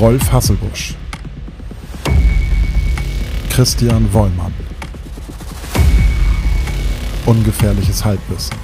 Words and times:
Rolf 0.00 0.32
Hasselbusch, 0.32 0.94
Christian 3.50 4.10
Wollmann, 4.14 4.54
Ungefährliches 7.26 8.02
Halbwissen, 8.04 8.56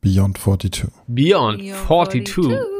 Beyond 0.00 0.38
42. 0.38 0.90
Beyond 1.08 1.62
42. 1.88 2.73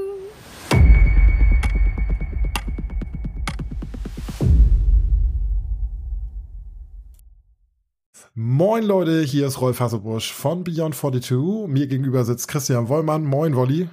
Moin 8.46 8.84
Leute, 8.84 9.22
hier 9.22 9.46
ist 9.46 9.62
Rolf 9.62 9.80
Hasselbusch 9.80 10.30
von 10.30 10.64
Beyond 10.64 10.94
42. 10.94 11.66
Mir 11.66 11.86
gegenüber 11.86 12.26
sitzt 12.26 12.46
Christian 12.46 12.90
Wollmann. 12.90 13.24
Moin 13.24 13.56
Wolli. 13.56 13.88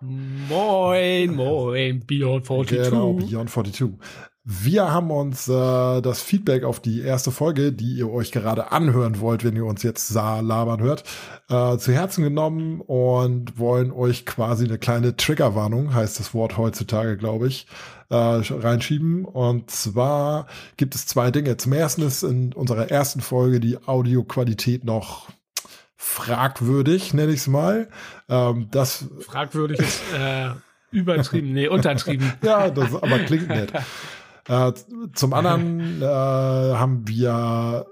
Moin, 0.00 1.34
moin, 1.34 2.06
Beyond 2.06 2.46
42. 2.46 2.88
Genau, 2.88 3.14
Beyond 3.14 3.50
42. 3.50 3.88
Wir 4.44 4.92
haben 4.92 5.10
uns 5.10 5.48
äh, 5.48 6.00
das 6.02 6.22
Feedback 6.22 6.62
auf 6.62 6.78
die 6.78 7.00
erste 7.00 7.32
Folge, 7.32 7.72
die 7.72 7.94
ihr 7.94 8.08
euch 8.12 8.30
gerade 8.30 8.70
anhören 8.70 9.18
wollt, 9.18 9.42
wenn 9.42 9.56
ihr 9.56 9.66
uns 9.66 9.82
jetzt 9.82 10.06
sah, 10.06 10.38
labern 10.38 10.80
hört, 10.80 11.02
äh, 11.48 11.76
zu 11.76 11.92
Herzen 11.92 12.22
genommen 12.22 12.80
und 12.82 13.58
wollen 13.58 13.90
euch 13.90 14.24
quasi 14.24 14.66
eine 14.66 14.78
kleine 14.78 15.16
Triggerwarnung, 15.16 15.92
heißt 15.92 16.20
das 16.20 16.32
Wort 16.32 16.56
heutzutage, 16.56 17.16
glaube 17.16 17.48
ich, 17.48 17.66
äh, 18.10 18.14
reinschieben. 18.14 19.24
Und 19.24 19.70
zwar 19.70 20.46
gibt 20.76 20.94
es 20.94 21.06
zwei 21.06 21.30
Dinge. 21.30 21.56
Zum 21.56 21.72
ersten 21.72 22.02
ist 22.02 22.22
in 22.22 22.52
unserer 22.52 22.90
ersten 22.90 23.20
Folge 23.20 23.60
die 23.60 23.78
Audioqualität 23.86 24.84
noch 24.84 25.28
fragwürdig, 25.96 27.14
nenne 27.14 27.32
ich 27.32 27.40
es 27.40 27.46
mal. 27.46 27.88
Ähm, 28.28 28.68
das 28.70 29.06
Fragwürdig 29.20 29.78
ist 29.78 30.00
äh, 30.18 30.50
übertrieben, 30.90 31.52
nee, 31.52 31.68
untertrieben. 31.68 32.32
ja, 32.42 32.70
das 32.70 32.94
aber 32.94 33.18
klingt 33.20 33.48
nett. 33.48 33.72
Äh, 34.48 34.72
zum 35.12 35.34
anderen 35.34 36.02
äh, 36.02 36.04
haben 36.04 37.06
wir 37.06 37.86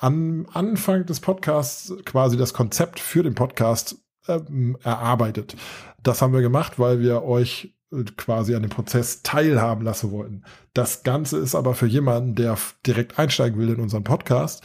am 0.00 0.46
Anfang 0.52 1.06
des 1.06 1.20
Podcasts 1.20 1.94
quasi 2.04 2.36
das 2.36 2.54
Konzept 2.54 2.98
für 2.98 3.22
den 3.22 3.34
Podcast 3.34 3.96
ähm, 4.26 4.76
erarbeitet. 4.82 5.56
Das 6.02 6.22
haben 6.22 6.32
wir 6.32 6.40
gemacht, 6.40 6.78
weil 6.78 7.00
wir 7.00 7.22
euch 7.22 7.74
quasi 8.16 8.54
an 8.54 8.62
dem 8.62 8.70
Prozess 8.70 9.22
teilhaben 9.22 9.84
lassen 9.84 10.10
wollten. 10.12 10.44
Das 10.74 11.02
Ganze 11.02 11.38
ist 11.38 11.54
aber 11.54 11.74
für 11.74 11.86
jemanden, 11.86 12.34
der 12.34 12.56
direkt 12.86 13.18
einsteigen 13.18 13.58
will 13.58 13.70
in 13.70 13.80
unseren 13.80 14.04
Podcast, 14.04 14.62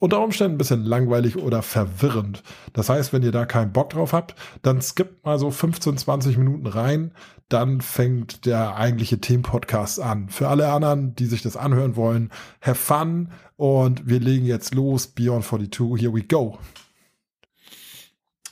unter 0.00 0.20
Umständen 0.20 0.54
ein 0.54 0.58
bisschen 0.58 0.82
langweilig 0.82 1.36
oder 1.36 1.62
verwirrend. 1.62 2.42
Das 2.72 2.88
heißt, 2.88 3.12
wenn 3.12 3.22
ihr 3.22 3.32
da 3.32 3.44
keinen 3.44 3.72
Bock 3.72 3.90
drauf 3.90 4.12
habt, 4.12 4.34
dann 4.62 4.80
skippt 4.80 5.24
mal 5.24 5.38
so 5.38 5.50
15, 5.50 5.98
20 5.98 6.38
Minuten 6.38 6.66
rein, 6.66 7.12
dann 7.48 7.80
fängt 7.80 8.46
der 8.46 8.76
eigentliche 8.76 9.20
Themenpodcast 9.20 10.00
an. 10.00 10.28
Für 10.28 10.48
alle 10.48 10.72
anderen, 10.72 11.14
die 11.16 11.26
sich 11.26 11.42
das 11.42 11.56
anhören 11.56 11.96
wollen, 11.96 12.30
have 12.62 12.76
fun 12.76 13.30
und 13.56 14.08
wir 14.08 14.20
legen 14.20 14.46
jetzt 14.46 14.74
los. 14.74 15.08
Beyond 15.08 15.44
42, 15.44 16.00
here 16.00 16.14
we 16.14 16.22
go. 16.22 16.58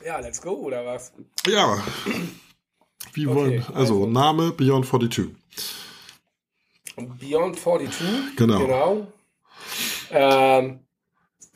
Ja, 0.05 0.21
let's 0.21 0.41
go, 0.41 0.53
oder 0.53 0.85
was? 0.85 1.13
Ja. 1.47 1.79
Wie 3.13 3.27
Okay, 3.27 3.37
wollen, 3.37 3.63
also, 3.75 4.03
also. 4.03 4.07
Name 4.07 4.53
Beyond 4.53 4.87
42. 4.87 5.27
Beyond 7.21 7.59
42. 7.59 8.07
Genau. 8.37 8.59
Genau. 8.59 9.07
Ähm, 10.11 10.81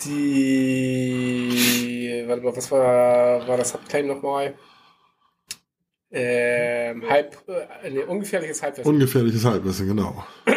die, 0.05 2.25
warte 2.27 2.43
mal, 2.43 2.57
was 2.57 2.71
war, 2.71 3.47
war 3.49 3.57
das 3.57 3.75
Hauptclaim 3.75 4.07
nochmal? 4.07 4.55
Ähm, 6.11 7.09
halb, 7.09 7.37
äh, 7.49 7.91
nee, 7.91 8.05
ungefährliches 8.05 8.63
Halbwissen. 8.63 8.93
Ungefährliches 8.93 9.45
Halbwissen, 9.45 9.89
genau. 9.89 10.25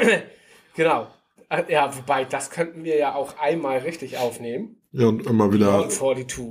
genau. 0.76 1.08
Äh, 1.50 1.72
Ja, 1.72 1.96
wobei, 1.96 2.26
das 2.26 2.50
könnten 2.50 2.84
wir 2.84 2.98
ja 2.98 3.16
auch 3.16 3.38
einmal 3.40 3.80
richtig 3.80 4.18
aufnehmen. 4.18 4.82
Ja, 4.92 5.08
und 5.08 5.26
immer 5.26 5.52
wieder, 5.54 5.78
Beyond 5.78 5.92
42. 5.92 6.46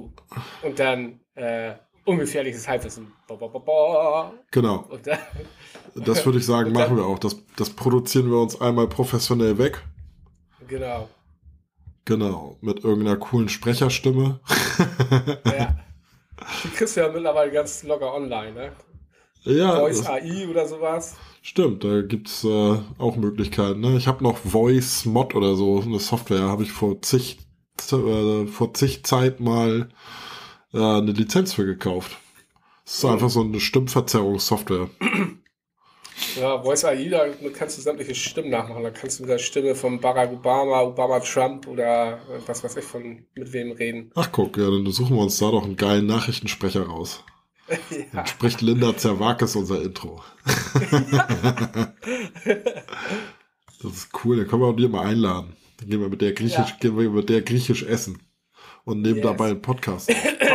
Und 0.63 0.79
dann, 0.79 1.21
äh, 1.35 1.75
ungefährliches 2.05 2.67
Halbwissen. 2.69 3.13
Ba, 3.29 3.35
ba, 3.37 3.47
ba. 3.49 4.33
genau. 4.51 4.89
Das 5.95 6.25
würde 6.27 6.39
ich 6.39 6.47
sagen, 6.47 6.73
dann- 6.75 6.83
machen 6.83 6.97
wir 6.97 7.05
auch. 7.05 7.19
Das, 7.19 7.37
das 7.57 7.71
produzieren 7.71 8.31
wir 8.31 8.39
uns 8.39 8.61
einmal 8.61 8.89
professionell 8.89 9.59
weg. 9.59 9.83
genau. 10.67 11.09
Genau. 12.07 12.59
Mit 12.61 12.85
irgendeiner 12.85 13.17
coolen 13.17 13.49
Sprecherstimme. 13.49 14.39
Ja. 15.47 15.77
Die 16.65 16.69
kriegst 16.69 16.97
du 16.97 17.01
ja 17.01 17.11
mittlerweile 17.11 17.51
ganz 17.51 17.83
locker 17.83 18.13
online, 18.13 18.53
ne? 18.53 18.73
ja, 19.45 19.77
Voice 19.77 20.05
AI 20.05 20.47
oder 20.51 20.67
sowas. 20.69 21.17
stimmt. 21.41 21.83
Da 21.83 22.03
gibt's 22.03 22.45
äh, 22.45 22.77
auch 22.99 23.17
Möglichkeiten. 23.17 23.81
Ne? 23.81 23.97
Ich 23.97 24.07
habe 24.07 24.23
noch 24.23 24.37
Voice 24.37 25.07
Mod 25.07 25.35
oder 25.35 25.55
so. 25.55 25.81
Eine 25.81 25.99
Software 25.99 26.43
habe 26.43 26.63
ich 26.65 26.73
vor 26.73 27.01
zig, 27.01 27.39
äh, 27.91 28.47
vor 28.49 28.75
zig 28.75 29.05
Zeit 29.05 29.41
mal 29.41 29.89
äh, 30.75 30.79
eine 30.79 31.13
Lizenz 31.13 31.55
für 31.55 31.65
gekauft. 31.65 32.17
Das 32.85 32.97
ist 32.97 33.05
einfach 33.05 33.31
so 33.31 33.41
eine 33.41 33.61
Stimmverzerrungssoftware. 33.61 34.91
Ja, 36.41 36.63
Voice 36.63 36.85
AI, 36.85 37.09
da 37.09 37.27
kannst 37.53 37.77
du 37.77 37.83
sämtliche 37.83 38.15
Stimmen 38.15 38.51
nachmachen. 38.51 38.85
Da 38.85 38.91
kannst 38.91 39.19
du 39.19 39.25
mit 39.25 39.31
der 39.31 39.39
Stimme 39.39 39.75
von 39.75 40.01
Barack 40.01 40.31
Obama, 40.33 40.81
Obama 40.83 41.19
Trump 41.21 41.67
oder 41.67 42.15
äh, 42.15 42.41
was 42.47 42.63
weiß 42.63 42.77
ich 42.77 42.85
von 42.85 43.27
mit 43.35 43.53
wem 43.53 43.73
reden. 43.73 44.13
Ach 44.15 44.31
guck, 44.31 44.57
ja, 44.57 44.71
dann 44.71 44.89
suchen 44.93 45.17
wir 45.17 45.23
uns 45.23 45.39
da 45.39 45.51
doch 45.51 45.65
einen 45.65 45.77
geilen 45.77 46.07
Nachrichtensprecher 46.07 46.85
raus. 46.87 47.25
ja. 47.69 47.77
Dann 48.13 48.27
spricht 48.27 48.61
Linda 48.63 48.97
Zerwakis 48.97 49.57
unser 49.57 49.83
Intro. 49.83 50.23
das 53.83 53.93
ist 53.93 54.09
cool, 54.25 54.37
da 54.37 54.45
können 54.45 54.63
wir 54.63 54.69
auch 54.69 54.77
die 54.77 54.87
mal 54.89 55.07
einladen. 55.07 55.57
Dann 55.79 55.89
gehen 55.89 56.01
wir 56.01 56.09
mit 56.09 56.21
der 56.21 56.33
griechisch, 56.33 56.71
Ja. 56.71 56.77
gehen 56.81 56.97
wir 56.97 57.11
mit 57.11 57.29
der 57.29 57.43
griechisch 57.43 57.83
essen. 57.83 58.23
Und 58.85 59.01
nehmen 59.03 59.17
Yes. 59.17 59.25
dabei 59.25 59.47
einen 59.51 59.63
Podcast. 59.63 60.09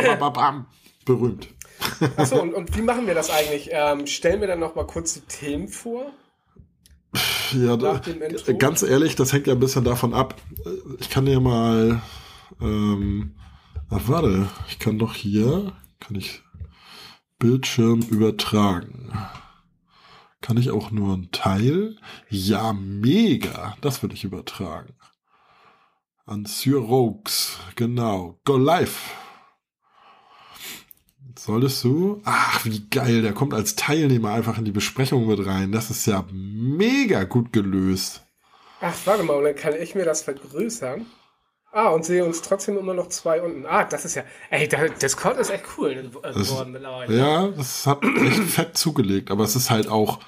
Bam, 0.04 0.18
bam, 0.18 0.32
bam. 0.32 0.66
Berühmt. 1.04 1.48
Achso, 2.16 2.40
und, 2.40 2.54
und 2.54 2.76
wie 2.76 2.82
machen 2.82 3.06
wir 3.06 3.14
das 3.14 3.30
eigentlich? 3.30 3.70
Ähm, 3.72 4.06
stellen 4.06 4.40
wir 4.40 4.48
dann 4.48 4.60
noch 4.60 4.74
mal 4.74 4.86
kurz 4.86 5.14
die 5.14 5.20
Themen 5.20 5.68
vor? 5.68 6.12
Ja, 7.52 7.76
da, 7.76 8.00
ganz 8.58 8.82
ehrlich, 8.84 9.16
das 9.16 9.32
hängt 9.32 9.48
ja 9.48 9.54
ein 9.54 9.58
bisschen 9.60 9.82
davon 9.82 10.14
ab. 10.14 10.40
Ich 11.00 11.10
kann 11.10 11.26
dir 11.26 11.40
mal, 11.40 12.00
ähm, 12.60 13.34
ach 13.88 14.02
warte, 14.06 14.46
ich 14.68 14.78
kann 14.78 14.98
doch 14.98 15.14
hier, 15.14 15.72
kann 15.98 16.14
ich 16.14 16.42
Bildschirm 17.40 18.00
übertragen. 18.02 19.12
Kann 20.40 20.56
ich 20.56 20.70
auch 20.70 20.92
nur 20.92 21.16
ein 21.16 21.30
Teil? 21.32 21.96
Ja, 22.28 22.72
mega. 22.72 23.76
Das 23.80 24.02
will 24.04 24.12
ich 24.12 24.22
übertragen. 24.24 24.94
An 26.30 26.46
Rogues. 26.64 27.58
Genau. 27.74 28.38
Go 28.44 28.56
live. 28.56 29.16
Solltest 31.36 31.82
du? 31.82 32.22
Ach, 32.24 32.64
wie 32.64 32.88
geil. 32.88 33.22
Der 33.22 33.32
kommt 33.32 33.52
als 33.52 33.74
Teilnehmer 33.74 34.30
einfach 34.30 34.56
in 34.56 34.64
die 34.64 34.70
Besprechung 34.70 35.26
mit 35.26 35.44
rein. 35.44 35.72
Das 35.72 35.90
ist 35.90 36.06
ja 36.06 36.24
mega 36.30 37.24
gut 37.24 37.52
gelöst. 37.52 38.22
Ach, 38.80 38.94
warte 39.06 39.24
mal, 39.24 39.38
und 39.38 39.42
dann 39.42 39.56
kann 39.56 39.74
ich 39.74 39.96
mir 39.96 40.04
das 40.04 40.22
vergrößern. 40.22 41.04
Ah, 41.72 41.88
und 41.88 42.04
sehe 42.04 42.24
uns 42.24 42.42
trotzdem 42.42 42.78
immer 42.78 42.94
noch 42.94 43.08
zwei 43.08 43.42
unten. 43.42 43.66
Ah, 43.66 43.82
das 43.82 44.04
ist 44.04 44.14
ja. 44.14 44.22
Ey, 44.50 44.68
der 44.68 44.88
Discord 44.90 45.36
ist 45.36 45.50
echt 45.50 45.64
cool 45.78 45.90
äh, 45.90 46.32
geworden 46.32 46.70
mittlerweile. 46.70 47.18
Ja, 47.18 47.48
das 47.48 47.88
hat 47.88 48.04
echt 48.04 48.44
fett 48.44 48.78
zugelegt. 48.78 49.32
Aber 49.32 49.42
es 49.42 49.56
ist 49.56 49.68
halt 49.68 49.88
auch 49.88 50.20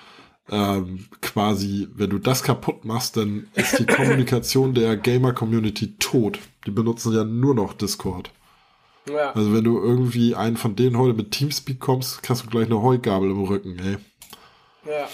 ähm, 0.50 1.06
quasi, 1.20 1.88
wenn 1.94 2.10
du 2.10 2.19
das 2.19 2.42
kaputt 2.42 2.84
machst, 2.84 3.16
dann 3.16 3.48
ist 3.54 3.78
die 3.78 3.86
Kommunikation 3.86 4.75
der 4.75 4.97
Gamer-Community 4.97 5.94
tot. 5.98 6.38
Die 6.66 6.70
benutzen 6.70 7.12
ja 7.14 7.25
nur 7.25 7.54
noch 7.54 7.75
Discord. 7.75 8.30
ja. 9.08 9.32
Also 9.32 9.53
wenn 9.54 9.64
du 9.64 9.78
irgendwie 9.80 10.34
einen 10.34 10.56
von 10.56 10.76
denen 10.76 10.98
heute 10.98 11.14
mit 11.14 11.30
Teamspeak 11.30 11.80
kommst, 11.80 12.28
hast 12.28 12.44
du 12.44 12.50
gleich 12.50 12.66
eine 12.66 12.83
Heugabel 12.83 13.30
im 13.30 13.42
Rücken, 13.42 13.78
ey. 13.78 13.97
ja. 14.86 15.09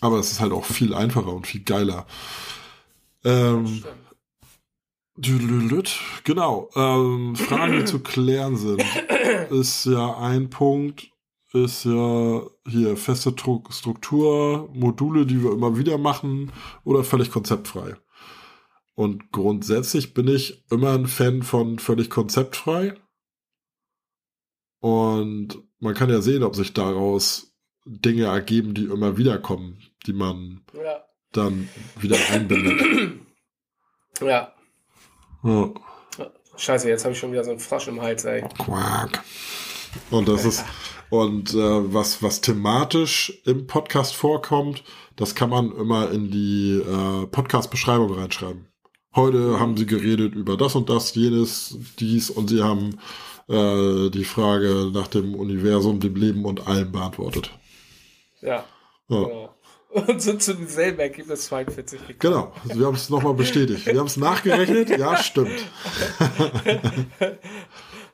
Aber 0.00 0.18
es 0.18 0.30
ist 0.30 0.40
halt 0.40 0.52
auch 0.52 0.64
viel 0.64 0.94
einfacher 0.94 1.32
und 1.32 1.46
viel 1.46 1.62
geiler. 1.62 2.06
Ähm. 3.24 3.82
Genau. 6.22 6.70
Ähm, 6.76 7.34
Fragen, 7.34 7.80
die 7.80 7.84
zu 7.84 7.98
klären 7.98 8.56
sind, 8.56 8.84
ist 9.50 9.84
ja 9.86 10.16
ein 10.18 10.48
Punkt, 10.50 11.10
ist 11.52 11.84
ja 11.84 12.42
hier 12.66 12.96
feste 12.96 13.30
Tru- 13.30 13.70
Struktur, 13.72 14.68
Module, 14.74 15.24
die 15.26 15.42
wir 15.42 15.52
immer 15.52 15.78
wieder 15.78 15.96
machen 15.98 16.52
oder 16.84 17.04
völlig 17.04 17.30
konzeptfrei. 17.30 17.94
Und 18.94 19.30
grundsätzlich 19.32 20.12
bin 20.12 20.28
ich 20.28 20.64
immer 20.70 20.92
ein 20.92 21.06
Fan 21.06 21.42
von 21.42 21.78
völlig 21.78 22.10
konzeptfrei. 22.10 22.94
Und 24.80 25.58
man 25.78 25.94
kann 25.94 26.10
ja 26.10 26.20
sehen, 26.20 26.42
ob 26.42 26.54
sich 26.56 26.72
daraus 26.74 27.52
Dinge 27.84 28.24
ergeben, 28.24 28.74
die 28.74 28.84
immer 28.84 29.16
wieder 29.16 29.38
kommen, 29.38 29.78
die 30.06 30.12
man 30.12 30.64
Ja. 30.74 31.04
dann 31.32 31.68
wieder 32.00 32.18
einbindet. 32.30 33.18
Ja. 34.20 34.52
Ja. 35.44 35.70
Scheiße, 36.56 36.88
jetzt 36.88 37.04
habe 37.04 37.12
ich 37.12 37.18
schon 37.20 37.30
wieder 37.32 37.44
so 37.44 37.50
einen 37.52 37.60
Frosch 37.60 37.86
im 37.86 38.02
Hals, 38.02 38.24
ey. 38.24 38.42
Quack. 38.58 39.22
Und 40.10 40.28
das 40.28 40.44
ist, 40.44 40.64
und 41.10 41.54
äh, 41.54 41.92
was, 41.94 42.22
was 42.22 42.40
thematisch 42.40 43.40
im 43.44 43.66
Podcast 43.66 44.14
vorkommt, 44.14 44.84
das 45.16 45.34
kann 45.34 45.50
man 45.50 45.72
immer 45.72 46.10
in 46.10 46.30
die 46.30 46.80
äh, 46.80 47.26
Podcast-Beschreibung 47.26 48.12
reinschreiben. 48.12 48.66
Heute 49.14 49.58
haben 49.58 49.76
sie 49.76 49.86
geredet 49.86 50.34
über 50.34 50.56
das 50.56 50.74
und 50.74 50.90
das, 50.90 51.14
jenes, 51.14 51.78
dies 51.98 52.30
und 52.30 52.48
sie 52.48 52.62
haben 52.62 52.98
äh, 53.48 54.10
die 54.10 54.24
Frage 54.24 54.90
nach 54.92 55.08
dem 55.08 55.34
Universum, 55.34 56.00
dem 56.00 56.14
Leben 56.14 56.44
und 56.44 56.66
allem 56.66 56.92
beantwortet. 56.92 57.50
Ja. 58.40 58.64
Ja. 59.08 59.24
Genau. 59.24 59.54
Und 59.90 60.20
sind 60.20 60.42
zu 60.42 60.54
demselben 60.54 61.00
Ergebnis 61.00 61.46
42 61.46 62.06
gekommen. 62.06 62.18
Genau, 62.18 62.52
wir 62.64 62.86
haben 62.86 62.94
es 62.94 63.08
nochmal 63.08 63.32
bestätigt. 63.32 63.86
Wir 63.86 63.98
haben 63.98 64.06
es 64.06 64.18
nachgerechnet, 64.18 64.90
ja, 64.90 65.16
stimmt. 65.16 65.48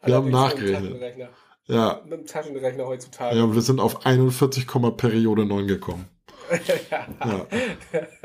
Wir 0.06 0.17
haben 0.17 0.31
nachgerechnet. 0.31 1.31
Ja, 1.66 2.00
mit 2.05 2.12
dem 2.12 2.26
Taschenrechner 2.26 2.87
heutzutage. 2.87 3.37
ja 3.37 3.55
wir 3.55 3.62
sind 3.62 3.81
auf 3.81 4.05
41, 4.05 4.66
Periode 4.96 5.46
9 5.46 5.66
gekommen. 5.66 6.06
Ja. 6.90 7.06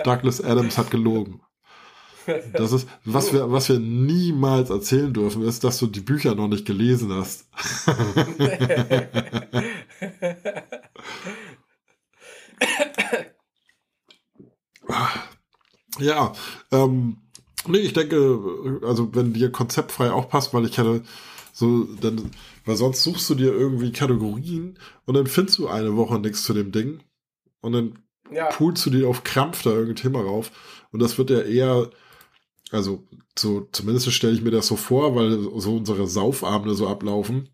Douglas 0.03 0.44
Adams 0.44 0.77
hat 0.77 0.91
gelogen. 0.91 1.41
Das 2.53 2.74
ist, 2.74 2.88
was 3.06 3.33
wir, 3.33 3.51
was 3.51 3.69
wir 3.69 3.80
niemals 3.80 4.69
erzählen 4.69 5.13
dürfen, 5.13 5.44
ist, 5.44 5.63
dass 5.63 5.80
du 5.80 5.88
die 5.88 6.01
Bücher 6.01 6.36
noch 6.36 6.47
nicht 6.47 6.65
gelesen 6.65 7.12
hast. 7.13 7.47
Ja, 16.00 16.33
ähm, 16.71 17.18
nee, 17.68 17.80
ich 17.80 17.94
denke, 17.94 18.80
also 18.83 19.13
wenn 19.13 19.33
dir 19.33 19.51
konzeptfrei 19.51 20.12
auch 20.12 20.30
passt, 20.30 20.53
weil 20.53 20.65
ich 20.65 20.77
hatte 20.80 21.03
so, 21.59 21.83
dann, 22.00 22.31
weil 22.65 22.77
sonst 22.77 23.03
suchst 23.03 23.29
du 23.29 23.35
dir 23.35 23.51
irgendwie 23.51 23.91
Kategorien 23.91 24.79
und 25.06 25.13
dann 25.15 25.27
findest 25.27 25.59
du 25.59 25.67
eine 25.67 25.97
Woche 25.97 26.17
nichts 26.17 26.44
zu 26.44 26.53
dem 26.53 26.71
Ding 26.71 27.01
und 27.59 27.73
dann 27.73 28.00
ja, 28.31 28.45
pulst 28.45 28.85
du 28.85 28.89
dir 28.89 29.09
auf 29.09 29.25
Krampf 29.25 29.63
da 29.63 29.71
irgendein 29.71 29.97
Thema 29.97 30.21
rauf 30.21 30.51
und 30.91 31.01
das 31.01 31.17
wird 31.17 31.31
ja 31.31 31.41
eher, 31.41 31.89
also 32.71 33.03
so, 33.38 33.67
zumindest 33.73 34.09
stelle 34.13 34.33
ich 34.33 34.41
mir 34.41 34.51
das 34.51 34.67
so 34.67 34.77
vor, 34.77 35.15
weil 35.15 35.38
so 35.59 35.75
unsere 35.75 36.07
Saufabende 36.07 36.75
so 36.75 36.88
ablaufen, 36.88 37.50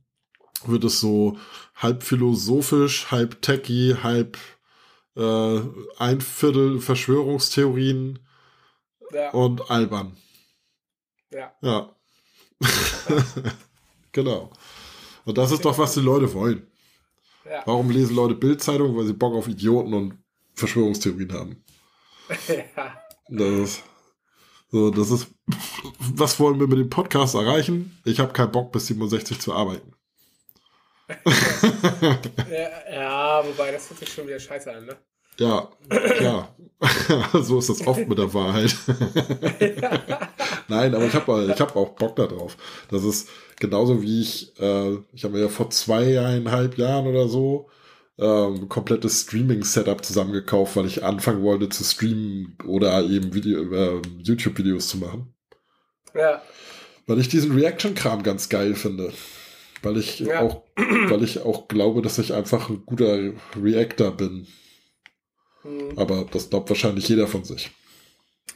wird 0.65 0.83
es 0.83 0.99
so 0.99 1.39
halb 1.73 2.03
philosophisch, 2.03 3.09
halb 3.09 3.41
techy, 3.41 3.95
halb 4.03 4.37
äh, 5.15 5.61
ein 5.97 6.21
Viertel 6.21 6.79
Verschwörungstheorien 6.79 8.19
ja, 9.11 9.31
und 9.31 9.71
albern. 9.71 10.15
ja. 11.31 11.55
Ja. 11.61 11.95
genau. 14.15 14.49
Und 15.25 15.37
das 15.37 15.51
ist 15.51 15.65
doch, 15.65 15.77
was 15.77 15.93
die 15.93 15.99
Leute 15.99 16.33
wollen. 16.33 16.65
ja. 17.45 17.61
Warum 17.65 17.91
lesen 17.91 18.15
Leute 18.15 18.35
Bildzeitung? 18.35 18.97
Weil 18.97 19.05
sie 19.05 19.13
Bock 19.13 19.35
auf 19.35 19.47
Idioten 19.47 19.93
und 19.93 20.17
Verschwörungstheorien 20.55 21.33
haben. 21.33 21.63
ja. 22.47 22.97
Das 23.27 23.49
ist, 23.49 23.83
so, 24.71 24.89
das 24.89 25.11
ist, 25.11 25.27
was 25.99 26.39
wollen 26.39 26.59
wir 26.59 26.67
mit 26.67 26.79
dem 26.79 26.89
Podcast 26.89 27.35
erreichen? 27.35 27.99
Ich 28.05 28.19
habe 28.19 28.33
keinen 28.33 28.51
Bock, 28.51 28.71
bis 28.71 28.87
67 28.87 29.39
zu 29.39 29.53
arbeiten. 29.53 29.91
Ja, 32.49 32.91
ja, 32.91 33.45
wobei 33.45 33.71
das 33.71 33.89
hört 33.89 33.99
sich 33.99 34.11
schon 34.11 34.27
wieder 34.27 34.39
scheiße 34.39 34.73
an, 34.73 34.85
ne? 34.85 34.97
Ja, 35.37 35.69
klar. 35.89 36.55
so 37.33 37.59
ist 37.59 37.69
das 37.69 37.85
oft 37.85 38.07
mit 38.07 38.17
der 38.17 38.33
Wahrheit. 38.33 38.75
Nein, 40.67 40.95
aber 40.95 41.05
ich 41.05 41.13
habe 41.13 41.51
ich 41.53 41.59
hab 41.59 41.75
auch 41.75 41.89
Bock 41.89 42.15
darauf. 42.15 42.57
Das 42.89 43.03
ist 43.03 43.29
genauso 43.59 44.01
wie 44.01 44.21
ich, 44.21 44.59
äh, 44.59 44.95
ich 45.13 45.23
habe 45.23 45.33
mir 45.35 45.41
ja 45.41 45.49
vor 45.49 45.69
zweieinhalb 45.69 46.77
Jahren 46.77 47.07
oder 47.07 47.27
so 47.27 47.69
ähm, 48.17 48.61
ein 48.63 48.69
komplettes 48.69 49.21
Streaming-Setup 49.21 50.03
zusammengekauft, 50.05 50.75
weil 50.75 50.85
ich 50.85 51.03
anfangen 51.03 51.43
wollte 51.43 51.69
zu 51.69 51.83
streamen 51.83 52.57
oder 52.65 53.03
eben 53.03 53.33
Video, 53.33 53.61
äh, 53.73 54.01
YouTube-Videos 54.19 54.87
zu 54.87 54.97
machen. 54.97 55.33
Ja, 56.13 56.41
Weil 57.07 57.19
ich 57.19 57.27
diesen 57.29 57.53
Reaction-Kram 57.53 58.23
ganz 58.23 58.49
geil 58.49 58.73
finde. 58.75 59.13
Weil 59.83 59.97
ich 59.97 60.19
Ja. 60.21 60.41
auch, 60.41 60.63
weil 60.75 61.23
ich 61.23 61.39
auch 61.41 61.67
glaube, 61.67 62.01
dass 62.01 62.17
ich 62.17 62.33
einfach 62.33 62.69
ein 62.69 62.83
guter 62.85 63.33
Reactor 63.61 64.11
bin. 64.11 64.47
hm, 65.63 65.97
Aber 65.97 66.25
das 66.31 66.49
glaubt 66.49 66.69
wahrscheinlich 66.69 67.07
jeder 67.09 67.27
von 67.27 67.43
sich. 67.43 67.71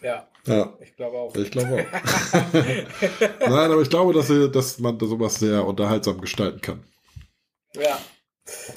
ja, 0.01 0.27
Ja, 0.45 0.73
ich 0.81 0.95
glaube 0.95 1.17
auch. 1.17 1.35
ich 1.35 1.51
glaube 1.51 1.85
auch. 1.85 2.53
Nein, 3.41 3.71
aber 3.71 3.81
ich 3.81 3.89
glaube, 3.89 4.13
dass, 4.13 4.27
dass 4.51 4.79
man 4.79 4.99
sowas 4.99 5.35
sehr 5.35 5.65
unterhaltsam 5.65 6.19
gestalten 6.21 6.61
kann. 6.61 6.83
Ja. 7.75 7.99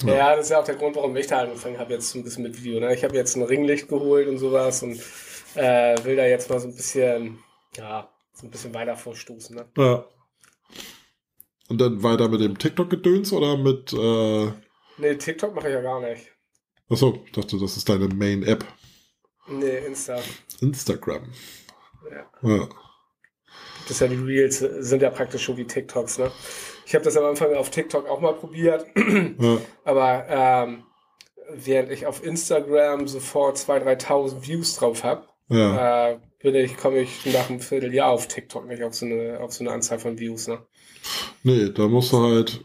Ja. 0.05 0.13
Ja, 0.13 0.35
das 0.35 0.45
ist 0.45 0.51
ja 0.51 0.59
auch 0.59 0.65
der 0.65 0.75
Grund, 0.75 0.95
warum 0.95 1.15
ich 1.15 1.25
da 1.27 1.39
angefangen 1.39 1.79
habe, 1.79 1.93
jetzt 1.93 2.09
so 2.09 2.19
ein 2.19 2.23
bisschen 2.23 2.43
mit 2.43 2.61
Video. 2.63 2.79
Ne? 2.79 2.93
Ich 2.93 3.03
habe 3.03 3.15
jetzt 3.15 3.35
ein 3.35 3.41
Ringlicht 3.43 3.87
geholt 3.87 4.27
und 4.27 4.37
sowas 4.37 4.83
und 4.83 4.99
äh, 5.55 5.95
will 6.03 6.15
da 6.15 6.25
jetzt 6.25 6.49
mal 6.49 6.59
so 6.59 6.67
ein 6.67 6.75
bisschen, 6.75 7.39
ja, 7.75 8.07
so 8.33 8.45
ein 8.45 8.51
bisschen 8.51 8.73
weiter 8.73 8.95
vorstoßen. 8.95 9.55
Ne? 9.55 9.65
Ja. 9.77 10.05
Und 11.69 11.79
dann 11.81 12.03
weiter 12.03 12.27
mit 12.29 12.41
dem 12.41 12.57
TikTok-Gedöns 12.57 13.33
oder 13.33 13.57
mit, 13.57 13.93
äh, 13.93 14.51
Nee, 14.97 15.15
TikTok 15.15 15.55
mache 15.55 15.69
ich 15.69 15.73
ja 15.73 15.81
gar 15.81 16.01
nicht. 16.01 16.27
achso, 16.89 17.19
ich 17.25 17.31
dachte, 17.31 17.57
das 17.57 17.77
ist 17.77 17.89
deine 17.89 18.07
Main-App. 18.09 18.63
Nee, 19.47 19.77
Insta. 19.85 20.19
Instagram. 20.61 21.23
Ja. 22.09 22.49
Ja. 22.49 22.69
Das 23.87 23.99
ja 23.99 24.07
die 24.07 24.15
Reels, 24.15 24.59
sind 24.59 25.01
ja 25.01 25.09
praktisch 25.09 25.43
schon 25.43 25.57
wie 25.57 25.65
TikToks. 25.65 26.17
Ne? 26.19 26.31
Ich 26.85 26.95
habe 26.95 27.03
das 27.03 27.17
am 27.17 27.25
Anfang 27.25 27.53
auf 27.55 27.69
TikTok 27.69 28.07
auch 28.07 28.21
mal 28.21 28.33
probiert, 28.33 28.85
ja. 28.95 29.57
aber 29.83 30.25
ähm, 30.29 30.83
während 31.49 31.91
ich 31.91 32.05
auf 32.05 32.23
Instagram 32.23 33.07
sofort 33.07 33.57
2.000, 33.57 34.05
3.000 34.05 34.47
Views 34.47 34.75
drauf 34.75 35.03
habe, 35.03 35.27
ja. 35.49 36.11
äh, 36.11 36.19
bin 36.41 36.55
ich, 36.55 36.77
komme 36.77 36.99
ich 36.99 37.25
nach 37.25 37.49
einem 37.49 37.59
Vierteljahr 37.59 38.09
auf 38.09 38.27
TikTok 38.27 38.67
nicht 38.67 38.83
auf 38.83 38.93
so 38.93 39.05
eine, 39.05 39.39
auf 39.39 39.53
so 39.53 39.63
eine 39.63 39.71
Anzahl 39.71 39.99
von 39.99 40.19
Views. 40.19 40.47
Ne? 40.47 40.59
Nee, 41.43 41.69
da 41.69 41.87
musst 41.87 42.11
du 42.11 42.19
halt, 42.19 42.63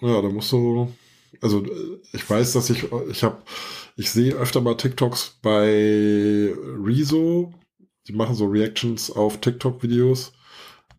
ja, 0.00 0.22
da 0.22 0.28
musst 0.28 0.52
du, 0.52 0.92
also 1.40 1.64
äh, 1.64 2.00
ich 2.12 2.28
weiß, 2.28 2.52
dass 2.54 2.70
ich, 2.70 2.86
ich 3.10 3.22
habe, 3.22 3.42
ich 3.96 4.10
sehe 4.10 4.34
öfter 4.34 4.60
mal 4.60 4.76
TikToks 4.76 5.38
bei 5.42 6.52
Rezo, 6.84 7.52
die 8.08 8.12
machen 8.12 8.34
so 8.34 8.46
Reactions 8.46 9.10
auf 9.10 9.40
TikTok-Videos 9.40 10.32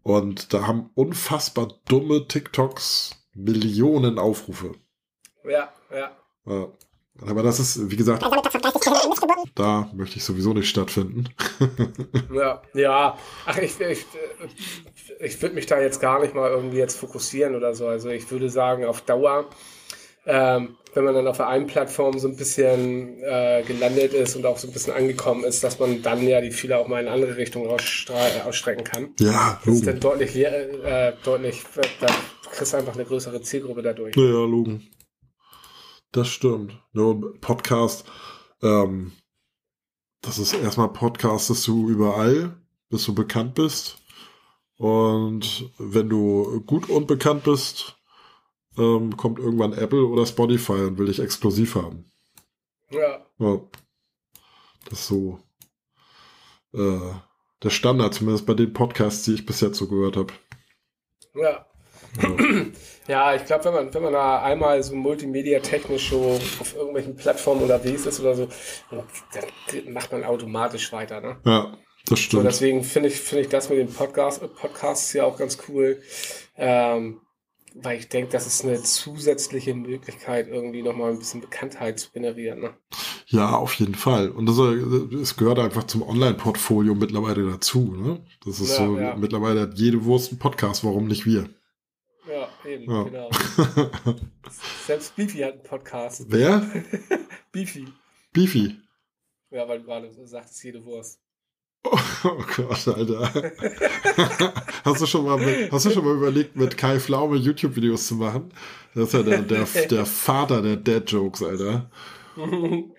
und 0.03 0.53
da 0.53 0.67
haben 0.67 0.89
unfassbar 0.95 1.79
dumme 1.87 2.27
TikToks 2.27 3.11
Millionen 3.33 4.17
Aufrufe. 4.17 4.73
Ja, 5.43 5.73
ja. 5.91 6.11
Ja. 6.45 6.67
Aber 7.21 7.43
das 7.43 7.59
ist, 7.59 7.89
wie 7.89 7.95
gesagt, 7.95 8.21
da 9.55 9.89
möchte 9.93 10.17
ich 10.17 10.23
sowieso 10.23 10.53
nicht 10.53 10.69
stattfinden. 10.69 11.29
Ja, 12.33 12.61
ja. 12.73 13.17
Ach, 13.45 13.57
ich, 13.57 13.79
ich, 13.79 14.05
ich 15.19 15.41
würde 15.41 15.55
mich 15.55 15.65
da 15.65 15.79
jetzt 15.79 16.01
gar 16.01 16.19
nicht 16.19 16.35
mal 16.35 16.49
irgendwie 16.49 16.77
jetzt 16.77 16.97
fokussieren 16.97 17.55
oder 17.55 17.73
so. 17.73 17.87
Also 17.87 18.09
ich 18.09 18.29
würde 18.29 18.49
sagen, 18.49 18.83
auf 18.83 19.01
Dauer, 19.01 19.49
ähm, 20.25 20.75
wenn 20.93 21.03
man 21.03 21.13
dann 21.13 21.27
auf 21.27 21.37
der 21.37 21.47
einen 21.49 21.67
Plattform 21.67 22.17
so 22.19 22.27
ein 22.27 22.37
bisschen 22.37 23.21
äh, 23.21 23.63
gelandet 23.67 24.13
ist 24.13 24.35
und 24.37 24.45
auch 24.45 24.57
so 24.57 24.67
ein 24.67 24.73
bisschen 24.73 24.93
angekommen 24.93 25.43
ist, 25.43 25.63
dass 25.63 25.77
man 25.79 26.01
dann 26.01 26.25
ja 26.25 26.39
die 26.41 26.51
Fehler 26.51 26.79
auch 26.79 26.87
mal 26.87 27.01
in 27.01 27.09
andere 27.09 27.35
Richtungen 27.35 27.69
ausstra- 27.69 28.43
ausstrecken 28.45 28.83
kann. 28.85 29.09
Ja, 29.19 29.59
Das 29.65 29.75
ist 29.75 29.81
dann 29.87 29.95
Logen. 29.95 29.99
deutlich, 30.01 30.35
äh, 30.37 31.13
deutlich, 31.23 31.63
da 31.99 32.07
kriegst 32.51 32.71
du 32.73 32.77
einfach 32.77 32.95
eine 32.95 33.03
größere 33.05 33.41
Zielgruppe 33.41 33.81
dadurch. 33.81 34.15
Ja, 34.15 34.23
ja, 34.23 34.45
Logen. 34.45 34.87
Das 36.13 36.29
stimmt. 36.29 36.79
Nur 36.93 37.37
Podcast, 37.41 38.05
ähm, 38.63 39.11
das 40.21 40.37
ist 40.39 40.53
erstmal 40.53 40.93
podcastest 40.93 41.67
du 41.67 41.89
überall, 41.89 42.55
bis 42.89 43.03
du 43.03 43.13
bekannt 43.13 43.55
bist. 43.55 43.97
Und 44.77 45.71
wenn 45.77 46.07
du 46.09 46.61
gut 46.65 46.89
und 46.89 47.07
bekannt 47.07 47.43
bist, 47.43 47.97
ähm, 48.77 49.15
kommt 49.17 49.39
irgendwann 49.39 49.73
Apple 49.73 50.05
oder 50.05 50.25
Spotify 50.25 50.73
und 50.73 50.97
will 50.97 51.07
dich 51.07 51.19
exklusiv 51.19 51.75
haben. 51.75 52.11
Ja, 52.91 53.25
Ja. 53.39 53.59
Das 54.89 54.99
ist 54.99 55.07
so 55.07 55.39
äh, 56.73 57.11
der 57.63 57.69
Standard, 57.71 58.13
zumindest 58.13 58.45
bei 58.45 58.53
den 58.53 58.71
Podcasts, 58.71 59.23
die 59.23 59.33
ich 59.33 59.45
bis 59.45 59.61
jetzt 59.61 59.77
so 59.77 59.87
gehört 59.87 60.17
habe. 60.17 60.33
ja. 61.33 61.65
Ja. 62.21 62.35
Ja, 63.07 63.35
ich 63.35 63.45
glaube, 63.45 63.65
wenn 63.65 63.73
man, 63.73 63.93
wenn 63.93 64.01
man 64.01 64.13
da 64.13 64.41
einmal 64.41 64.81
so 64.81 64.95
multimedia-technisch 64.95 66.09
so 66.09 66.39
auf 66.59 66.75
irgendwelchen 66.75 67.15
Plattformen 67.15 67.61
unterwegs 67.61 68.07
ist 68.07 68.19
oder 68.19 68.33
so, 68.33 68.47
dann 68.89 69.93
macht 69.93 70.11
man 70.11 70.23
automatisch 70.23 70.91
weiter. 70.91 71.21
Ne? 71.21 71.37
ja, 71.45 71.77
das 72.07 72.19
stimmt. 72.19 72.45
deswegen 72.45 72.83
finde 72.83 73.09
ich, 73.09 73.21
finde 73.21 73.43
ich 73.43 73.49
das 73.49 73.69
mit 73.69 73.77
den 73.77 73.93
Podcast, 73.93 74.41
Podcasts 74.55 75.13
ja 75.13 75.23
auch 75.23 75.37
ganz 75.37 75.59
cool. 75.67 76.01
Ähm, 76.57 77.21
weil 77.77 77.99
ich 77.99 78.07
denke, 78.09 78.31
das 78.31 78.47
ist 78.47 78.63
eine 78.63 78.81
zusätzliche 78.81 79.73
Möglichkeit, 79.73 80.47
irgendwie 80.47 80.81
nochmal 80.81 81.11
ein 81.11 81.19
bisschen 81.19 81.41
Bekanntheit 81.41 81.99
zu 81.99 82.09
generieren. 82.11 82.59
Ne? 82.61 82.73
Ja, 83.27 83.51
auf 83.55 83.73
jeden 83.75 83.95
Fall. 83.95 84.29
Und 84.29 84.45
das, 84.45 84.57
äh, 84.57 85.15
es 85.21 85.35
gehört 85.35 85.59
einfach 85.59 85.83
zum 85.83 86.01
Online-Portfolio 86.01 86.95
mittlerweile 86.95 87.45
dazu. 87.51 87.93
Ne? 87.95 88.25
Das 88.45 88.59
ist 88.59 88.77
Ja, 88.77 88.85
so, 88.85 88.97
ja. 88.99 89.15
mittlerweile 89.15 89.61
hat 89.61 89.77
jede 89.77 90.05
Wurst 90.05 90.31
einen 90.31 90.39
Podcast, 90.39 90.83
warum 90.85 91.07
nicht 91.07 91.25
wir? 91.25 91.49
Ja, 92.27 92.49
eben, 92.65 92.89
Ja. 92.89 93.03
genau. 93.03 93.29
Selbst 94.87 95.15
Beefy 95.15 95.39
hat 95.39 95.53
einen 95.53 95.63
Podcast. 95.63 96.25
Wer? 96.29 96.65
Beefy. 97.51 97.87
Beefy. 98.31 98.77
Ja, 99.51 99.67
weil 99.67 99.79
du 99.79 99.85
gerade 99.85 100.11
sagst, 100.25 100.63
jede 100.63 100.83
Wurst. 100.85 101.19
Oh, 101.85 102.43
Gott, 102.55 102.87
Alter. 102.87 103.31
hast, 104.85 105.01
du 105.01 105.05
schon 105.05 105.25
mal, 105.25 105.37
mit- 105.37 105.71
hast 105.71 105.85
du 105.85 105.91
schon 105.91 106.03
mal 106.05 106.15
überlegt, 106.15 106.55
mit 106.55 106.75
Kai 106.77 106.99
Pflaume 106.99 107.37
YouTube-Videos 107.37 108.07
zu 108.07 108.15
machen? 108.15 108.51
Das 108.95 109.07
ist 109.09 109.13
ja 109.13 109.23
der, 109.23 109.41
der, 109.41 109.65
der 109.65 110.05
Vater 110.05 110.61
der 110.61 110.77
Dad-Jokes, 110.77 111.43
Alter. 111.43 111.89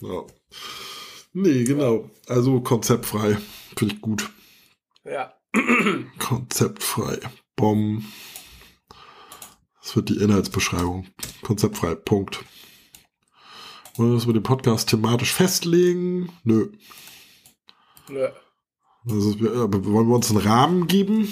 Ja. 0.00 0.24
Nee, 1.32 1.64
genau. 1.64 2.10
Also 2.28 2.60
konzeptfrei. 2.60 3.36
Finde 3.76 3.94
ich 3.94 4.00
gut. 4.00 4.30
ja. 5.04 5.32
Konzeptfrei. 6.18 7.18
Bom. 7.56 8.04
Das 9.84 9.96
wird 9.96 10.08
die 10.08 10.16
Inhaltsbeschreibung. 10.16 11.06
Konzeptfrei. 11.42 11.94
Punkt. 11.94 12.42
Wollen 13.96 14.10
wir 14.10 14.16
das 14.16 14.26
mit 14.26 14.34
dem 14.34 14.42
Podcast 14.42 14.88
thematisch 14.88 15.32
festlegen? 15.32 16.32
Nö. 16.42 16.72
Nö. 18.08 18.28
Also, 19.06 19.38
wollen 19.38 20.08
wir 20.08 20.14
uns 20.14 20.30
einen 20.30 20.40
Rahmen 20.40 20.86
geben? 20.86 21.30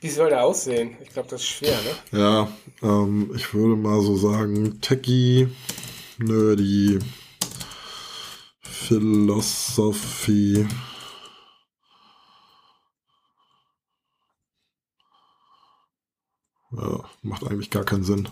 Wie 0.00 0.08
soll 0.08 0.30
der 0.30 0.44
aussehen? 0.44 0.96
Ich 1.02 1.10
glaube, 1.10 1.28
das 1.28 1.42
ist 1.42 1.48
schwer, 1.48 1.78
ne? 1.82 2.18
Ja, 2.18 2.48
ähm, 2.82 3.30
ich 3.36 3.52
würde 3.52 3.76
mal 3.76 4.00
so 4.00 4.16
sagen, 4.16 4.80
Techie, 4.80 5.48
Nerdy, 6.16 7.00
Philosophy. 8.62 10.66
Ja, 16.70 17.04
macht 17.28 17.44
eigentlich 17.44 17.70
gar 17.70 17.84
keinen 17.84 18.04
Sinn. 18.04 18.28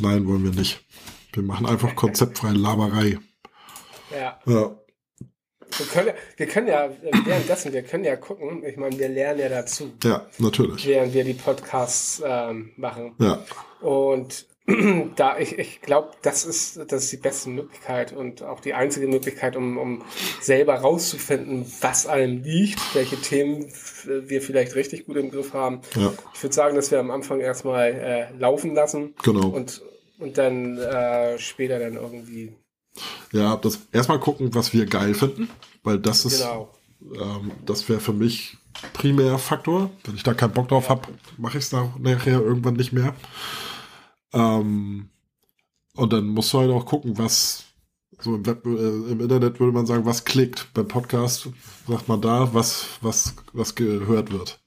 Nein, 0.00 0.26
wollen 0.26 0.44
wir 0.44 0.50
nicht. 0.52 0.84
Wir 1.32 1.42
machen 1.42 1.66
einfach 1.66 1.94
konzeptfreie 1.94 2.52
Laberei. 2.54 3.18
Ja. 4.10 4.38
Ja, 4.46 4.76
Wir 5.76 5.86
können 5.86 6.08
ja, 6.08 6.14
wir 6.36 6.46
können 6.46 6.68
ja 6.68 6.84
äh, 6.86 7.12
währenddessen, 7.24 7.72
wir 7.72 7.82
können 7.82 8.04
ja 8.04 8.16
gucken. 8.16 8.64
Ich 8.64 8.76
meine, 8.76 8.98
wir 8.98 9.08
lernen 9.08 9.40
ja 9.40 9.48
dazu, 9.48 9.92
ja, 10.02 10.26
natürlich. 10.38 10.86
während 10.86 11.12
wir 11.12 11.24
die 11.24 11.34
Podcasts 11.34 12.22
ähm, 12.24 12.72
machen. 12.76 13.14
Ja, 13.18 13.44
Und 13.80 14.46
da 15.16 15.38
ich, 15.38 15.58
ich 15.58 15.80
glaube, 15.80 16.10
das 16.22 16.44
ist, 16.44 16.78
das 16.88 17.04
ist 17.04 17.12
die 17.12 17.16
beste 17.16 17.48
Möglichkeit 17.48 18.12
und 18.12 18.42
auch 18.42 18.60
die 18.60 18.74
einzige 18.74 19.06
Möglichkeit, 19.06 19.56
um, 19.56 19.78
um 19.78 20.02
selber 20.40 20.74
rauszufinden, 20.74 21.64
was 21.80 22.06
einem 22.06 22.42
liegt, 22.42 22.94
welche 22.94 23.16
Themen 23.16 23.66
wir 24.04 24.42
vielleicht 24.42 24.74
richtig 24.74 25.06
gut 25.06 25.16
im 25.16 25.30
Griff 25.30 25.54
haben. 25.54 25.80
ja, 25.96 26.12
Ich 26.34 26.42
würde 26.42 26.54
sagen, 26.54 26.76
dass 26.76 26.90
wir 26.90 27.00
am 27.00 27.10
Anfang 27.10 27.40
erstmal 27.40 27.92
äh, 27.92 28.38
laufen 28.38 28.74
lassen 28.74 29.14
genau. 29.22 29.48
und, 29.48 29.80
und 30.18 30.36
dann 30.36 30.76
äh, 30.76 31.38
später 31.38 31.78
dann 31.78 31.94
irgendwie. 31.94 32.52
Ja, 33.32 33.56
das 33.56 33.78
erstmal 33.92 34.20
gucken, 34.20 34.54
was 34.54 34.72
wir 34.74 34.84
geil 34.86 35.14
finden, 35.14 35.48
weil 35.82 35.98
das 35.98 36.24
ist, 36.26 36.42
Genau. 36.42 36.74
ähm, 37.14 37.52
das 37.64 37.88
wäre 37.88 38.00
für 38.00 38.12
mich 38.12 38.56
primär 38.92 39.38
Faktor. 39.38 39.90
Wenn 40.04 40.14
ich 40.14 40.24
da 40.24 40.34
keinen 40.34 40.52
Bock 40.52 40.68
drauf 40.68 40.90
habe, 40.90 41.08
mache 41.38 41.56
ich 41.58 41.64
es 41.64 41.72
nachher 41.72 42.40
irgendwann 42.40 42.74
nicht 42.74 42.92
mehr. 42.92 43.14
Ähm, 44.32 45.10
und 45.94 46.12
dann 46.12 46.28
musst 46.28 46.52
du 46.52 46.58
halt 46.58 46.70
auch 46.70 46.86
gucken, 46.86 47.18
was 47.18 47.64
so 48.20 48.34
im 48.34 48.46
Web, 48.46 48.66
äh, 48.66 48.70
im 49.12 49.20
Internet 49.20 49.60
würde 49.60 49.72
man 49.72 49.86
sagen, 49.86 50.04
was 50.04 50.24
klickt. 50.24 50.72
Beim 50.74 50.88
Podcast 50.88 51.48
sagt 51.86 52.08
man 52.08 52.20
da, 52.20 52.52
was, 52.54 52.86
was, 53.00 53.34
was 53.52 53.74
gehört 53.74 54.32
wird. 54.32 54.60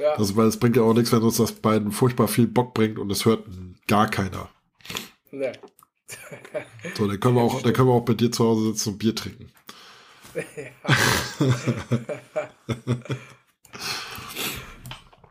Ja, 0.00 0.12
Also, 0.12 0.36
weil 0.36 0.46
es 0.46 0.58
bringt 0.58 0.76
ja 0.76 0.82
auch 0.82 0.94
nichts, 0.94 1.10
wenn 1.12 1.22
uns 1.22 1.38
das 1.38 1.52
beiden 1.52 1.90
furchtbar 1.92 2.28
viel 2.28 2.46
Bock 2.46 2.74
bringt 2.74 2.98
und 2.98 3.10
es 3.10 3.24
hört 3.24 3.44
gar 3.86 4.08
keiner. 4.08 4.48
ne. 5.30 5.52
So, 6.96 7.06
dann 7.06 7.20
können 7.20 7.34
wir 7.34 7.42
auch, 7.42 7.60
dann 7.60 7.72
können 7.74 7.88
wir 7.88 7.92
auch 7.94 8.04
bei 8.04 8.14
dir 8.14 8.32
zu 8.32 8.44
Hause 8.44 8.68
sitzen 8.68 8.90
und 8.94 8.98
Bier 8.98 9.14
trinken. 9.14 9.50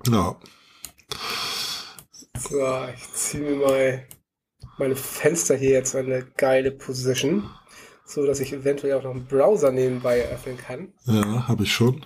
Ja, 0.09 0.35
So, 2.39 2.61
ich 2.93 3.13
ziehe 3.13 3.41
mir 3.43 3.55
mal 3.65 4.07
meine 4.77 4.95
Fenster 4.95 5.55
hier 5.55 5.71
jetzt 5.71 5.95
an 5.95 6.05
eine 6.05 6.25
geile 6.37 6.71
Position, 6.71 7.49
so 8.05 8.25
dass 8.25 8.39
ich 8.39 8.53
eventuell 8.53 8.93
auch 8.93 9.03
noch 9.03 9.11
einen 9.11 9.25
Browser 9.25 9.71
nebenbei 9.71 10.27
öffnen 10.29 10.57
kann, 10.57 10.93
ja, 11.05 11.47
habe 11.47 11.63
ich 11.63 11.73
schon. 11.73 12.05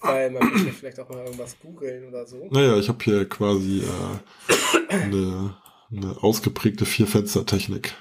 weil 0.00 0.30
man 0.30 0.48
muss 0.50 0.64
ja 0.64 0.72
vielleicht 0.72 0.98
auch 1.00 1.08
mal 1.08 1.24
irgendwas 1.24 1.56
googeln 1.60 2.08
oder 2.08 2.26
so. 2.26 2.48
Naja, 2.50 2.76
ich 2.78 2.88
habe 2.88 3.02
hier 3.04 3.28
quasi 3.28 3.82
äh, 3.82 4.92
eine, 4.94 5.56
eine 5.90 6.16
ausgeprägte 6.22 6.84
Vierfenster-Technik. 6.84 7.94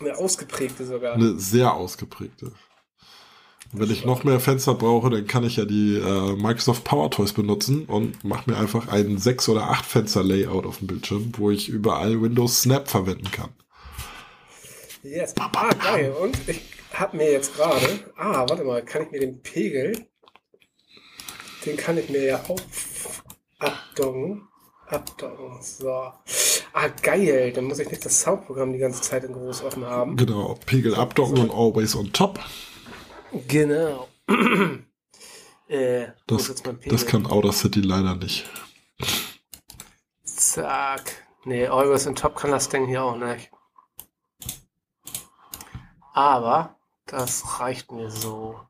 Eine 0.00 0.16
ausgeprägte 0.16 0.86
sogar. 0.86 1.14
Eine 1.14 1.38
sehr 1.38 1.74
ausgeprägte. 1.74 2.52
Wenn 3.72 3.90
ich 3.90 4.04
noch 4.06 4.24
mehr 4.24 4.40
Fenster 4.40 4.74
brauche, 4.74 5.10
dann 5.10 5.26
kann 5.26 5.44
ich 5.44 5.56
ja 5.56 5.66
die 5.66 5.96
äh, 5.96 6.36
Microsoft 6.36 6.84
Power 6.84 7.10
Toys 7.10 7.34
benutzen 7.34 7.84
und 7.84 8.24
mache 8.24 8.50
mir 8.50 8.56
einfach 8.56 8.88
ein 8.88 9.18
6 9.18 9.50
oder 9.50 9.68
8 9.70 9.84
Fenster 9.84 10.24
Layout 10.24 10.64
auf 10.64 10.78
dem 10.78 10.86
Bildschirm, 10.86 11.32
wo 11.36 11.50
ich 11.50 11.68
überall 11.68 12.20
Windows 12.22 12.62
Snap 12.62 12.88
verwenden 12.88 13.30
kann. 13.30 13.50
Yes. 15.02 15.34
Ah, 15.38 15.70
geil. 15.74 16.14
Und 16.20 16.36
ich 16.48 16.62
habe 16.92 17.16
mir 17.18 17.30
jetzt 17.30 17.54
gerade, 17.56 17.86
ah, 18.16 18.46
warte 18.48 18.64
mal, 18.64 18.82
kann 18.82 19.02
ich 19.02 19.10
mir 19.10 19.20
den 19.20 19.42
Pegel, 19.42 20.06
den 21.66 21.76
kann 21.76 21.98
ich 21.98 22.08
mir 22.08 22.24
ja 22.24 22.44
auch 22.48 22.60
abdongen. 23.58 24.48
Abdongen, 24.86 25.60
so. 25.60 25.90
Ah, 25.90 26.88
geil. 27.02 27.52
Dann 27.52 27.64
muss 27.64 27.78
ich 27.78 27.90
nicht 27.90 28.04
das 28.04 28.22
Soundprogramm 28.22 28.72
die 28.72 28.78
ganze 28.78 29.02
Zeit 29.02 29.24
in 29.24 29.34
groß 29.34 29.62
offen 29.62 29.84
haben. 29.84 30.16
Genau, 30.16 30.58
Pegel 30.64 30.94
abdocken 30.94 31.38
und 31.38 31.50
always 31.50 31.94
on 31.94 32.10
top. 32.12 32.40
Genau. 33.46 34.08
äh, 35.68 36.06
Das, 36.26 36.52
das 36.86 37.06
kann 37.06 37.26
Outer 37.26 37.52
City 37.52 37.80
leider 37.80 38.14
nicht. 38.16 38.44
Zack. 40.24 41.26
Nee, 41.44 41.66
Always 41.66 42.06
on 42.06 42.14
Top 42.14 42.36
kann 42.36 42.50
das 42.50 42.68
Ding 42.68 42.86
hier 42.86 43.02
auch 43.02 43.16
nicht. 43.16 43.50
Aber 46.14 46.76
das 47.06 47.60
reicht 47.60 47.92
mir 47.92 48.10
so. 48.10 48.60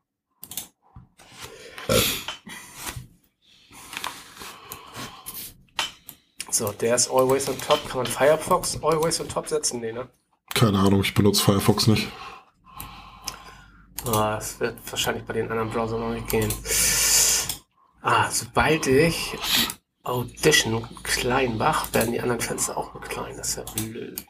So, 6.51 6.71
der 6.73 6.95
ist 6.95 7.09
Always 7.09 7.47
on 7.49 7.57
Top. 7.59 7.87
Kann 7.87 7.97
man 7.97 8.05
Firefox 8.05 8.81
Always 8.83 9.19
on 9.21 9.29
Top 9.29 9.47
setzen? 9.47 9.79
Nee, 9.79 9.91
ne? 9.91 10.09
Keine 10.53 10.79
Ahnung, 10.79 11.01
ich 11.01 11.13
benutze 11.13 11.43
Firefox 11.43 11.87
nicht. 11.87 12.07
Ah, 14.05 14.35
das 14.35 14.59
wird 14.59 14.77
wahrscheinlich 14.89 15.25
bei 15.25 15.33
den 15.33 15.51
anderen 15.51 15.69
Browsern 15.69 15.99
noch 15.99 16.11
nicht 16.13 16.27
gehen. 16.29 16.51
Ah, 18.01 18.29
sobald 18.31 18.87
ich 18.87 19.37
Audition 20.03 20.87
klein 21.03 21.57
mache, 21.57 21.93
werden 21.93 22.13
die 22.13 22.21
anderen 22.21 22.41
Fenster 22.41 22.77
auch 22.77 22.93
nur 22.93 23.03
klein. 23.03 23.35
Das 23.37 23.49
ist 23.49 23.55
ja 23.57 23.63
blöd. 23.75 24.25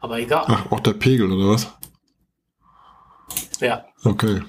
Aber 0.00 0.18
egal. 0.18 0.44
Ach, 0.48 0.70
auch 0.72 0.80
der 0.80 0.94
Pegel 0.94 1.30
oder 1.32 1.52
was? 1.52 1.68
Ja, 3.60 3.84
Okay. 4.04 4.42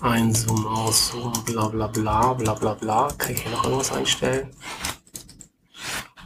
einzoomen, 0.00 0.66
auszoomen, 0.66 1.44
bla 1.44 1.68
bla 1.68 1.86
bla 1.88 2.32
bla 2.32 2.54
bla 2.54 2.74
bla. 2.74 3.08
Kann 3.18 3.32
ich 3.32 3.42
hier 3.42 3.50
noch 3.50 3.64
irgendwas 3.64 3.92
einstellen? 3.92 4.54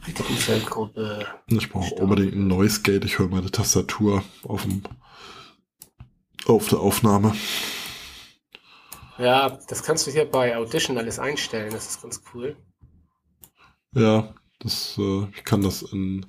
Feldgruppe. 0.02 1.26
Ich 1.46 1.70
brauche 1.70 1.94
unbedingt 1.94 2.34
ein 2.34 2.48
Noise 2.48 2.82
Gate. 2.82 3.04
Ich 3.04 3.18
höre 3.18 3.28
meine 3.28 3.50
Tastatur 3.50 4.22
auf 4.42 4.62
dem 4.62 4.82
auf 6.46 6.68
der 6.68 6.80
Aufnahme. 6.80 7.34
Ja, 9.18 9.58
das 9.68 9.84
kannst 9.84 10.06
du 10.06 10.10
hier 10.10 10.24
bei 10.24 10.56
Audition 10.56 10.98
alles 10.98 11.20
einstellen. 11.20 11.70
Das 11.70 11.88
ist 11.88 12.02
ganz 12.02 12.20
cool. 12.34 12.56
Ja, 13.94 14.34
das, 14.58 14.96
äh, 14.98 15.26
ich 15.36 15.44
kann 15.44 15.62
das 15.62 15.82
in 15.82 16.26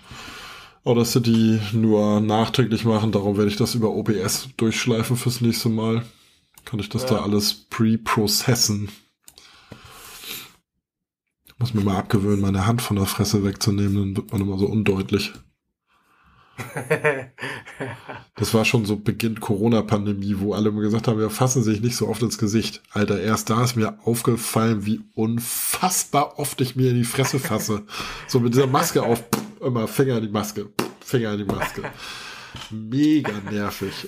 Outer 0.83 1.05
City 1.05 1.59
nur 1.71 2.19
nachträglich 2.19 2.85
machen. 2.85 3.11
Darum 3.11 3.37
werde 3.37 3.49
ich 3.49 3.57
das 3.57 3.73
über 3.73 3.89
OBS 3.89 4.49
durchschleifen 4.57 5.15
fürs 5.17 5.41
nächste 5.41 5.69
Mal. 5.69 6.05
Kann 6.65 6.79
ich 6.79 6.89
das 6.89 7.03
Ja. 7.03 7.09
da 7.09 7.21
alles 7.23 7.53
pre-processen. 7.53 8.89
Ich 11.63 11.73
muss 11.73 11.81
mir 11.81 11.89
mal 11.89 11.97
abgewöhnen, 11.97 12.41
meine 12.41 12.67
Hand 12.67 12.81
von 12.81 12.97
der 12.97 13.05
Fresse 13.05 13.45
wegzunehmen, 13.45 13.95
dann 13.95 14.17
wird 14.17 14.33
man 14.33 14.41
immer 14.41 14.57
so 14.57 14.65
undeutlich. 14.67 15.31
Das 18.35 18.53
war 18.53 18.65
schon 18.65 18.85
so 18.85 18.97
Beginn 18.97 19.39
Corona-Pandemie, 19.39 20.35
wo 20.39 20.53
alle 20.53 20.69
immer 20.69 20.81
gesagt 20.81 21.07
haben, 21.07 21.19
wir 21.19 21.29
fassen 21.29 21.63
sich 21.63 21.81
nicht 21.81 21.95
so 21.95 22.09
oft 22.09 22.21
ins 22.21 22.37
Gesicht. 22.37 22.81
Alter, 22.91 23.21
erst 23.21 23.49
da 23.49 23.63
ist 23.63 23.75
mir 23.75 23.97
aufgefallen, 24.05 24.85
wie 24.85 25.01
unfassbar 25.13 26.37
oft 26.37 26.59
ich 26.59 26.75
mir 26.75 26.89
in 26.89 26.97
die 26.97 27.03
Fresse 27.05 27.39
fasse. 27.39 27.83
So 28.27 28.39
mit 28.39 28.53
dieser 28.53 28.67
Maske 28.67 29.03
auf, 29.03 29.23
immer 29.61 29.87
Finger 29.87 30.17
in 30.17 30.23
die 30.23 30.31
Maske, 30.31 30.69
Finger 30.99 31.33
in 31.33 31.37
die 31.39 31.45
Maske. 31.45 31.83
Mega 32.71 33.33
nervig. 33.49 33.93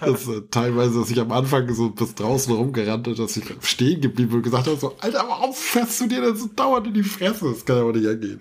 Das, 0.00 0.26
äh, 0.26 0.42
teilweise, 0.50 0.98
dass 0.98 1.10
ich 1.10 1.20
am 1.20 1.30
Anfang 1.30 1.72
so 1.72 1.90
bis 1.90 2.16
draußen 2.16 2.52
rumgerannt 2.52 3.06
und 3.06 3.18
dass 3.18 3.36
ich 3.36 3.44
stehen 3.62 4.00
geblieben 4.00 4.34
und 4.34 4.42
gesagt 4.42 4.66
habe, 4.66 4.76
so, 4.76 4.96
Alter, 4.98 5.24
warum 5.28 5.52
fährst 5.52 6.00
du 6.00 6.08
dir 6.08 6.20
denn 6.20 6.36
so 6.36 6.48
dauernd 6.48 6.88
in 6.88 6.94
die 6.94 7.04
Fresse? 7.04 7.52
Das 7.52 7.64
kann 7.64 7.78
aber 7.78 7.92
nicht 7.92 8.08
angehen. 8.08 8.40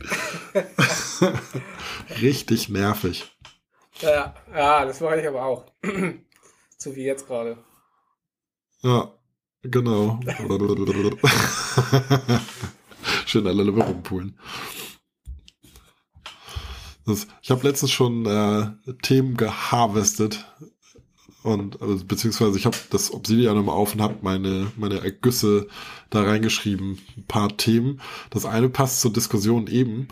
Richtig 2.21 2.69
nervig. 2.69 3.31
Ja, 4.01 4.33
ja, 4.53 4.83
das 4.85 4.99
mache 4.99 5.21
ich 5.21 5.27
aber 5.27 5.45
auch. 5.45 5.65
so 6.77 6.95
wie 6.95 7.03
jetzt 7.03 7.27
gerade. 7.27 7.57
Ja, 8.81 9.13
genau. 9.61 10.19
Schön 13.27 13.45
alle 13.45 13.63
Lippe 13.63 13.83
rumpulen. 13.83 14.39
Das, 17.05 17.27
ich 17.43 17.51
habe 17.51 17.67
letztens 17.67 17.91
schon 17.91 18.25
äh, 18.25 18.93
Themen 19.03 19.37
geharvestet 19.37 20.45
und 21.45 21.79
also, 21.79 22.03
beziehungsweise 22.05 22.57
ich 22.57 22.65
habe 22.65 22.75
das 22.89 23.13
Obsidian 23.13 23.57
im 23.57 23.69
Auf 23.69 23.93
und 23.93 24.01
habe 24.01 24.15
meine 24.21 24.71
meine 24.77 25.01
Ergüsse 25.01 25.67
da 26.09 26.23
reingeschrieben, 26.23 26.97
ein 27.17 27.25
paar 27.27 27.55
Themen. 27.55 28.01
Das 28.31 28.45
eine 28.45 28.67
passt 28.67 29.01
zur 29.01 29.13
Diskussion 29.13 29.67
eben. 29.67 30.07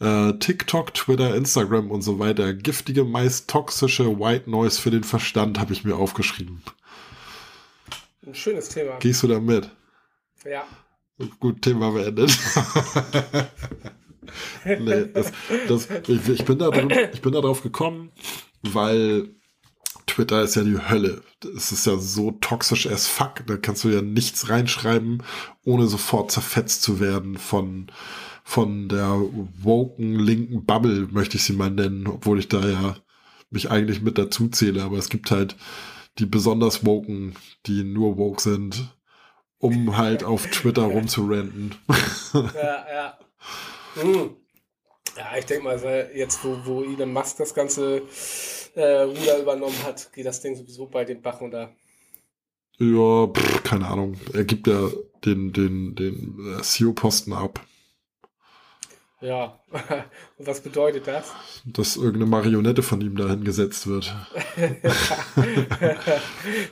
Äh, 0.00 0.34
TikTok, 0.38 0.94
Twitter, 0.94 1.34
Instagram 1.34 1.90
und 1.90 2.00
so 2.00 2.18
weiter. 2.18 2.54
Giftige, 2.54 3.04
meist 3.04 3.50
toxische 3.50 4.18
White 4.18 4.48
Noise 4.48 4.80
für 4.80 4.90
den 4.90 5.04
Verstand 5.04 5.60
habe 5.60 5.74
ich 5.74 5.84
mir 5.84 5.96
aufgeschrieben. 5.96 6.62
Ein 8.26 8.34
schönes 8.34 8.70
Thema. 8.70 8.96
Gehst 8.98 9.22
du 9.22 9.26
da 9.26 9.40
mit? 9.40 9.70
Ja. 10.44 10.64
Gut, 11.38 11.62
Thema 11.62 11.90
beendet. 11.90 12.30
nee, 14.64 15.04
das, 15.12 15.32
das, 15.68 15.88
ich, 16.06 16.28
ich, 16.28 16.44
bin 16.44 16.58
da, 16.58 16.70
ich 17.12 17.20
bin 17.20 17.32
da 17.32 17.40
drauf 17.40 17.62
gekommen, 17.62 18.10
weil 18.62 19.34
Twitter 20.08 20.42
ist 20.42 20.56
ja 20.56 20.62
die 20.64 20.78
Hölle. 20.78 21.22
Es 21.56 21.70
ist 21.70 21.86
ja 21.86 21.96
so 21.98 22.32
toxisch 22.32 22.86
as 22.86 23.06
fuck. 23.06 23.46
Da 23.46 23.56
kannst 23.56 23.84
du 23.84 23.90
ja 23.90 24.02
nichts 24.02 24.48
reinschreiben, 24.48 25.22
ohne 25.64 25.86
sofort 25.86 26.32
zerfetzt 26.32 26.82
zu 26.82 26.98
werden 26.98 27.38
von, 27.38 27.86
von 28.42 28.88
der 28.88 29.20
woken 29.62 30.18
linken 30.18 30.64
Bubble, 30.64 31.08
möchte 31.10 31.36
ich 31.36 31.44
sie 31.44 31.52
mal 31.52 31.70
nennen, 31.70 32.06
obwohl 32.08 32.38
ich 32.40 32.48
da 32.48 32.66
ja 32.66 32.96
mich 33.50 33.70
eigentlich 33.70 34.02
mit 34.02 34.18
dazu 34.18 34.48
zähle. 34.48 34.82
Aber 34.82 34.98
es 34.98 35.08
gibt 35.08 35.30
halt 35.30 35.56
die 36.18 36.26
besonders 36.26 36.84
woken, 36.84 37.36
die 37.66 37.84
nur 37.84 38.16
woke 38.16 38.42
sind 38.42 38.90
um 39.58 39.96
halt 39.96 40.24
auf 40.24 40.46
Twitter 40.46 40.82
rumzurenten. 40.84 41.74
ja, 42.32 42.86
ja. 42.92 43.18
Hm. 43.94 44.36
Ja, 45.16 45.36
ich 45.36 45.46
denke 45.46 45.64
mal, 45.64 46.10
jetzt, 46.14 46.44
wo, 46.44 46.58
wo 46.64 46.82
Elon 46.84 47.12
Musk 47.12 47.38
das 47.38 47.52
ganze 47.52 48.02
äh, 48.78 49.00
Ruder 49.02 49.38
übernommen 49.40 49.82
hat, 49.84 50.12
geht 50.12 50.26
das 50.26 50.40
Ding 50.40 50.56
sowieso 50.56 50.86
bei 50.86 51.04
den 51.04 51.20
Bach 51.20 51.40
runter. 51.40 51.70
Ja, 52.78 53.26
pff, 53.26 53.62
keine 53.64 53.86
Ahnung. 53.88 54.16
Er 54.32 54.44
gibt 54.44 54.66
ja 54.68 54.88
den, 55.24 55.52
den, 55.52 55.94
den 55.96 56.56
äh, 56.58 56.62
CEO-Posten 56.62 57.32
ab. 57.32 57.60
Ja, 59.20 59.58
und 60.38 60.46
was 60.46 60.60
bedeutet 60.60 61.08
das? 61.08 61.32
Dass 61.64 61.96
irgendeine 61.96 62.26
Marionette 62.26 62.84
von 62.84 63.00
ihm 63.00 63.16
dahin 63.16 63.42
gesetzt 63.42 63.88
wird. 63.88 64.14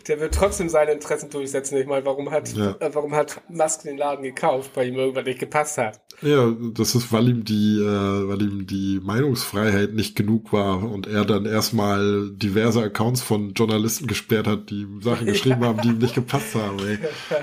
Der 0.07 0.21
wird 0.21 0.33
trotzdem 0.35 0.69
seine 0.69 0.93
Interessen 0.93 1.29
durchsetzen. 1.29 1.77
Ich 1.77 1.87
meine, 1.87 2.07
warum 2.07 2.31
hat, 2.31 2.53
Ja. 2.55 2.77
äh, 2.79 2.95
warum 2.95 3.17
hat 3.17 3.41
Musk 3.49 3.83
den 3.83 3.99
Laden 3.99 4.23
gekauft, 4.23 4.71
weil 4.75 4.87
ihm 4.89 4.95
irgendwas 4.95 5.25
nicht 5.25 5.41
gepasst 5.41 5.77
hat? 5.79 6.01
Ja, 6.23 6.55
das 6.73 6.95
ist, 6.95 7.13
weil 7.13 7.29
ihm 7.29 7.45
die, 7.45 7.79
äh, 7.79 8.29
weil 8.29 8.41
ihm 8.43 8.67
die 8.67 9.01
Meinungsfreiheit 9.03 9.93
nicht 9.93 10.17
genug 10.17 10.53
war 10.53 10.83
und 10.83 11.07
er 11.07 11.25
dann 11.25 11.45
erstmal 11.45 12.31
diverse 12.31 12.83
Accounts 12.83 13.21
von 13.21 13.53
Journalisten 13.53 14.07
gesperrt 14.07 14.47
hat, 14.47 14.71
die 14.71 14.83
ihm 14.83 15.03
Sachen 15.03 15.27
geschrieben 15.27 15.65
haben, 15.65 15.81
die 15.83 15.89
ihm 15.89 15.99
nicht 15.99 16.15
gepasst 16.15 16.55
haben. 16.55 16.79
Ey. 16.79 16.99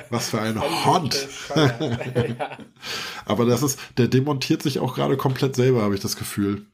Was 0.09 0.29
für 0.29 0.41
ein 0.41 0.59
Hond. 0.59 1.27
Aber 3.25 3.45
das 3.45 3.61
ist, 3.61 3.79
der 3.97 4.07
demontiert 4.07 4.63
sich 4.63 4.79
auch 4.79 4.95
gerade 4.95 5.17
komplett 5.17 5.55
selber, 5.55 5.83
habe 5.83 5.95
ich 5.95 6.01
das 6.01 6.15
Gefühl. 6.15 6.65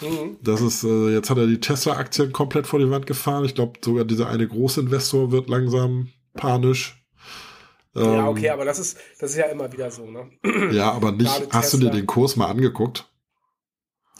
Mhm. 0.00 0.36
Das 0.42 0.60
ist, 0.60 0.84
äh, 0.84 1.12
jetzt 1.12 1.30
hat 1.30 1.38
er 1.38 1.46
die 1.46 1.60
Tesla-Aktien 1.60 2.32
komplett 2.32 2.66
vor 2.66 2.78
die 2.78 2.90
Wand 2.90 3.06
gefahren. 3.06 3.44
Ich 3.44 3.54
glaube, 3.54 3.78
sogar 3.84 4.04
dieser 4.04 4.28
eine 4.28 4.46
große 4.46 4.80
Investor 4.80 5.32
wird 5.32 5.48
langsam 5.48 6.08
panisch. 6.34 6.99
Ja, 7.94 8.02
Ähm, 8.02 8.28
okay, 8.28 8.50
aber 8.50 8.64
das 8.64 8.78
ist, 8.78 8.98
das 9.18 9.30
ist 9.32 9.36
ja 9.36 9.46
immer 9.46 9.72
wieder 9.72 9.90
so, 9.90 10.06
ne? 10.06 10.30
Ja, 10.72 10.92
aber 10.92 11.12
nicht, 11.12 11.26
Gerade 11.34 11.48
hast 11.52 11.72
du 11.72 11.78
dir 11.78 11.86
Tesla. 11.86 12.00
den 12.00 12.06
Kurs 12.06 12.36
mal 12.36 12.46
angeguckt? 12.48 13.06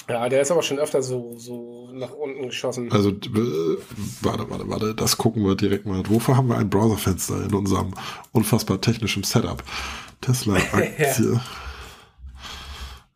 Ja, 0.08 0.28
der 0.28 0.42
ist 0.42 0.50
aber 0.50 0.62
schon 0.62 0.80
öfter 0.80 1.02
so, 1.02 1.36
so 1.38 1.90
nach 1.92 2.10
unten 2.10 2.46
geschossen. 2.46 2.90
Also, 2.90 3.10
äh, 3.10 3.76
warte, 4.22 4.50
warte, 4.50 4.68
warte, 4.68 4.94
das 4.94 5.16
gucken 5.18 5.44
wir 5.44 5.54
direkt 5.54 5.86
mal. 5.86 6.02
Wofür 6.08 6.36
haben 6.36 6.48
wir 6.48 6.58
ein 6.58 6.68
Browserfenster 6.68 7.44
in 7.44 7.54
unserem 7.54 7.94
unfassbar 8.32 8.80
technischen 8.80 9.22
Setup? 9.22 9.62
Tesla-Aktie. 10.20 11.40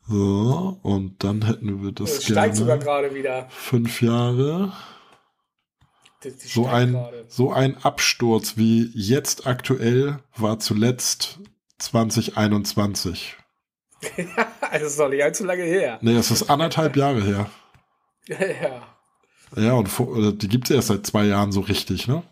So, 0.07 0.79
und 0.83 1.25
dann 1.25 1.47
hätten 1.47 1.83
wir 1.83 1.93
das 1.93 2.19
Es 2.19 2.25
steigt 2.25 2.57
sogar 2.57 2.77
gerne. 2.77 2.85
gerade 3.07 3.14
wieder. 3.14 3.47
Fünf 3.49 4.03
Jahre. 4.03 4.73
Die, 6.25 6.31
die 6.31 6.49
So 6.49 6.67
ein, 6.67 6.93
gerade. 6.93 7.25
so 7.29 7.53
ein 7.53 7.77
Absturz 7.85 8.57
wie 8.57 8.91
jetzt 8.95 9.47
aktuell 9.47 10.19
war 10.37 10.59
zuletzt 10.59 11.39
2021. 11.79 13.37
also, 14.61 14.87
es 14.87 14.93
ist 14.93 15.01
doch 15.01 15.09
nicht 15.09 15.23
allzu 15.23 15.45
lange 15.45 15.63
her. 15.65 15.99
Nee, 16.03 16.17
es 16.17 16.31
ist 16.31 16.51
anderthalb 16.51 16.97
Jahre 16.97 17.23
her. 17.23 17.51
ja. 18.29 18.89
Ja, 19.57 19.73
und 19.75 19.89
vor, 19.89 20.17
äh, 20.19 20.33
die 20.33 20.49
gibt's 20.49 20.71
erst 20.71 20.89
seit 20.89 21.07
zwei 21.07 21.25
Jahren 21.27 21.53
so 21.53 21.61
richtig, 21.61 22.09
ne? 22.09 22.23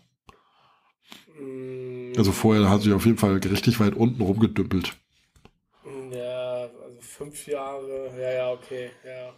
Mm, 1.39 2.13
Also 2.17 2.31
vorher 2.31 2.69
hat 2.69 2.81
sie 2.81 2.93
auf 2.93 3.05
jeden 3.05 3.17
Fall 3.17 3.37
richtig 3.37 3.79
weit 3.79 3.93
unten 3.95 4.21
rumgedümpelt. 4.21 4.95
Ja, 6.11 6.67
also 6.83 6.97
fünf 7.01 7.47
Jahre. 7.47 8.11
Ja, 8.19 8.31
ja, 8.33 8.51
okay. 8.51 8.91
Ja. 9.05 9.33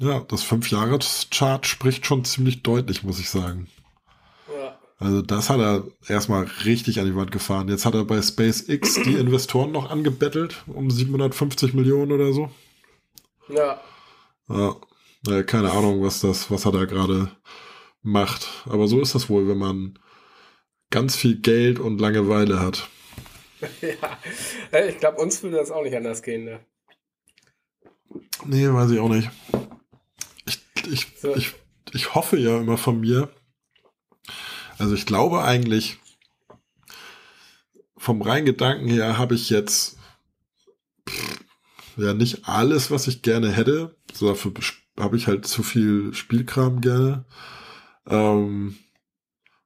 Ja, 0.00 0.20
das 0.20 0.42
Fünf-Jahres-Chart 0.42 1.66
spricht 1.66 2.06
schon 2.06 2.24
ziemlich 2.24 2.62
deutlich, 2.62 3.02
muss 3.02 3.20
ich 3.20 3.28
sagen. 3.28 3.68
Ja. 4.48 4.78
Also 4.98 5.20
das 5.20 5.50
hat 5.50 5.60
er 5.60 5.84
erstmal 6.08 6.44
richtig 6.64 7.00
an 7.00 7.06
die 7.06 7.14
Wand 7.14 7.32
gefahren. 7.32 7.68
Jetzt 7.68 7.84
hat 7.84 7.94
er 7.94 8.04
bei 8.04 8.20
SpaceX 8.22 8.94
die 8.94 9.14
Investoren 9.14 9.72
noch 9.72 9.90
angebettelt 9.90 10.62
um 10.68 10.90
750 10.90 11.74
Millionen 11.74 12.12
oder 12.12 12.32
so. 12.32 12.50
Ja. 13.48 13.78
Ja, 14.48 14.76
naja, 15.26 15.42
keine 15.42 15.70
Ahnung, 15.70 16.02
was 16.02 16.20
das, 16.20 16.50
was 16.50 16.64
er 16.64 16.72
da 16.72 16.86
gerade 16.86 17.30
macht. 18.02 18.48
Aber 18.66 18.88
so 18.88 19.00
ist 19.02 19.14
das 19.14 19.28
wohl, 19.28 19.48
wenn 19.48 19.58
man 19.58 19.98
ganz 20.88 21.14
viel 21.14 21.36
Geld 21.40 21.78
und 21.78 22.00
Langeweile 22.00 22.58
hat. 22.58 22.88
ja. 23.82 24.18
Äh, 24.72 24.88
Ich 24.90 24.98
glaube, 24.98 25.18
uns 25.18 25.42
würde 25.42 25.58
das 25.58 25.70
auch 25.70 25.82
nicht 25.82 25.94
anders 25.94 26.22
gehen. 26.22 26.44
Ne? 26.46 26.60
Nee, 28.46 28.72
weiß 28.72 28.92
ich 28.92 28.98
auch 28.98 29.10
nicht. 29.10 29.28
Ich, 30.86 31.06
So. 31.20 31.34
ich, 31.34 31.54
ich 31.92 32.14
hoffe 32.14 32.38
ja 32.38 32.58
immer 32.58 32.78
von 32.78 33.00
mir. 33.00 33.30
Also 34.78 34.94
ich 34.94 35.06
glaube 35.06 35.42
eigentlich, 35.42 35.98
vom 37.96 38.22
reinen 38.22 38.46
Gedanken 38.46 38.88
her 38.88 39.18
habe 39.18 39.34
ich 39.34 39.50
jetzt 39.50 39.98
pff, 41.08 41.40
ja 41.96 42.14
nicht 42.14 42.48
alles, 42.48 42.90
was 42.90 43.06
ich 43.06 43.22
gerne 43.22 43.52
hätte. 43.52 43.96
So 44.12 44.28
dafür 44.28 44.52
habe 44.98 45.16
ich 45.16 45.26
halt 45.26 45.46
zu 45.46 45.62
viel 45.62 46.14
Spielkram 46.14 46.80
gerne. 46.80 47.24
Ähm, 48.06 48.76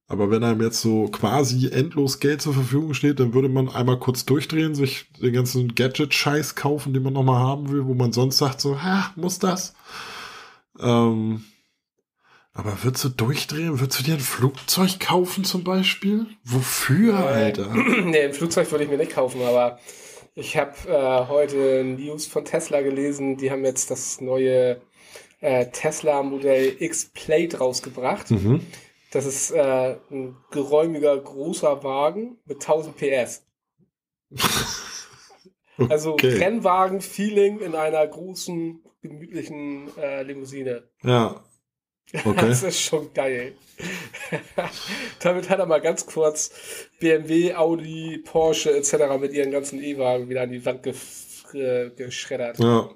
aber 0.06 0.30
wenn 0.30 0.44
einem 0.44 0.60
jetzt 0.60 0.80
so 0.80 1.08
quasi 1.08 1.68
endlos 1.68 2.20
Geld 2.20 2.42
zur 2.42 2.52
Verfügung 2.52 2.92
steht, 2.92 3.20
dann 3.20 3.32
würde 3.32 3.48
man 3.48 3.68
einmal 3.70 3.98
kurz 3.98 4.26
durchdrehen, 4.26 4.74
sich 4.74 5.06
den 5.20 5.32
ganzen 5.32 5.74
Gadget-Scheiß 5.74 6.54
kaufen, 6.56 6.92
den 6.92 7.02
man 7.02 7.14
nochmal 7.14 7.40
haben 7.40 7.70
will, 7.70 7.86
wo 7.86 7.94
man 7.94 8.12
sonst 8.12 8.38
sagt 8.38 8.60
so, 8.60 8.82
ha, 8.82 9.12
muss 9.16 9.38
das? 9.38 9.74
Ähm, 10.80 11.44
aber 12.52 12.82
würdest 12.84 13.04
du 13.04 13.08
durchdrehen? 13.08 13.80
Würdest 13.80 13.98
du 14.00 14.04
dir 14.04 14.14
ein 14.14 14.20
Flugzeug 14.20 15.00
kaufen 15.00 15.44
zum 15.44 15.64
Beispiel? 15.64 16.26
Wofür, 16.44 17.16
Alter? 17.16 17.74
nee, 18.04 18.22
ein 18.22 18.32
Flugzeug 18.32 18.70
würde 18.70 18.84
ich 18.84 18.90
mir 18.90 18.98
nicht 18.98 19.12
kaufen, 19.12 19.42
aber 19.42 19.78
ich 20.34 20.56
habe 20.56 20.72
äh, 20.88 21.28
heute 21.28 21.84
News 21.84 22.26
von 22.26 22.44
Tesla 22.44 22.80
gelesen. 22.82 23.36
Die 23.36 23.50
haben 23.50 23.64
jetzt 23.64 23.90
das 23.90 24.20
neue 24.20 24.80
äh, 25.40 25.66
Tesla 25.66 26.22
Modell 26.22 26.76
X 26.78 27.10
Plate 27.12 27.58
rausgebracht. 27.58 28.30
Mhm. 28.30 28.60
Das 29.10 29.26
ist 29.26 29.52
äh, 29.52 29.96
ein 30.10 30.36
geräumiger, 30.50 31.16
großer 31.16 31.84
Wagen 31.84 32.38
mit 32.46 32.60
1000 32.62 32.96
PS. 32.96 33.46
Also 35.76 36.12
Okay. 36.12 36.36
Rennwagen-Feeling 36.38 37.58
in 37.58 37.74
einer 37.74 38.06
großen, 38.06 38.80
gemütlichen 39.08 39.96
äh, 39.98 40.22
Limousine. 40.22 40.84
Ja. 41.02 41.42
Okay. 42.24 42.48
Das 42.48 42.62
ist 42.62 42.80
schon 42.80 43.12
geil. 43.14 43.54
Damit 45.20 45.48
hat 45.48 45.58
er 45.58 45.66
mal 45.66 45.80
ganz 45.80 46.04
kurz 46.04 46.52
BMW, 47.00 47.54
Audi, 47.54 48.22
Porsche 48.22 48.76
etc. 48.76 49.18
mit 49.18 49.32
ihren 49.32 49.50
ganzen 49.50 49.82
E-Wagen 49.82 50.28
wieder 50.28 50.42
an 50.42 50.50
die 50.52 50.64
Wand 50.64 50.86
gef- 50.86 51.54
äh, 51.54 51.90
geschreddert. 51.96 52.58
Ja. 52.58 52.90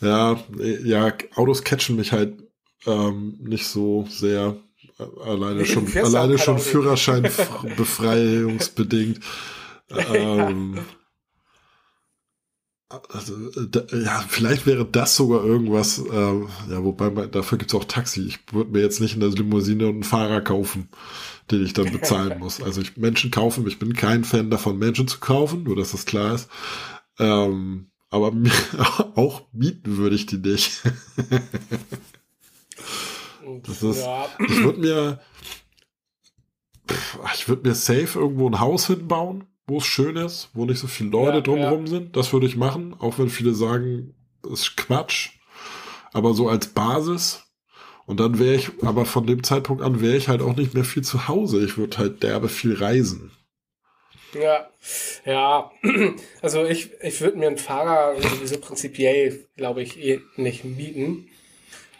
Ja, 0.00 0.42
ja, 0.82 1.12
Autos 1.34 1.62
catchen 1.62 1.96
mich 1.96 2.12
halt 2.12 2.42
ähm, 2.86 3.36
nicht 3.40 3.66
so 3.66 4.06
sehr. 4.08 4.56
Alleine 4.98 5.64
schon, 5.66 5.86
alleine 5.96 6.38
schon 6.38 6.58
Führerschein 6.58 7.22
befreiungsbedingt. 7.76 9.20
ähm, 10.14 10.78
also, 13.10 13.34
da, 13.66 13.82
ja, 13.96 14.24
vielleicht 14.28 14.66
wäre 14.66 14.84
das 14.84 15.16
sogar 15.16 15.44
irgendwas, 15.44 15.98
äh, 15.98 16.12
ja, 16.12 16.84
wobei 16.84 17.10
man, 17.10 17.30
dafür 17.30 17.58
gibt's 17.58 17.74
auch 17.74 17.84
Taxi. 17.84 18.22
Ich 18.26 18.40
würde 18.52 18.70
mir 18.70 18.80
jetzt 18.80 19.00
nicht 19.00 19.14
in 19.14 19.20
der 19.20 19.30
Limousine 19.30 19.88
einen 19.88 20.02
Fahrer 20.02 20.40
kaufen, 20.40 20.88
den 21.50 21.64
ich 21.64 21.72
dann 21.72 21.90
bezahlen 21.92 22.38
muss. 22.38 22.62
Also 22.62 22.80
ich 22.80 22.96
Menschen 22.96 23.30
kaufen, 23.30 23.66
ich 23.66 23.78
bin 23.78 23.94
kein 23.94 24.24
Fan 24.24 24.50
davon, 24.50 24.78
Menschen 24.78 25.08
zu 25.08 25.20
kaufen, 25.20 25.62
nur 25.64 25.76
dass 25.76 25.92
das 25.92 26.06
klar 26.06 26.34
ist. 26.34 26.48
Ähm, 27.18 27.90
aber 28.10 28.32
auch 29.16 29.42
mieten 29.52 29.96
würde 29.96 30.16
ich 30.16 30.26
die 30.26 30.38
nicht. 30.38 30.82
das 33.62 33.82
ist, 33.82 34.00
ja. 34.00 34.28
ich 34.46 34.62
würde 34.62 34.80
mir, 34.80 35.20
ich 37.34 37.48
würde 37.48 37.68
mir 37.68 37.74
safe 37.74 38.18
irgendwo 38.18 38.48
ein 38.48 38.60
Haus 38.60 38.86
hinbauen, 38.86 39.44
wo 39.66 39.78
es 39.78 39.86
schön 39.86 40.16
ist, 40.16 40.50
wo 40.52 40.64
nicht 40.64 40.78
so 40.78 40.86
viele 40.86 41.10
Leute 41.10 41.36
ja, 41.36 41.40
drumherum 41.40 41.86
ja. 41.86 41.90
sind. 41.90 42.16
Das 42.16 42.32
würde 42.32 42.46
ich 42.46 42.56
machen, 42.56 42.94
auch 42.98 43.18
wenn 43.18 43.28
viele 43.28 43.54
sagen, 43.54 44.14
das 44.42 44.60
ist 44.60 44.76
Quatsch. 44.76 45.30
Aber 46.12 46.34
so 46.34 46.48
als 46.48 46.68
Basis. 46.68 47.42
Und 48.06 48.20
dann 48.20 48.38
wäre 48.38 48.54
ich, 48.54 48.70
aber 48.82 49.06
von 49.06 49.26
dem 49.26 49.42
Zeitpunkt 49.42 49.82
an 49.82 50.02
wäre 50.02 50.16
ich 50.16 50.28
halt 50.28 50.42
auch 50.42 50.54
nicht 50.54 50.74
mehr 50.74 50.84
viel 50.84 51.02
zu 51.02 51.26
Hause. 51.26 51.64
Ich 51.64 51.78
würde 51.78 51.96
halt 51.96 52.22
derbe 52.22 52.48
viel 52.48 52.74
reisen. 52.74 53.30
Ja, 54.34 54.68
ja, 55.24 55.70
also 56.42 56.64
ich, 56.64 56.90
ich 57.00 57.20
würde 57.20 57.38
mir 57.38 57.46
einen 57.46 57.56
Fahrer 57.56 58.20
sowieso 58.20 58.58
prinzipiell, 58.58 59.46
glaube 59.56 59.82
ich, 59.82 59.98
eh 59.98 60.20
nicht 60.36 60.64
mieten. 60.64 61.28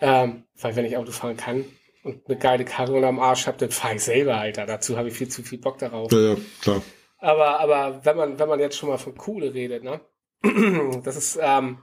Ähm, 0.00 0.42
weil 0.60 0.76
wenn 0.76 0.84
ich 0.84 0.96
Auto 0.96 1.12
fahren 1.12 1.36
kann 1.36 1.64
und 2.02 2.26
eine 2.26 2.36
geile 2.36 2.64
Karre 2.64 2.92
unterm 2.92 3.20
Arsch 3.20 3.46
habe, 3.46 3.56
dann 3.58 3.70
fahre 3.70 3.94
ich 3.94 4.02
selber, 4.02 4.36
Alter. 4.36 4.66
Dazu 4.66 4.98
habe 4.98 5.08
ich 5.08 5.14
viel 5.14 5.28
zu 5.28 5.42
viel 5.42 5.58
Bock 5.58 5.78
darauf. 5.78 6.12
Ja, 6.12 6.20
ja, 6.20 6.36
klar. 6.60 6.82
Aber, 7.18 7.60
aber 7.60 8.04
wenn 8.04 8.16
man, 8.16 8.38
wenn 8.38 8.48
man 8.48 8.60
jetzt 8.60 8.76
schon 8.76 8.88
mal 8.88 8.98
von 8.98 9.16
Kohle 9.16 9.54
redet, 9.54 9.84
ne? 9.84 10.00
Das 11.04 11.16
ist, 11.16 11.38
ähm, 11.40 11.78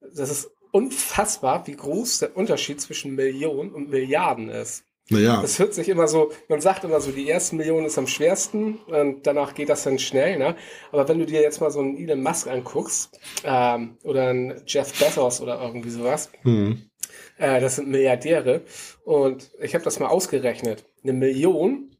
das 0.00 0.30
ist 0.30 0.50
unfassbar, 0.70 1.66
wie 1.66 1.76
groß 1.76 2.18
der 2.18 2.36
Unterschied 2.36 2.80
zwischen 2.80 3.14
Millionen 3.14 3.72
und 3.72 3.88
Milliarden 3.88 4.48
ist. 4.48 4.84
Naja. 5.08 5.40
Das 5.40 5.58
hört 5.60 5.72
sich 5.72 5.88
immer 5.88 6.08
so, 6.08 6.32
man 6.48 6.60
sagt 6.60 6.82
immer 6.82 7.00
so, 7.00 7.12
die 7.12 7.30
ersten 7.30 7.56
Millionen 7.56 7.86
ist 7.86 7.96
am 7.96 8.08
schwersten 8.08 8.78
und 8.86 9.24
danach 9.24 9.54
geht 9.54 9.68
das 9.68 9.84
dann 9.84 10.00
schnell, 10.00 10.36
ne? 10.36 10.56
Aber 10.90 11.08
wenn 11.08 11.20
du 11.20 11.26
dir 11.26 11.40
jetzt 11.40 11.60
mal 11.60 11.70
so 11.70 11.78
einen 11.78 11.96
Elon 11.96 12.22
Musk 12.22 12.48
anguckst, 12.48 13.18
ähm, 13.44 13.98
oder 14.02 14.28
einen 14.28 14.62
Jeff 14.66 14.98
Bezos 14.98 15.40
oder 15.40 15.62
irgendwie 15.62 15.90
sowas, 15.90 16.30
mhm. 16.42 16.90
äh, 17.38 17.60
das 17.60 17.76
sind 17.76 17.88
Milliardäre 17.88 18.62
und 19.04 19.52
ich 19.60 19.74
habe 19.74 19.84
das 19.84 20.00
mal 20.00 20.08
ausgerechnet. 20.08 20.84
Eine 21.04 21.12
Million 21.12 21.96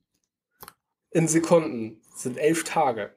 in 1.12 1.28
Sekunden 1.28 2.02
sind 2.16 2.38
elf 2.38 2.64
Tage. 2.64 3.14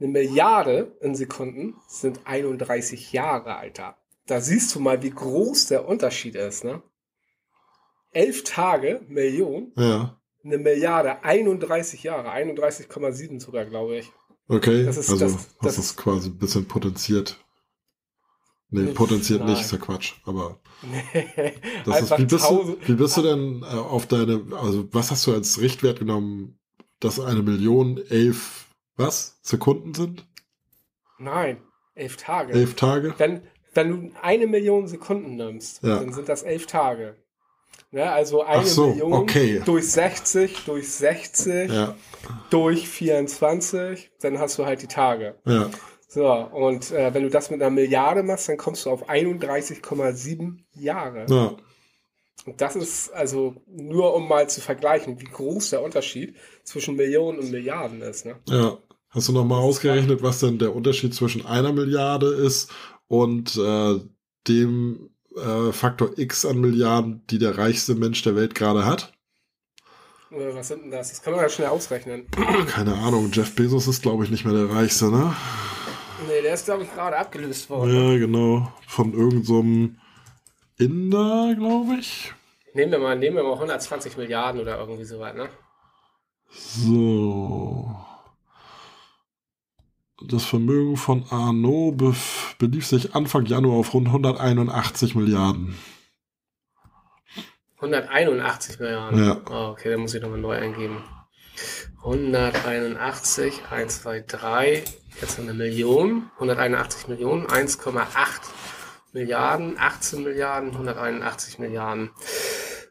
Eine 0.00 0.08
Milliarde 0.08 0.96
in 1.00 1.14
Sekunden 1.14 1.76
sind 1.86 2.20
31 2.24 3.12
Jahre, 3.12 3.56
Alter. 3.56 3.96
Da 4.26 4.40
siehst 4.40 4.74
du 4.74 4.80
mal, 4.80 5.02
wie 5.02 5.10
groß 5.10 5.66
der 5.66 5.86
Unterschied 5.88 6.34
ist, 6.34 6.64
ne? 6.64 6.82
elf 8.12 8.44
Tage, 8.44 9.04
Million. 9.08 9.72
Ja. 9.76 10.18
Eine 10.44 10.58
Milliarde, 10.58 11.22
31 11.22 12.02
Jahre, 12.02 12.30
31,7 12.30 13.40
sogar, 13.40 13.64
glaube 13.64 13.96
ich. 13.98 14.12
Okay, 14.48 14.84
das 14.84 14.96
ist, 14.96 15.10
also 15.10 15.24
das, 15.24 15.34
das, 15.34 15.56
das 15.60 15.78
ist 15.78 15.96
quasi 15.96 16.28
ein 16.28 16.38
bisschen 16.38 16.66
potenziert. 16.66 17.38
Nee, 18.70 18.92
potenziert 18.92 19.40
nein. 19.40 19.50
nicht, 19.50 19.60
ist 19.60 19.72
ja 19.72 19.78
Quatsch, 19.78 20.14
aber 20.24 20.58
nee, 20.80 21.52
das 21.84 22.02
ist, 22.02 22.18
wie, 22.18 22.24
bist 22.24 22.48
du, 22.48 22.78
wie 22.86 22.94
bist 22.94 23.16
du 23.18 23.22
denn 23.22 23.62
äh, 23.62 23.66
auf 23.66 24.06
deine, 24.06 24.46
also 24.52 24.88
was 24.92 25.10
hast 25.10 25.26
du 25.26 25.34
als 25.34 25.60
Richtwert 25.60 25.98
genommen, 25.98 26.58
dass 27.04 27.20
eine 27.20 27.42
Million 27.42 28.00
elf, 28.08 28.66
was, 28.96 29.38
Sekunden 29.42 29.94
sind? 29.94 30.26
Nein, 31.18 31.58
elf 31.94 32.16
Tage. 32.16 32.52
Elf 32.52 32.74
Tage? 32.74 33.14
Wenn, 33.18 33.42
wenn 33.74 33.88
du 33.90 34.16
eine 34.20 34.46
Million 34.46 34.86
Sekunden 34.86 35.36
nimmst, 35.36 35.82
ja. 35.82 35.98
dann 35.98 36.12
sind 36.12 36.28
das 36.28 36.42
elf 36.42 36.66
Tage. 36.66 37.16
Ne, 37.90 38.10
also 38.10 38.42
eine 38.42 38.64
so, 38.64 38.88
Million 38.88 39.12
okay. 39.12 39.62
durch 39.64 39.90
60, 39.90 40.64
durch 40.64 40.88
60, 40.88 41.70
ja. 41.70 41.94
durch 42.48 42.88
24, 42.88 44.10
dann 44.20 44.38
hast 44.38 44.58
du 44.58 44.64
halt 44.64 44.80
die 44.82 44.86
Tage. 44.86 45.34
Ja. 45.44 45.70
So, 46.08 46.30
und 46.30 46.90
äh, 46.90 47.12
wenn 47.14 47.22
du 47.22 47.30
das 47.30 47.50
mit 47.50 47.60
einer 47.62 47.70
Milliarde 47.70 48.22
machst, 48.22 48.48
dann 48.48 48.56
kommst 48.56 48.86
du 48.86 48.90
auf 48.90 49.08
31,7 49.08 50.58
Jahre. 50.74 51.26
Ja. 51.28 51.56
Und 52.44 52.60
das 52.60 52.74
ist 52.74 53.12
also 53.12 53.54
nur 53.66 54.14
um 54.14 54.28
mal 54.28 54.48
zu 54.48 54.60
vergleichen, 54.60 55.20
wie 55.20 55.26
groß 55.26 55.70
der 55.70 55.82
Unterschied 55.82 56.36
zwischen 56.64 56.96
Millionen 56.96 57.38
und 57.38 57.50
Milliarden 57.50 58.02
ist. 58.02 58.26
Ne? 58.26 58.36
Ja. 58.48 58.78
Hast 59.10 59.28
du 59.28 59.32
nochmal 59.32 59.60
ausgerechnet, 59.60 60.22
was 60.22 60.40
denn 60.40 60.58
der 60.58 60.74
Unterschied 60.74 61.14
zwischen 61.14 61.44
einer 61.44 61.72
Milliarde 61.72 62.28
ist 62.28 62.70
und 63.08 63.56
äh, 63.56 64.00
dem 64.48 65.10
äh, 65.36 65.70
Faktor 65.72 66.18
X 66.18 66.46
an 66.46 66.60
Milliarden, 66.60 67.22
die 67.28 67.38
der 67.38 67.58
reichste 67.58 67.94
Mensch 67.94 68.22
der 68.22 68.36
Welt 68.36 68.54
gerade 68.54 68.86
hat. 68.86 69.12
Was 70.30 70.68
sind 70.68 70.84
denn 70.84 70.90
das? 70.90 71.10
Das 71.10 71.22
kann 71.22 71.34
man 71.34 71.42
ja 71.42 71.50
schnell 71.50 71.68
ausrechnen. 71.68 72.26
Keine 72.68 72.94
Ahnung. 72.94 73.30
Jeff 73.32 73.54
Bezos 73.54 73.86
ist, 73.86 74.00
glaube 74.00 74.24
ich, 74.24 74.30
nicht 74.30 74.46
mehr 74.46 74.54
der 74.54 74.74
reichste, 74.74 75.10
ne? 75.10 75.36
Nee, 76.26 76.40
der 76.40 76.54
ist, 76.54 76.64
glaube 76.64 76.84
ich, 76.84 76.94
gerade 76.94 77.18
abgelöst 77.18 77.68
worden. 77.68 77.94
Ja, 77.94 78.18
genau. 78.18 78.72
Von 78.86 79.12
irgendeinem 79.12 79.98
Inder, 80.84 81.54
glaube 81.56 81.94
ich. 82.00 82.32
Nehmen 82.74 82.92
wir, 82.92 82.98
mal, 82.98 83.18
nehmen 83.18 83.36
wir 83.36 83.42
mal 83.42 83.54
120 83.54 84.16
Milliarden 84.16 84.60
oder 84.60 84.78
irgendwie 84.78 85.04
so 85.04 85.20
weit, 85.20 85.36
ne? 85.36 85.48
So. 86.48 87.94
Das 90.28 90.44
Vermögen 90.44 90.96
von 90.96 91.24
Arnaud 91.30 91.96
be 91.96 92.14
belief 92.58 92.86
sich 92.86 93.14
Anfang 93.14 93.44
Januar 93.46 93.76
auf 93.78 93.92
rund 93.92 94.08
181 94.08 95.14
Milliarden. 95.14 95.76
181 97.76 98.78
Milliarden? 98.78 99.24
Ja. 99.24 99.40
Oh, 99.50 99.72
okay, 99.72 99.90
dann 99.90 100.00
muss 100.00 100.14
ich 100.14 100.22
nochmal 100.22 100.38
neu 100.38 100.56
eingeben. 100.56 101.02
181, 101.98 103.62
1, 103.70 104.02
2, 104.02 104.24
3, 104.26 104.84
jetzt 105.20 105.38
eine 105.38 105.54
Million, 105.54 106.30
181 106.34 107.08
Millionen, 107.08 107.46
1,8 107.46 108.40
Milliarden, 109.12 109.78
18 109.78 110.22
Milliarden, 110.22 110.70
181 110.72 111.58
Milliarden. 111.58 112.10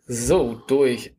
So, 0.05 0.61
durch 0.67 1.15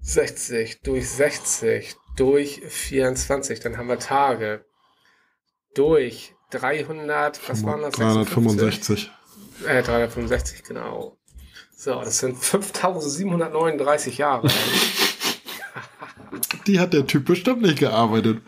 60, 0.00 0.82
durch 0.82 1.08
60, 1.08 1.94
durch 2.16 2.60
24, 2.66 3.60
dann 3.60 3.76
haben 3.76 3.88
wir 3.88 3.98
Tage 3.98 4.64
durch 5.74 6.34
300, 6.50 7.48
was 7.48 7.64
waren 7.64 7.82
das? 7.82 7.94
365. 7.94 9.10
Äh, 9.66 9.82
365, 9.82 10.64
genau. 10.64 11.16
So, 11.76 12.00
das 12.00 12.18
sind 12.18 12.36
5739 12.36 14.18
Jahre. 14.18 14.48
Die 16.66 16.78
hat 16.78 16.92
der 16.92 17.06
Typ 17.06 17.24
bestimmt 17.24 17.62
nicht 17.62 17.78
gearbeitet. 17.78 18.42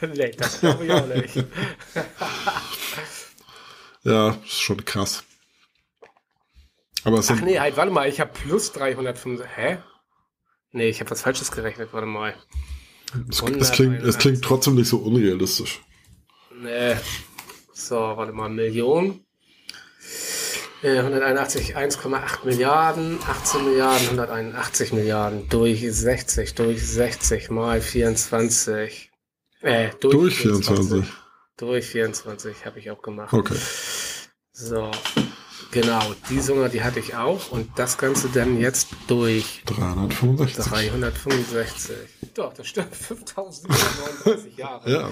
nee, 0.00 0.30
das 0.36 0.60
glaube 0.60 0.84
ich 0.84 0.92
auch 0.92 1.06
nicht. 1.06 1.34
ja, 4.02 4.30
ist 4.44 4.60
schon 4.60 4.84
krass. 4.84 5.24
Aber 7.04 7.18
es 7.18 7.30
Ach 7.30 7.40
nee, 7.40 7.58
halt, 7.58 7.76
warte 7.76 7.92
mal, 7.92 8.08
ich 8.08 8.20
habe 8.20 8.32
plus 8.32 8.72
365. 8.72 9.46
Hä? 9.56 9.78
Nee, 10.72 10.88
ich 10.88 11.00
habe 11.00 11.10
was 11.10 11.22
Falsches 11.22 11.50
gerechnet, 11.50 11.90
warte 11.92 12.06
mal. 12.06 12.34
Es, 13.30 13.40
es, 13.42 13.72
klingt, 13.72 14.02
es 14.02 14.18
klingt 14.18 14.42
trotzdem 14.42 14.74
nicht 14.74 14.88
so 14.88 14.98
unrealistisch. 14.98 15.80
Nee. 16.54 16.96
So, 17.72 17.96
warte 17.96 18.32
mal, 18.32 18.48
Millionen. 18.50 19.24
181, 20.82 21.76
1,8 21.76 22.44
Milliarden, 22.44 23.18
18 23.26 23.64
Milliarden, 23.64 24.06
181 24.06 24.92
Milliarden, 24.92 25.48
durch 25.48 25.80
60, 25.80 26.54
durch 26.54 26.86
60 26.86 27.50
mal 27.50 27.80
24. 27.80 29.10
Äh, 29.60 29.90
durch, 30.00 30.14
durch 30.14 30.36
24. 30.36 30.88
24. 30.88 31.27
Durch 31.58 31.86
24 31.86 32.64
habe 32.64 32.78
ich 32.78 32.90
auch 32.90 33.02
gemacht. 33.02 33.32
Okay. 33.32 33.56
So, 34.52 34.90
genau, 35.72 36.14
die 36.30 36.40
Summe, 36.40 36.68
die 36.68 36.82
hatte 36.82 37.00
ich 37.00 37.16
auch 37.16 37.50
und 37.50 37.76
das 37.76 37.98
Ganze 37.98 38.28
dann 38.28 38.60
jetzt 38.60 38.88
durch 39.08 39.62
365. 39.66 40.64
365. 40.64 41.96
Doch, 42.34 42.52
das 42.54 42.68
stimmt, 42.68 42.94
5739 42.96 44.56
Jahre. 44.56 44.90
Ja. 44.90 45.10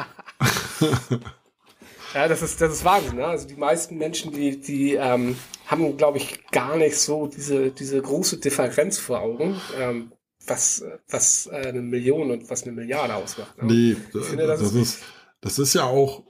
ja, 2.14 2.28
das 2.28 2.42
ist, 2.42 2.60
das 2.60 2.74
ist 2.74 2.84
Wahnsinn. 2.84 3.16
Ne? 3.16 3.26
Also 3.26 3.48
die 3.48 3.56
meisten 3.56 3.96
Menschen, 3.96 4.32
die, 4.32 4.60
die 4.60 4.94
ähm, 4.96 5.36
haben, 5.66 5.96
glaube 5.96 6.18
ich, 6.18 6.46
gar 6.50 6.76
nicht 6.76 6.98
so 6.98 7.26
diese, 7.26 7.70
diese 7.70 8.02
große 8.02 8.36
Differenz 8.36 8.98
vor 8.98 9.20
Augen, 9.20 9.58
ähm, 9.78 10.12
was, 10.46 10.84
was 11.08 11.46
äh, 11.46 11.68
eine 11.68 11.80
Million 11.80 12.30
und 12.30 12.50
was 12.50 12.64
eine 12.64 12.72
Milliarde 12.72 13.14
ausmacht. 13.14 13.62
Ne? 13.62 13.72
Nee, 13.72 14.20
finde, 14.22 14.46
das, 14.46 14.60
das, 14.60 14.74
ist, 14.74 14.98
das 15.40 15.58
ist 15.58 15.74
ja 15.74 15.84
auch 15.84 16.24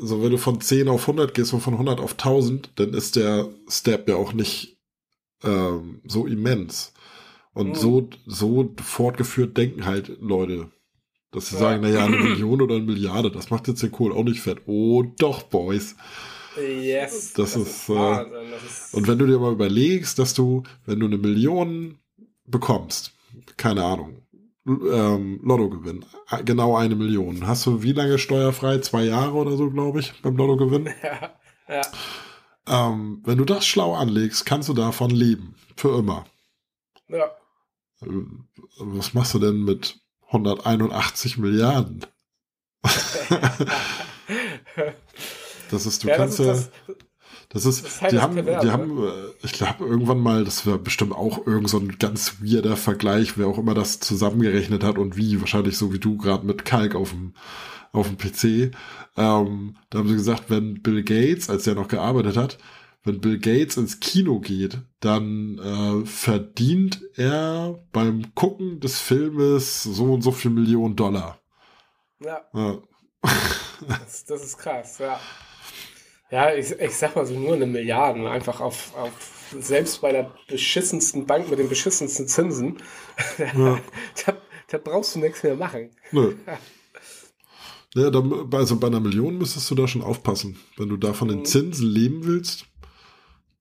also 0.00 0.22
wenn 0.22 0.30
du 0.30 0.38
von 0.38 0.60
10 0.60 0.88
auf 0.88 1.02
100 1.02 1.34
gehst 1.34 1.52
und 1.52 1.60
von 1.60 1.74
100 1.74 2.00
auf 2.00 2.12
1000, 2.12 2.70
dann 2.76 2.94
ist 2.94 3.16
der 3.16 3.50
Step 3.68 4.08
ja 4.08 4.16
auch 4.16 4.32
nicht 4.32 4.78
ähm, 5.42 6.00
so 6.06 6.26
immens. 6.26 6.92
Und 7.52 7.70
Mhm. 7.70 7.74
so, 7.74 8.08
so 8.26 8.74
fortgeführt 8.82 9.56
denken 9.58 9.84
halt 9.84 10.20
Leute. 10.20 10.70
Dass 11.32 11.48
sie 11.48 11.56
Ja. 11.56 11.60
sagen, 11.60 11.82
naja, 11.82 12.04
eine 12.04 12.16
Million 12.18 12.62
oder 12.62 12.76
eine 12.76 12.84
Milliarde, 12.84 13.30
das 13.30 13.50
macht 13.50 13.68
jetzt 13.68 13.82
den 13.82 13.90
Kohl 13.92 14.12
auch 14.12 14.24
nicht 14.24 14.40
fett. 14.40 14.62
Oh, 14.66 15.02
doch, 15.02 15.42
Boys. 15.42 15.96
Yes. 16.56 17.32
Das 17.34 17.56
ist, 17.56 17.88
äh, 17.88 17.94
Wahnsinn. 17.94 18.50
Das 18.50 18.62
ist 18.62 18.94
Und 18.94 19.06
wenn 19.06 19.18
du 19.18 19.26
dir 19.26 19.38
mal 19.38 19.52
überlegst, 19.52 20.18
dass 20.18 20.34
du, 20.34 20.62
wenn 20.86 21.00
du 21.00 21.06
eine 21.06 21.18
Million 21.18 21.98
bekommst, 22.46 23.12
keine 23.56 23.84
Ahnung, 23.84 24.19
ähm, 24.66 25.40
Lottogewinn, 25.42 26.04
genau 26.44 26.76
eine 26.76 26.94
Million, 26.94 27.46
hast 27.46 27.66
du 27.66 27.82
wie 27.82 27.92
lange 27.92 28.18
steuerfrei? 28.18 28.78
Zwei 28.78 29.04
Jahre 29.04 29.32
oder 29.32 29.56
so, 29.56 29.70
glaube 29.70 30.00
ich, 30.00 30.12
beim 30.22 30.36
Lottogewinn? 30.36 30.86
ja, 31.02 31.32
ja. 31.68 31.82
Ähm, 32.66 33.22
wenn 33.24 33.38
du 33.38 33.44
das 33.44 33.66
schlau 33.66 33.94
anlegst, 33.94 34.46
kannst 34.46 34.68
du 34.68 34.74
davon 34.74 35.10
leben. 35.10 35.54
Für 35.76 35.98
immer. 35.98 36.24
ja. 37.08 37.30
Ähm, 38.02 38.48
Was 38.78 39.14
machst 39.14 39.34
du 39.34 39.38
denn 39.38 39.64
mit 39.64 39.98
181 40.28 41.38
Milliarden? 41.38 42.06
Das 45.70 45.86
ist, 45.86 46.02
du 46.02 46.08
ja, 46.08 46.16
kannst 46.16 46.38
das 46.40 46.46
ja. 46.46 46.52
ist 46.52 46.72
das, 46.86 46.96
Das 47.52 47.66
ist, 47.66 47.84
Das 47.84 47.94
ist 47.94 48.00
halt 48.00 48.12
die 48.12 48.20
haben, 48.20 48.34
Perverse, 48.34 48.66
die 48.66 48.72
haben, 48.72 49.02
äh, 49.02 49.10
ich 49.42 49.52
glaube, 49.52 49.84
irgendwann 49.84 50.20
mal, 50.20 50.44
das 50.44 50.66
war 50.66 50.78
bestimmt 50.78 51.12
auch 51.12 51.46
irgend 51.46 51.68
so 51.68 51.78
ein 51.78 51.98
ganz 51.98 52.36
weirder 52.40 52.76
Vergleich, 52.76 53.36
wer 53.36 53.48
auch 53.48 53.58
immer 53.58 53.74
das 53.74 53.98
zusammengerechnet 53.98 54.84
hat 54.84 54.98
und 54.98 55.16
wie, 55.16 55.40
wahrscheinlich 55.40 55.76
so 55.76 55.92
wie 55.92 55.98
du 55.98 56.16
gerade 56.16 56.46
mit 56.46 56.64
Kalk 56.64 56.94
auf 56.94 57.10
dem, 57.10 57.34
auf 57.92 58.06
dem 58.06 58.18
PC. 58.18 58.72
Ähm, 59.16 59.76
da 59.90 59.98
haben 59.98 60.08
sie 60.08 60.14
gesagt, 60.14 60.44
wenn 60.48 60.80
Bill 60.80 61.02
Gates, 61.02 61.50
als 61.50 61.64
der 61.64 61.74
noch 61.74 61.88
gearbeitet 61.88 62.36
hat, 62.36 62.58
wenn 63.02 63.20
Bill 63.20 63.38
Gates 63.38 63.76
ins 63.76 63.98
Kino 63.98 64.38
geht, 64.38 64.78
dann 65.00 65.58
äh, 65.58 66.06
verdient 66.06 67.02
er 67.16 67.82
beim 67.92 68.32
Gucken 68.36 68.78
des 68.78 69.00
Filmes 69.00 69.82
so 69.82 70.12
und 70.12 70.22
so 70.22 70.30
viel 70.30 70.52
Millionen 70.52 70.94
Dollar. 70.94 71.40
ja, 72.20 72.42
Ja. 72.54 72.78
das, 73.88 74.24
das 74.24 74.44
ist 74.44 74.58
krass, 74.58 74.98
ja. 74.98 75.18
Ja, 76.30 76.54
ich, 76.54 76.70
ich 76.72 76.96
sag 76.96 77.16
mal 77.16 77.26
so 77.26 77.34
nur 77.38 77.54
eine 77.54 77.66
Milliarde, 77.66 78.28
einfach 78.30 78.60
auf, 78.60 78.94
auf 78.96 79.10
selbst 79.58 80.00
bei 80.00 80.12
der 80.12 80.30
beschissensten 80.48 81.26
Bank 81.26 81.50
mit 81.50 81.58
den 81.58 81.68
beschissensten 81.68 82.28
Zinsen, 82.28 82.78
Ja. 83.56 83.80
da, 84.26 84.36
da 84.68 84.78
brauchst 84.78 85.14
du 85.16 85.18
nichts 85.20 85.42
mehr 85.42 85.56
machen. 85.56 85.90
Nö. 86.12 86.34
Ja, 87.96 88.08
dann, 88.08 88.48
also 88.54 88.78
bei 88.78 88.86
einer 88.86 89.00
Million 89.00 89.36
müsstest 89.36 89.68
du 89.68 89.74
da 89.74 89.88
schon 89.88 90.02
aufpassen. 90.02 90.56
Wenn 90.76 90.88
du 90.88 90.96
da 90.96 91.12
von 91.12 91.26
den 91.26 91.40
Mhm. 91.40 91.44
Zinsen 91.44 91.88
leben 91.88 92.24
willst, 92.24 92.66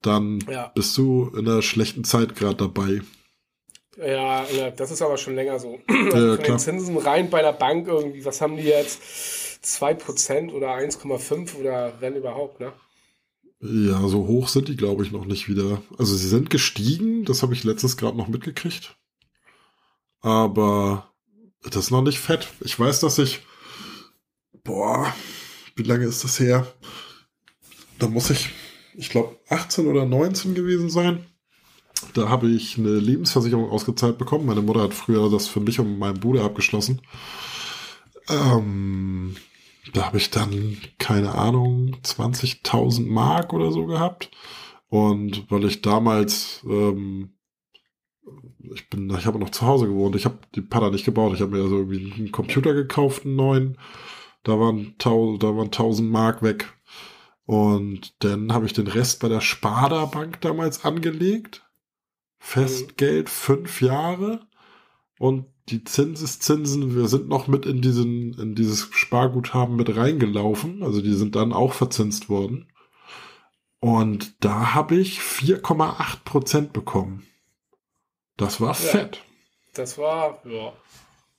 dann 0.04 0.40
Ja. 0.48 0.72
bist 0.76 0.96
du 1.00 1.32
in 1.36 1.48
einer 1.50 1.64
schlechten 1.64 2.04
Zeit 2.04 2.36
gerade 2.36 2.56
dabei. 2.58 3.02
Ja, 3.98 4.46
ja, 4.52 4.70
das 4.70 4.92
ist 4.92 5.02
aber 5.02 5.18
schon 5.18 5.34
länger 5.34 5.58
so. 5.58 5.80
Ja, 5.90 5.96
Also 6.14 6.36
von 6.36 6.44
klar. 6.44 6.58
den 6.58 6.60
Zinsen 6.60 6.98
rein 7.00 7.32
bei 7.32 7.42
der 7.42 7.54
Bank 7.54 7.88
irgendwie, 7.88 8.24
was 8.24 8.40
haben 8.40 8.56
die 8.58 8.64
jetzt? 8.66 9.02
2% 9.64 10.52
oder 10.52 10.76
1,5% 10.76 11.56
oder 11.56 11.94
wenn 12.00 12.16
überhaupt, 12.16 12.60
ne? 12.60 12.74
Ja, 13.62 14.08
so 14.08 14.26
hoch 14.26 14.48
sind 14.48 14.70
die, 14.70 14.78
glaube 14.78 15.04
ich, 15.04 15.12
noch 15.12 15.26
nicht 15.26 15.50
wieder. 15.50 15.82
Also 15.98 16.16
sie 16.16 16.30
sind 16.30 16.50
gestiegen, 16.50 17.26
das 17.26 17.44
habe 17.44 17.54
ich 17.54 17.66
letztens 17.66 17.98
gerade 17.98 18.18
noch 18.18 18.30
mitgekriegt. 18.30 18.96
Aber 20.22 21.12
das 21.64 21.76
ist 21.76 21.92
noch 21.92 22.02
nicht 22.02 22.20
fett. 22.20 22.48
Ich 22.62 22.80
weiß, 22.80 23.02
dass 23.02 23.20
ich. 23.20 23.42
Boah, 24.64 25.14
wie 25.76 25.84
lange 25.84 26.06
ist 26.06 26.24
das 26.24 26.40
her? 26.40 26.68
Da 27.98 28.08
muss 28.08 28.30
ich, 28.30 28.50
ich 28.96 29.10
glaube, 29.10 29.38
18 29.50 29.88
oder 29.88 30.06
19 30.06 30.56
gewesen 30.56 30.90
sein. 30.90 31.26
Da 32.14 32.30
habe 32.30 32.50
ich 32.50 32.78
eine 32.78 32.98
Lebensversicherung 32.98 33.70
ausgezahlt 33.70 34.18
bekommen. 34.18 34.46
Meine 34.46 34.62
Mutter 34.62 34.84
hat 34.84 34.94
früher 34.94 35.30
das 35.30 35.48
für 35.48 35.60
mich 35.60 35.80
und 35.80 36.00
meinen 36.00 36.20
Bruder 36.20 36.44
abgeschlossen. 36.44 37.02
Ähm, 38.30 39.36
da 39.94 40.06
habe 40.06 40.18
ich 40.18 40.30
dann, 40.30 40.78
keine 40.98 41.36
Ahnung, 41.36 41.96
20.000 42.04 43.08
Mark 43.08 43.54
oder 43.54 43.72
so 43.72 43.86
gehabt. 43.86 44.30
Und 44.90 45.50
weil 45.52 45.66
ich 45.66 45.82
damals, 45.82 46.64
ähm, 46.68 47.34
ich 48.74 48.90
bin, 48.90 49.10
ich 49.10 49.26
habe 49.26 49.40
noch 49.40 49.52
zu 49.52 49.66
Hause 49.66 49.88
gewohnt, 49.88 50.16
ich 50.16 50.26
habe 50.26 50.40
die 50.56 50.62
Pada 50.62 50.90
nicht 50.90 51.06
gebaut, 51.06 51.34
ich 51.34 51.42
habe 51.42 51.56
mir 51.56 51.64
also 51.64 51.78
irgendwie 51.78 52.14
einen 52.14 52.32
Computer 52.32 52.74
gekauft, 52.74 53.26
einen 53.26 53.36
neuen. 53.36 53.78
Da 54.44 54.60
waren, 54.60 54.96
da 54.98 55.10
waren 55.10 55.66
1000 55.66 56.10
Mark 56.10 56.42
weg. 56.42 56.74
Und 57.46 58.24
dann 58.24 58.54
habe 58.54 58.68
ich 58.68 58.74
den 58.74 58.88
Rest 58.88 59.22
bei 59.22 59.28
der 59.28 59.42
Sparda 59.42 60.06
Bank 60.06 60.42
damals 60.42 60.86
angelegt. 60.86 61.64
Festgeld 62.38 63.30
fünf 63.30 63.82
Jahre. 63.82 64.48
Und 65.18 65.46
die 65.72 65.84
Zinseszinsen, 65.84 66.96
wir 66.96 67.08
sind 67.08 67.28
noch 67.30 67.48
mit 67.48 67.66
in 67.66 67.82
diesen, 67.82 68.34
in 68.40 68.56
dieses 68.56 68.90
Sparguthaben 68.92 69.76
mit 69.76 69.96
reingelaufen. 69.96 70.84
Also 70.84 71.02
die 71.02 71.14
sind 71.14 71.36
dann 71.36 71.54
auch 71.54 71.74
verzinst 71.74 72.30
worden. 72.30 72.68
Und 73.80 74.44
da 74.44 74.74
habe 74.74 74.98
ich 74.98 75.20
4,8 75.20 76.24
Prozent 76.26 76.74
bekommen. 76.74 77.26
Das 78.38 78.60
war 78.60 78.74
fett. 78.74 79.24
Das 79.74 79.98
war, 79.98 80.42
ja. 80.46 80.74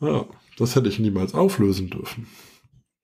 Ja, 0.00 0.26
das 0.56 0.76
hätte 0.76 0.88
ich 0.88 0.98
niemals 0.98 1.34
auflösen 1.34 1.90
dürfen. 1.90 2.26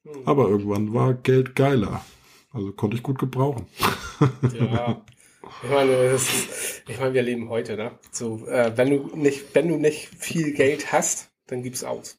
Hm. 0.04 0.22
Aber 0.24 0.48
irgendwann 0.48 0.94
war 0.94 1.14
Geld 1.14 1.54
geiler. 1.54 2.04
Also 2.52 2.72
konnte 2.72 2.96
ich 2.96 3.02
gut 3.02 3.18
gebrauchen. 3.18 3.66
Ja. 4.58 5.02
Ich 5.62 5.70
meine, 5.70 5.92
ist, 5.92 6.82
ich 6.88 6.98
meine, 6.98 7.14
wir 7.14 7.22
leben 7.22 7.48
heute, 7.48 7.76
ne? 7.76 7.98
So, 8.10 8.46
äh, 8.46 8.76
wenn 8.76 8.90
du 8.90 9.16
nicht, 9.16 9.54
wenn 9.54 9.68
du 9.68 9.76
nicht 9.76 10.08
viel 10.08 10.52
Geld 10.52 10.92
hast, 10.92 11.30
dann 11.46 11.62
gib's 11.62 11.84
aus. 11.84 12.18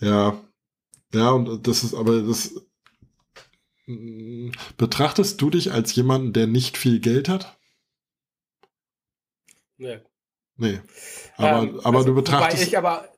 Ja. 0.00 0.40
Ja, 1.12 1.30
und 1.30 1.66
das 1.66 1.84
ist 1.84 1.94
aber 1.94 2.22
das. 2.22 2.54
Mm, 3.86 4.50
Betrachtest 4.76 5.40
du 5.40 5.50
dich 5.50 5.72
als 5.72 5.94
jemanden, 5.94 6.32
der 6.32 6.46
nicht 6.46 6.76
viel 6.76 7.00
Geld 7.00 7.28
hat? 7.28 7.58
Ne. 9.78 10.04
Nee. 10.56 10.80
Aber, 11.36 11.62
Ähm, 11.62 11.80
aber 11.80 11.98
also, 11.98 12.08
du 12.08 12.14
betrachtest. 12.14 12.62
Wobei 12.62 12.68
ich 12.68 12.78
aber, 12.78 13.08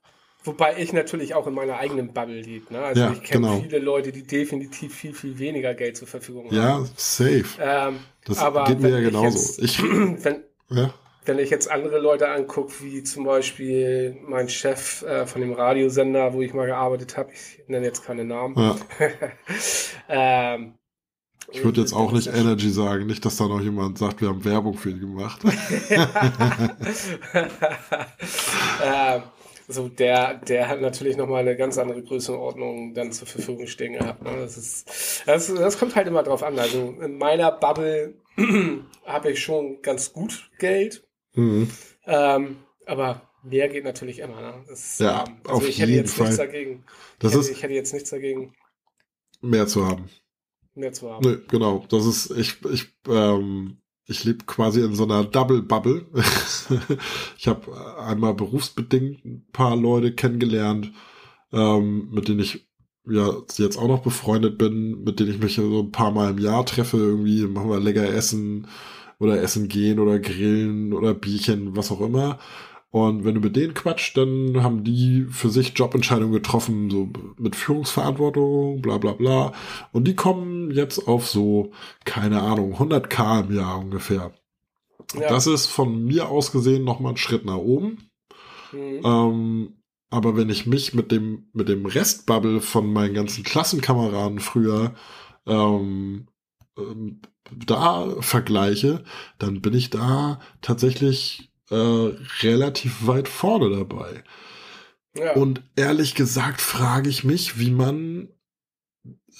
wobei 0.45 0.77
ich 0.79 0.93
natürlich 0.93 1.35
auch 1.35 1.47
in 1.47 1.55
meiner 1.55 1.77
eigenen 1.79 2.13
Bubble 2.13 2.41
lebe, 2.41 2.73
ne? 2.73 2.81
Also 2.83 3.01
Ja, 3.03 3.13
ich 3.13 3.23
kenne 3.23 3.47
genau. 3.49 3.61
viele 3.61 3.79
Leute, 3.79 4.13
die 4.13 4.27
definitiv 4.27 4.95
viel, 4.95 5.15
viel 5.15 5.39
weniger 5.39 5.75
Geld 5.75 5.97
zur 5.97 6.09
Verfügung 6.09 6.47
haben. 6.47 6.57
ja, 6.57 6.85
safe. 6.97 7.45
Ähm, 7.61 8.01
Das 8.25 8.39
aber 8.39 8.65
geht 8.65 8.81
mir 8.81 8.91
ja 8.91 8.99
ich 8.99 9.05
genauso. 9.07 9.39
jetzt- 9.39 9.63
Ich, 9.63 9.83
wenn, 10.25 10.43
ja, 10.71 10.93
wenn 11.27 11.39
ich 11.39 11.51
jetzt 11.51 11.71
andere 11.71 11.99
Leute 11.99 12.29
angucke, 12.29 12.73
wie 12.83 13.05
zum 13.05 13.25
Beispiel 13.25 14.17
mein 14.27 14.49
Chef 14.49 15.03
äh, 15.03 15.27
von 15.27 15.43
dem 15.43 15.53
Radiosender, 15.53 16.33
wo 16.33 16.41
ich 16.43 16.55
mal 16.55 16.67
gearbeitet 16.67 17.17
habe, 17.19 17.31
ich 17.33 17.63
nenne 17.69 17.85
jetzt 17.87 18.05
keine 18.05 18.25
Namen. 18.25 18.55
ja. 18.57 18.77
ähm, 20.09 20.75
Ich 21.53 21.63
würde 21.63 21.83
jetzt 21.83 21.93
auch 21.93 22.13
nicht 22.13 22.29
Energy 22.29 22.71
sagen. 22.71 23.07
Nicht, 23.07 23.25
dass 23.25 23.37
da 23.37 23.47
noch 23.49 23.61
jemand 23.61 23.99
sagt, 23.99 24.21
wir 24.23 24.29
haben 24.29 24.45
Werbung 24.45 24.77
für 24.79 24.91
ihn 24.91 25.01
gemacht. 25.01 25.43
ähm, 28.83 29.23
so 29.71 29.89
der, 29.89 30.35
der 30.37 30.69
hat 30.69 30.81
natürlich 30.81 31.17
nochmal 31.17 31.41
eine 31.43 31.57
ganz 31.57 31.79
andere 31.79 32.03
Größenordnung 32.03 32.95
dann 32.95 33.13
zur 33.13 33.27
Verfügung 33.29 33.67
stehen 33.67 33.95
gehabt. 33.95 34.23
Ne? 34.23 34.37
Das, 34.41 34.57
ist, 34.57 35.23
das, 35.27 35.53
das 35.55 35.79
kommt 35.79 35.97
halt 35.97 36.07
immer 36.09 36.23
drauf 36.23 36.43
an. 36.43 36.59
Also 36.59 36.97
in 37.01 37.19
meiner 37.19 37.53
Bubble 37.53 38.15
habe 39.05 39.31
ich 39.33 39.43
schon 39.43 39.83
ganz 39.83 40.13
gut 40.13 40.51
Geld. 40.59 41.07
Mhm. 41.35 41.71
Ähm, 42.07 42.67
aber 42.87 43.31
mehr 43.43 43.69
geht 43.69 43.85
natürlich 43.85 44.19
immer. 44.21 44.41
Ne? 44.41 44.65
Das, 44.69 44.99
Ja, 44.99 45.25
ähm, 45.27 45.41
auf 45.47 45.69
ich 45.69 45.81
hätte 45.81 45.93
jeden 45.93 45.93
jetzt 45.93 46.19
nichts 46.19 46.37
Fall. 46.37 46.47
dagegen. 46.47 46.85
Das 47.19 47.35
ich, 47.35 47.35
hätte, 47.35 47.41
ist 47.41 47.51
ich 47.51 47.63
hätte 47.63 47.75
jetzt 47.75 47.93
nichts 47.95 48.11
dagegen, 48.11 48.55
mehr 49.41 49.67
zu 49.67 49.87
haben. 49.87 50.11
mehr 50.75 50.93
zu 50.93 51.11
haben. 51.11 51.29
Nee, 51.29 51.39
genau. 51.49 51.85
Das 51.89 52.07
ist, 52.07 52.31
ich, 52.31 52.65
ich, 52.67 52.89
ähm, 53.09 53.80
ich 54.11 54.25
lebe 54.25 54.45
quasi 54.45 54.81
in 54.81 54.95
so 54.95 55.05
einer 55.05 55.25
Double 55.25 55.63
Bubble. 55.63 56.05
ich 57.39 57.47
habe 57.47 57.97
einmal 58.01 58.35
berufsbedingt 58.35 59.25
ein 59.25 59.47
paar 59.53 59.77
Leute 59.77 60.13
kennengelernt, 60.13 60.93
ähm, 61.53 62.09
mit 62.11 62.27
denen 62.27 62.41
ich 62.41 62.67
ja 63.09 63.33
jetzt 63.57 63.77
auch 63.77 63.87
noch 63.87 64.03
befreundet 64.03 64.59
bin, 64.59 65.05
mit 65.05 65.21
denen 65.21 65.31
ich 65.31 65.39
mich 65.39 65.55
so 65.55 65.81
ein 65.81 65.93
paar 65.93 66.11
Mal 66.11 66.33
im 66.33 66.39
Jahr 66.39 66.67
treffe. 66.67 66.97
Irgendwie 66.97 67.47
machen 67.47 67.71
wir 67.71 67.79
lecker 67.79 68.13
essen 68.13 68.67
oder 69.21 69.41
essen 69.41 69.69
gehen 69.69 70.01
oder 70.01 70.19
grillen 70.19 70.93
oder 70.93 71.15
Bierchen, 71.15 71.77
was 71.77 71.93
auch 71.93 72.01
immer. 72.01 72.41
Und 72.93 73.25
wenn 73.25 73.37
du 73.37 73.41
mit 73.41 73.55
denen 73.55 73.75
quatscht, 73.75 74.17
dann 74.17 74.63
haben 74.63 74.83
die 74.83 75.27
für 75.31 75.49
sich 75.49 75.75
Jobentscheidungen 75.77 76.33
getroffen, 76.33 76.91
so 76.91 77.09
mit 77.39 77.55
Führungsverantwortung, 77.55 78.83
bla 78.83 78.99
bla 78.99 79.13
bla. 79.13 79.53
Und 79.93 80.09
die 80.09 80.17
kommen 80.17 80.73
jetzt 80.73 81.07
auf 81.07 81.29
so, 81.29 81.71
keine 82.05 82.43
Ahnung, 82.43 82.75
100k 82.75 83.47
im 83.47 83.55
Jahr 83.55 83.79
ungefähr. 83.79 84.33
Ja. 85.15 85.29
Das 85.29 85.47
ist 85.47 85.67
von 85.67 86.05
mir 86.05 86.29
aus 86.29 86.51
gesehen 86.51 86.85
nochmal 86.85 87.13
ein 87.13 87.17
Schritt 87.17 87.45
nach 87.45 87.57
oben. 87.57 88.11
Mhm. 88.73 89.01
Ähm, 89.05 89.75
aber 90.11 90.37
wenn 90.37 90.51
ich 90.51 90.67
mich 90.67 90.93
mit 90.93 91.13
dem, 91.13 91.49
mit 91.53 91.69
dem 91.69 91.87
Restbubble 91.87 92.61
von 92.61 92.93
meinen 92.93 93.15
ganzen 93.15 93.45
Klassenkameraden 93.45 94.41
früher 94.41 94.95
ähm, 95.47 96.27
ähm, 96.77 97.21
da 97.55 98.17
vergleiche, 98.21 99.05
dann 99.39 99.61
bin 99.61 99.75
ich 99.75 99.91
da 99.91 100.41
tatsächlich 100.61 101.50
äh, 101.71 102.13
relativ 102.43 103.07
weit 103.07 103.29
vorne 103.29 103.71
dabei. 103.71 104.25
Ja. 105.17 105.35
Und 105.35 105.63
ehrlich 105.77 106.15
gesagt 106.15 106.61
frage 106.61 107.09
ich 107.09 107.25
mich, 107.25 107.59
wie 107.59 107.71
man, 107.71 108.29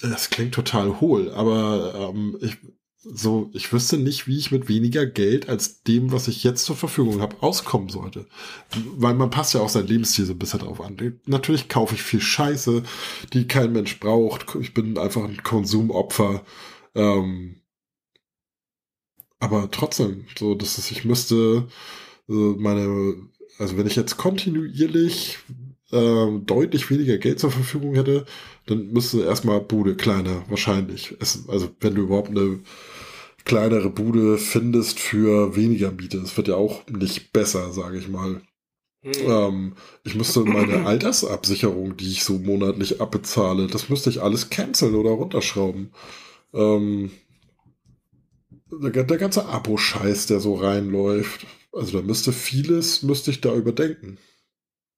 das 0.03 0.31
klingt 0.31 0.55
total 0.55 1.01
hohl, 1.01 1.31
aber 1.31 2.11
ähm, 2.13 2.37
ich, 2.41 2.57
so, 3.03 3.51
ich 3.55 3.73
wüsste 3.73 3.97
nicht, 3.97 4.27
wie 4.27 4.37
ich 4.37 4.51
mit 4.51 4.69
weniger 4.69 5.07
Geld 5.07 5.49
als 5.49 5.83
dem, 5.83 6.13
was 6.13 6.29
ich 6.29 6.45
jetzt 6.45 6.65
zur 6.65 6.77
Verfügung 6.77 7.21
habe, 7.21 7.43
auskommen 7.43 7.89
sollte. 7.89 8.27
Weil 8.97 9.15
man 9.15 9.31
passt 9.31 9.55
ja 9.55 9.61
auch 9.61 9.71
sein 9.71 9.87
Lebensstil 9.87 10.27
so 10.27 10.33
ein 10.33 10.39
bisschen 10.39 10.61
drauf 10.61 10.81
an. 10.81 11.21
Natürlich 11.25 11.69
kaufe 11.69 11.95
ich 11.95 12.03
viel 12.03 12.21
Scheiße, 12.21 12.83
die 13.33 13.49
kein 13.49 13.73
Mensch 13.73 13.99
braucht. 14.01 14.55
Ich 14.61 14.75
bin 14.75 14.99
einfach 14.99 15.25
ein 15.25 15.43
Konsumopfer. 15.43 16.45
Ähm, 16.95 17.63
aber 19.39 19.71
trotzdem, 19.71 20.27
so, 20.39 20.55
dass 20.55 20.77
es, 20.77 20.91
ich 20.91 21.07
müsste 21.07 21.69
äh, 22.31 22.55
meine, 22.59 23.17
also 23.59 23.77
wenn 23.77 23.87
ich 23.87 23.97
jetzt 23.97 24.17
kontinuierlich 24.17 25.39
äh, 25.93 26.27
deutlich 26.47 26.89
weniger 26.91 27.19
Geld 27.19 27.41
zur 27.41 27.51
Verfügung 27.51 27.95
hätte, 27.95 28.25
dann 28.67 28.93
müsste 28.93 29.23
erstmal 29.23 29.61
Bude 29.61 29.97
kleiner, 29.97 30.45
wahrscheinlich. 30.49 31.17
Es, 31.21 31.49
also 31.49 31.69
wenn 31.81 31.95
du 31.95 32.03
überhaupt 32.03 32.31
eine 32.31 32.61
kleinere 33.45 33.91
Bude 33.91 34.39
findest 34.39 35.01
für 35.01 35.57
weniger 35.57 35.91
Miete. 35.91 36.19
Es 36.19 36.37
wird 36.37 36.49
ja 36.49 36.57
auch 36.57 36.87
nicht 36.89 37.33
besser, 37.33 37.73
sage 37.73 37.99
ich 37.99 38.09
mal. 38.09 38.43
Hm. 39.03 39.13
Ähm, 39.27 39.73
ich 40.05 40.15
müsste 40.15 40.41
meine 40.41 40.85
Altersabsicherung, 40.87 41.97
die 41.97 42.11
ich 42.11 42.25
so 42.25 42.35
monatlich 42.39 43.01
abbezahle, 43.01 43.67
das 43.67 43.89
müsste 43.89 44.11
ich 44.11 44.23
alles 44.23 44.51
canceln 44.51 44.95
oder 44.95 45.11
runterschrauben. 45.11 45.91
Ähm, 46.53 47.11
der, 48.71 49.05
der 49.05 49.19
ganze 49.19 49.47
Abo-Scheiß, 49.47 50.27
der 50.27 50.41
so 50.41 50.55
reinläuft. 50.55 51.47
Also 51.73 51.99
da 51.99 52.05
müsste 52.05 52.33
vieles, 52.33 53.03
müsste 53.03 53.31
ich 53.31 53.41
da 53.41 53.55
überdenken. 53.55 54.19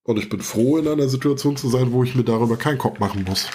Und 0.04 0.18
ich 0.18 0.28
bin 0.28 0.40
froh, 0.40 0.78
in 0.78 0.88
einer 0.88 1.08
Situation 1.08 1.56
zu 1.56 1.68
sein, 1.68 1.92
wo 1.92 2.02
ich 2.02 2.14
mir 2.14 2.24
darüber 2.24 2.56
keinen 2.56 2.78
Kopf 2.78 2.98
machen 2.98 3.24
muss. 3.24 3.48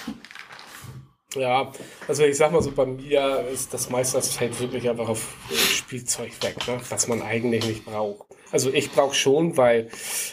Ja, 1.34 1.70
also 2.06 2.24
ich 2.24 2.38
sag 2.38 2.52
mal 2.52 2.62
so, 2.62 2.72
bei 2.72 2.86
mir 2.86 3.46
ist 3.52 3.74
das 3.74 3.90
meiste, 3.90 4.16
das 4.16 4.34
fällt 4.34 4.58
wirklich 4.60 4.88
einfach 4.88 5.10
auf 5.10 5.36
Spielzeug 5.52 6.32
weg, 6.42 6.56
ne? 6.66 6.80
was 6.88 7.06
man 7.06 7.20
eigentlich 7.20 7.66
nicht 7.66 7.84
braucht. 7.84 8.26
Also 8.50 8.72
ich 8.72 8.90
brauche 8.90 9.14
schon, 9.14 9.58
weil 9.58 9.90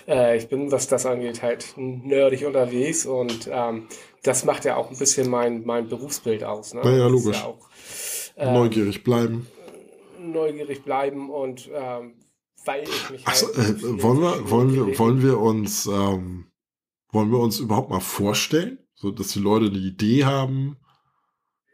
äh, 0.08 0.38
ich 0.38 0.48
bin, 0.48 0.72
was 0.72 0.88
das 0.88 1.06
angeht, 1.06 1.42
halt 1.42 1.74
nerdig 1.76 2.46
unterwegs 2.46 3.06
und 3.06 3.50
ähm, 3.52 3.88
das 4.24 4.46
macht 4.46 4.64
ja 4.64 4.78
auch 4.78 4.90
ein 4.90 4.98
bisschen 4.98 5.30
mein, 5.30 5.66
mein 5.66 5.90
Berufsbild 5.90 6.46
aus. 6.46 6.74
Ne? 6.74 6.82
Ja, 6.86 6.92
ja 6.92 7.08
logisch. 7.08 7.40
Ja 7.40 7.46
auch, 7.46 7.70
ähm, 8.38 8.54
neugierig 8.54 9.04
bleiben. 9.04 9.48
Neugierig 10.18 10.84
bleiben 10.84 11.30
und 11.30 11.70
ähm, 11.74 12.14
weil 12.66 12.84
ich 12.84 13.10
mich. 13.10 13.28
Achso, 13.28 13.48
halt 13.56 13.80
äh, 13.80 14.02
wollen 14.02 14.22
wir, 14.22 14.50
wollen 14.50 14.74
wir, 14.74 15.00
wollen 15.00 15.22
wir 15.22 15.40
uns, 15.40 15.86
ähm, 15.86 16.48
wollen 17.12 17.32
wir 17.32 17.40
uns 17.40 17.60
überhaupt 17.60 17.90
mal 17.90 18.00
vorstellen? 18.00 18.80
So, 18.94 19.12
dass 19.12 19.30
die 19.30 19.40
Leute 19.40 19.66
eine 19.68 19.78
Idee 19.78 20.26
haben, 20.26 20.78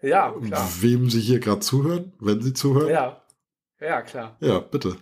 ja, 0.01 0.31
klar. 0.31 0.67
Wem 0.79 1.09
Sie 1.09 1.21
hier 1.21 1.39
gerade 1.39 1.59
zuhören, 1.59 2.13
wenn 2.19 2.41
Sie 2.41 2.53
zuhören? 2.53 2.89
Ja, 2.89 3.21
ja, 3.79 4.01
klar. 4.01 4.35
Ja, 4.39 4.59
bitte. 4.59 4.97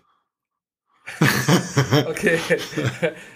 okay, 2.07 2.39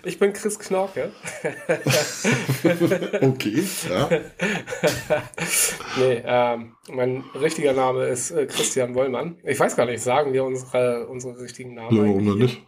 ich 0.04 0.20
bin 0.20 0.34
Chris 0.34 0.60
Knorke. 0.60 1.12
okay, 3.22 3.64
ja. 3.90 4.10
nee, 5.98 6.24
ähm, 6.26 6.76
mein 6.92 7.24
richtiger 7.36 7.74
Name 7.74 8.06
ist 8.06 8.32
äh, 8.32 8.46
Christian 8.46 8.96
Wollmann. 8.96 9.38
Ich 9.44 9.60
weiß 9.60 9.76
gar 9.76 9.86
nicht, 9.86 10.02
sagen 10.02 10.34
wir 10.34 10.44
unsere, 10.44 11.08
unsere 11.08 11.40
richtigen 11.40 11.74
Namen? 11.74 11.96
Ja, 11.96 12.04
warum 12.04 12.26
denn 12.26 12.38
nicht? 12.38 12.62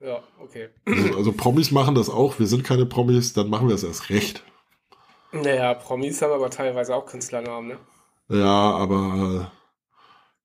Ja, 0.00 0.22
okay. 0.40 0.68
Also, 0.86 1.16
also, 1.16 1.32
Promis 1.32 1.70
machen 1.72 1.94
das 1.94 2.08
auch. 2.08 2.38
Wir 2.38 2.46
sind 2.46 2.62
keine 2.64 2.86
Promis, 2.86 3.32
dann 3.32 3.50
machen 3.50 3.68
wir 3.68 3.74
es 3.74 3.82
erst 3.82 4.10
recht. 4.10 4.44
Naja, 5.32 5.74
Promis 5.74 6.22
haben 6.22 6.32
aber 6.32 6.50
teilweise 6.50 6.94
auch 6.94 7.06
Künstlernamen, 7.06 7.68
ne? 7.68 7.78
Ja, 8.28 8.70
aber 8.76 9.50
äh, 9.50 9.58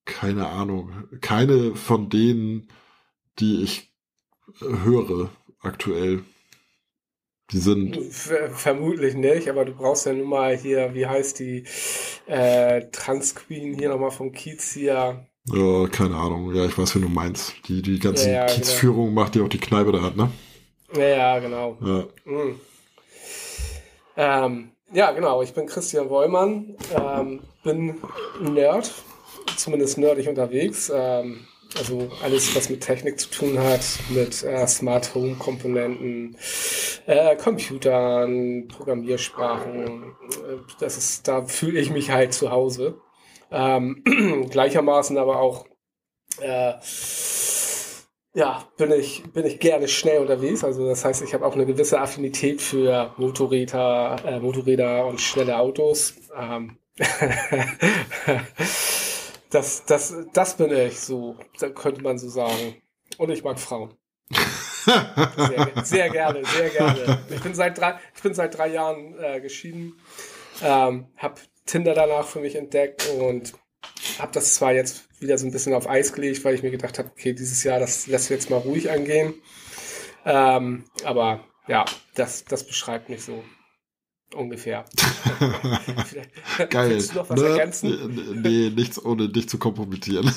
keine 0.04 0.48
Ahnung. 0.48 1.04
Keine 1.20 1.74
von 1.76 2.08
denen, 2.08 2.68
die 3.38 3.62
ich 3.62 3.92
höre 4.60 5.30
aktuell. 5.60 6.24
Die 7.50 7.58
sind. 7.58 7.98
Ver 8.10 8.50
vermutlich 8.50 9.14
nicht, 9.14 9.48
aber 9.48 9.64
du 9.64 9.74
brauchst 9.74 10.06
ja 10.06 10.12
nun 10.12 10.28
mal 10.28 10.56
hier, 10.56 10.94
wie 10.94 11.06
heißt 11.06 11.38
die 11.38 11.64
äh, 12.26 12.86
Transqueen 12.90 13.74
hier 13.74 13.90
nochmal 13.90 14.10
vom 14.10 14.32
Kiez 14.32 14.72
hier. 14.72 15.26
Ja, 15.46 15.86
keine 15.88 16.16
Ahnung. 16.16 16.54
Ja, 16.54 16.64
ich 16.64 16.76
weiß, 16.76 16.96
wie 16.96 17.00
du 17.00 17.08
meinst. 17.08 17.54
Die 17.68 17.82
die 17.82 17.98
ganze 17.98 18.28
ja, 18.28 18.34
ja, 18.34 18.46
genau. 18.46 18.54
Kiezführung 18.54 19.08
genau. 19.08 19.20
macht, 19.20 19.34
die 19.34 19.40
auch 19.42 19.48
die 19.48 19.60
Kneipe 19.60 19.92
da 19.92 20.00
hat, 20.00 20.16
ne? 20.16 20.30
Ja, 20.96 21.06
ja 21.06 21.38
genau. 21.38 21.76
Ja. 21.82 22.06
Mhm. 22.24 22.60
Ähm, 24.16 24.70
ja, 24.92 25.12
genau. 25.12 25.42
Ich 25.42 25.52
bin 25.52 25.66
Christian 25.66 26.08
Wollmann, 26.08 26.76
ähm, 26.96 27.40
bin 27.62 28.00
Nerd, 28.40 28.90
zumindest 29.56 29.98
nerdig 29.98 30.28
unterwegs. 30.28 30.90
Ähm, 30.94 31.46
also 31.78 32.10
alles, 32.22 32.54
was 32.54 32.70
mit 32.70 32.82
Technik 32.82 33.18
zu 33.18 33.30
tun 33.30 33.58
hat, 33.58 33.84
mit 34.10 34.42
äh, 34.42 34.66
Smart 34.66 35.14
Home 35.14 35.34
Komponenten, 35.36 36.36
äh, 37.06 37.36
Computern, 37.36 38.68
Programmiersprachen. 38.68 40.02
Äh, 40.02 40.56
das 40.80 40.96
ist, 40.96 41.28
da 41.28 41.44
fühle 41.44 41.80
ich 41.80 41.90
mich 41.90 42.10
halt 42.10 42.32
zu 42.32 42.50
Hause. 42.50 43.00
Ähm, 43.50 44.02
gleichermaßen 44.50 45.18
aber 45.18 45.40
auch 45.40 45.66
äh, 46.40 46.74
ja, 48.34 48.64
bin 48.76 48.90
ich, 48.90 49.22
bin 49.32 49.46
ich 49.46 49.60
gerne 49.60 49.86
schnell 49.86 50.20
unterwegs. 50.20 50.64
Also 50.64 50.88
das 50.88 51.04
heißt, 51.04 51.22
ich 51.22 51.34
habe 51.34 51.46
auch 51.46 51.54
eine 51.54 51.66
gewisse 51.66 52.00
Affinität 52.00 52.60
für 52.60 53.14
Motorräder, 53.16 54.16
äh, 54.24 54.40
Motorräder 54.40 55.06
und 55.06 55.20
schnelle 55.20 55.56
Autos. 55.58 56.14
Ähm 56.36 56.78
das, 59.54 59.84
das, 59.84 60.14
das 60.32 60.56
bin 60.56 60.72
ich 60.72 61.00
so, 61.00 61.38
könnte 61.74 62.02
man 62.02 62.18
so 62.18 62.28
sagen. 62.28 62.76
Und 63.18 63.30
ich 63.30 63.44
mag 63.44 63.60
Frauen. 63.60 63.94
sehr, 64.84 65.72
sehr, 65.84 66.10
gerne, 66.10 66.44
sehr 66.44 66.70
gerne. 66.70 67.24
Ich 67.30 67.40
bin 67.40 67.54
seit 67.54 67.78
drei, 67.78 67.98
ich 68.14 68.22
bin 68.22 68.34
seit 68.34 68.58
drei 68.58 68.68
Jahren 68.68 69.18
äh, 69.18 69.40
geschieden, 69.40 69.98
ähm, 70.62 71.06
habe 71.16 71.40
Tinder 71.66 71.94
danach 71.94 72.26
für 72.26 72.40
mich 72.40 72.56
entdeckt 72.56 73.08
und 73.18 73.54
habe 74.18 74.32
das 74.32 74.54
zwar 74.54 74.72
jetzt 74.72 75.08
wieder 75.20 75.38
so 75.38 75.46
ein 75.46 75.52
bisschen 75.52 75.72
auf 75.72 75.88
Eis 75.88 76.12
gelegt, 76.12 76.44
weil 76.44 76.54
ich 76.54 76.62
mir 76.62 76.70
gedacht 76.70 76.98
habe, 76.98 77.10
okay, 77.10 77.32
dieses 77.32 77.62
Jahr, 77.64 77.78
das 77.78 78.06
lässt 78.06 78.28
jetzt 78.30 78.50
mal 78.50 78.58
ruhig 78.58 78.90
angehen. 78.90 79.34
Ähm, 80.26 80.84
aber 81.04 81.44
ja, 81.68 81.84
das, 82.14 82.44
das 82.44 82.66
beschreibt 82.66 83.08
mich 83.08 83.22
so 83.22 83.42
ungefähr. 84.34 84.84
Geil. 86.70 86.90
Willst 86.90 87.12
du 87.12 87.18
noch 87.18 87.30
was 87.30 87.40
ne? 87.40 87.48
ergänzen? 87.48 88.42
Nee, 88.42 88.70
nichts 88.70 89.02
ohne 89.04 89.28
dich 89.28 89.48
zu 89.48 89.58
kompromittieren. 89.58 90.26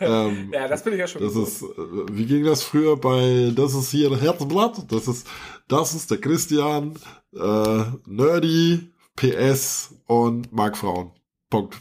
ähm, 0.00 0.50
ja, 0.52 0.68
das 0.68 0.84
bin 0.84 0.92
ich 0.94 0.98
ja 0.98 1.06
schon. 1.06 1.22
Das 1.22 1.36
ist, 1.36 1.62
äh, 1.62 1.66
wie 2.12 2.26
ging 2.26 2.44
das 2.44 2.62
früher 2.62 2.96
bei, 2.96 3.52
das 3.54 3.74
ist 3.74 3.90
hier 3.90 4.14
Herzblatt, 4.20 4.90
das 4.92 5.08
ist, 5.08 5.26
das 5.68 5.94
ist 5.94 6.10
der 6.10 6.18
Christian, 6.18 6.98
äh, 7.34 7.84
Nerdy, 8.06 8.92
PS 9.16 9.94
und 10.06 10.52
mag 10.52 10.76
Frauen. 10.76 11.12
Punkt. 11.48 11.76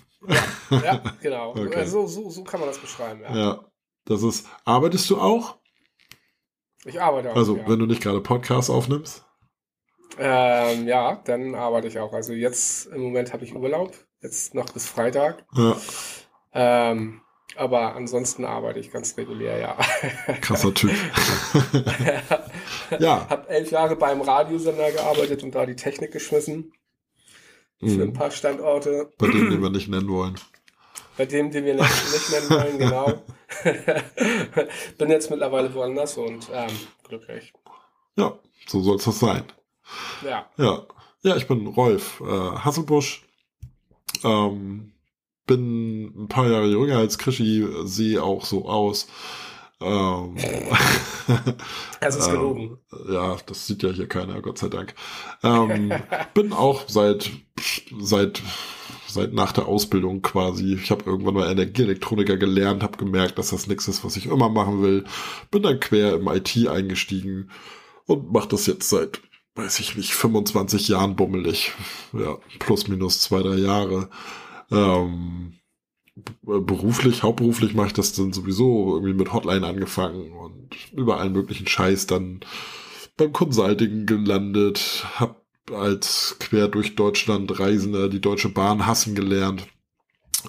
Ja, 0.69 0.83
ja 0.83 1.03
genau. 1.21 1.51
okay. 1.51 1.85
so, 1.85 2.07
so, 2.07 2.29
so 2.29 2.43
kann 2.43 2.59
man 2.59 2.69
das 2.69 2.77
beschreiben. 2.77 3.21
Ja. 3.21 3.37
ja. 3.37 3.65
Das 4.05 4.23
ist, 4.23 4.47
arbeitest 4.65 5.09
du 5.09 5.19
auch? 5.19 5.57
Ich 6.85 7.01
arbeite 7.01 7.31
auch. 7.31 7.35
Also, 7.35 7.57
ja. 7.57 7.67
wenn 7.67 7.79
du 7.79 7.85
nicht 7.85 8.01
gerade 8.01 8.21
Podcasts 8.21 8.69
aufnimmst? 8.69 9.25
Ähm, 10.17 10.87
ja, 10.87 11.21
dann 11.25 11.55
arbeite 11.55 11.87
ich 11.87 11.99
auch. 11.99 12.13
Also 12.13 12.33
jetzt 12.33 12.87
im 12.87 13.01
Moment 13.01 13.33
habe 13.33 13.45
ich 13.45 13.55
Urlaub, 13.55 13.93
jetzt 14.21 14.53
noch 14.53 14.69
bis 14.71 14.87
Freitag. 14.87 15.45
Ja. 15.53 15.77
Ähm, 16.53 17.21
aber 17.55 17.95
ansonsten 17.95 18.45
arbeite 18.45 18.79
ich 18.79 18.91
ganz 18.91 19.17
regulär, 19.17 19.59
ja. 19.59 19.77
Krasser 20.41 20.73
Typ. 20.73 20.91
ja. 22.99 23.27
Hab 23.29 23.49
elf 23.49 23.71
Jahre 23.71 23.95
beim 23.95 24.21
Radiosender 24.21 24.91
gearbeitet 24.91 25.43
und 25.43 25.55
da 25.55 25.65
die 25.65 25.75
Technik 25.75 26.11
geschmissen. 26.11 26.73
Mhm. 27.81 27.89
Für 27.89 28.03
ein 28.03 28.13
paar 28.13 28.31
Standorte. 28.31 29.11
Bei 29.17 29.27
denen, 29.27 29.51
die 29.51 29.61
wir 29.61 29.69
nicht 29.69 29.89
nennen 29.89 30.09
wollen. 30.09 30.35
Bei 31.17 31.25
dem, 31.25 31.51
den 31.51 31.65
wir 31.65 31.73
nicht, 31.73 32.13
nicht 32.13 32.31
nennen 32.31 32.49
wollen, 32.49 32.79
genau. 32.79 33.21
Bin 34.97 35.09
jetzt 35.09 35.29
mittlerweile 35.29 35.73
woanders 35.73 36.17
und 36.17 36.47
ähm, 36.53 36.71
glücklich. 37.07 37.53
Ja, 38.15 38.37
so 38.67 38.81
soll 38.81 38.97
es 38.97 39.03
das 39.03 39.19
sein. 39.19 39.43
Ja. 40.23 40.45
Ja, 40.57 40.83
ja 41.21 41.35
ich 41.35 41.47
bin 41.47 41.67
Rolf 41.67 42.21
äh, 42.21 42.25
Hasselbusch. 42.25 43.23
Ähm, 44.23 44.93
bin 45.45 46.23
ein 46.23 46.27
paar 46.27 46.47
Jahre 46.47 46.67
jünger 46.67 46.97
als 46.97 47.17
Krischi, 47.17 47.67
sehe 47.83 48.21
auch 48.21 48.45
so 48.45 48.67
aus. 48.67 49.07
Ähm, 49.81 50.35
Das 52.01 52.15
ist 52.15 52.27
ähm, 52.27 52.33
gelogen. 52.33 52.77
Ja, 53.09 53.37
das 53.45 53.67
sieht 53.67 53.83
ja 53.83 53.89
hier 53.91 54.07
keiner, 54.07 54.41
Gott 54.41 54.57
sei 54.57 54.67
Dank. 54.67 54.95
Ähm, 55.43 55.91
bin 56.33 56.53
auch 56.53 56.83
seit, 56.87 57.31
seit, 57.99 58.41
seit 59.07 59.33
nach 59.33 59.51
der 59.51 59.67
Ausbildung 59.67 60.21
quasi. 60.21 60.73
Ich 60.73 60.91
habe 60.91 61.05
irgendwann 61.05 61.35
mal 61.35 61.51
Energieelektroniker 61.51 62.37
gelernt, 62.37 62.83
habe 62.83 62.97
gemerkt, 62.97 63.37
dass 63.37 63.49
das 63.49 63.67
nichts 63.67 63.87
ist, 63.87 64.03
was 64.03 64.17
ich 64.17 64.25
immer 64.25 64.49
machen 64.49 64.81
will. 64.81 65.05
Bin 65.51 65.63
dann 65.63 65.79
quer 65.79 66.13
im 66.15 66.27
IT 66.27 66.67
eingestiegen 66.67 67.51
und 68.05 68.31
mache 68.31 68.49
das 68.49 68.65
jetzt 68.65 68.89
seit, 68.89 69.21
weiß 69.59 69.79
ich 69.79 69.97
nicht, 69.97 70.13
25 70.13 70.87
Jahren 70.87 71.15
bummelig. 71.15 71.73
Ja, 72.13 72.37
plus 72.59 72.87
minus 72.87 73.19
zwei, 73.21 73.41
drei 73.41 73.57
Jahre. 73.57 74.09
Ähm, 74.71 75.53
beruflich, 76.41 77.23
hauptberuflich 77.23 77.73
mache 77.73 77.87
ich 77.87 77.93
das 77.93 78.13
dann 78.13 78.33
sowieso 78.33 78.95
irgendwie 78.95 79.13
mit 79.13 79.33
Hotline 79.33 79.65
angefangen 79.65 80.31
und 80.31 80.75
über 80.93 81.19
allen 81.19 81.33
möglichen 81.33 81.67
Scheiß 81.67 82.07
dann 82.07 82.41
beim 83.17 83.33
Consulting 83.33 84.05
gelandet, 84.05 85.05
hab 85.17 85.43
als 85.71 86.37
quer 86.39 86.67
durch 86.67 86.95
Deutschland 86.95 87.59
Reisender 87.59 88.09
die 88.09 88.21
Deutsche 88.21 88.49
Bahn 88.49 88.85
hassen 88.85 89.13
gelernt 89.13 89.67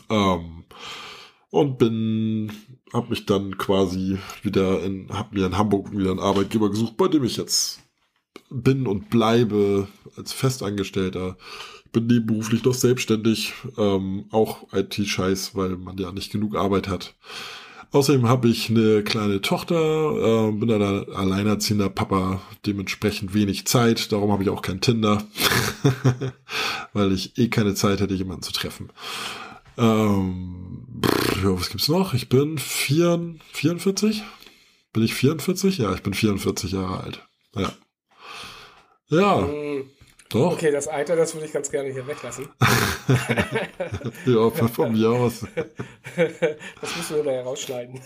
ähm, 0.09 0.65
und 1.51 1.79
bin, 1.79 2.53
hab 2.93 3.11
mich 3.11 3.27
dann 3.27 3.59
quasi 3.59 4.19
wieder 4.43 4.83
in, 4.83 5.09
hab 5.11 5.33
mir 5.33 5.47
in 5.47 5.59
Hamburg 5.59 5.93
wieder 5.93 6.13
einen 6.13 6.21
Arbeitgeber 6.21 6.71
gesucht, 6.71 6.97
bei 6.97 7.09
dem 7.09 7.25
ich 7.25 7.37
jetzt 7.37 7.81
bin 8.51 8.87
und 8.87 9.11
bleibe 9.11 9.89
als 10.16 10.33
Festangestellter. 10.33 11.37
Bin 11.93 12.07
nebenberuflich 12.07 12.64
noch 12.64 12.74
selbstständig, 12.74 13.53
ähm, 13.76 14.26
auch 14.31 14.72
IT-Scheiß, 14.72 15.57
weil 15.57 15.76
man 15.76 15.99
ja 15.99 16.12
nicht 16.12 16.31
genug 16.31 16.55
Arbeit 16.55 16.89
hat. 16.89 17.16
Außerdem 17.93 18.28
habe 18.28 18.49
ich 18.49 18.70
eine 18.70 19.03
kleine 19.03 19.41
Tochter, 19.41 19.74
äh, 20.49 20.53
bin 20.53 20.70
ein 20.70 21.12
alleinerziehender 21.12 21.91
Papa, 21.91 22.41
dementsprechend 22.64 23.35
wenig 23.35 23.66
Zeit. 23.66 24.12
Darum 24.12 24.31
habe 24.31 24.45
ich 24.45 24.49
auch 24.49 24.62
kein 24.62 24.81
Tinder, 24.81 25.24
weil 26.93 27.11
ich 27.12 27.37
eh 27.37 27.49
keine 27.49 27.74
Zeit 27.74 28.01
hätte, 28.01 28.14
jemanden 28.14 28.43
zu 28.43 28.53
treffen. 28.53 28.91
Ähm, 29.76 30.87
pff, 31.05 31.43
ja, 31.43 31.59
was 31.59 31.70
gibt's 31.70 31.89
noch? 31.89 32.14
Ich 32.14 32.28
bin 32.28 32.59
vier, 32.59 33.35
44? 33.53 34.22
Bin 34.93 35.03
ich 35.03 35.14
44? 35.14 35.78
Ja, 35.78 35.93
ich 35.93 36.03
bin 36.03 36.14
44 36.14 36.70
Jahre 36.70 37.01
alt. 37.01 37.28
Ja. 37.57 37.72
Ja, 39.11 39.47
Hm, 39.47 39.91
doch. 40.31 40.53
Okay, 40.53 40.71
das 40.71 40.87
Alter, 40.87 41.17
das 41.17 41.35
würde 41.35 41.47
ich 41.47 41.53
ganz 41.53 41.71
gerne 41.71 41.91
hier 41.91 42.07
weglassen. 42.07 42.49
Ja, 44.27 44.51
von 44.51 44.93
mir 44.93 45.11
aus. 45.11 45.45
Das 46.81 46.97
müssen 46.97 47.17
wir 47.17 47.25
da 47.25 47.43
rausschneiden. 47.43 48.01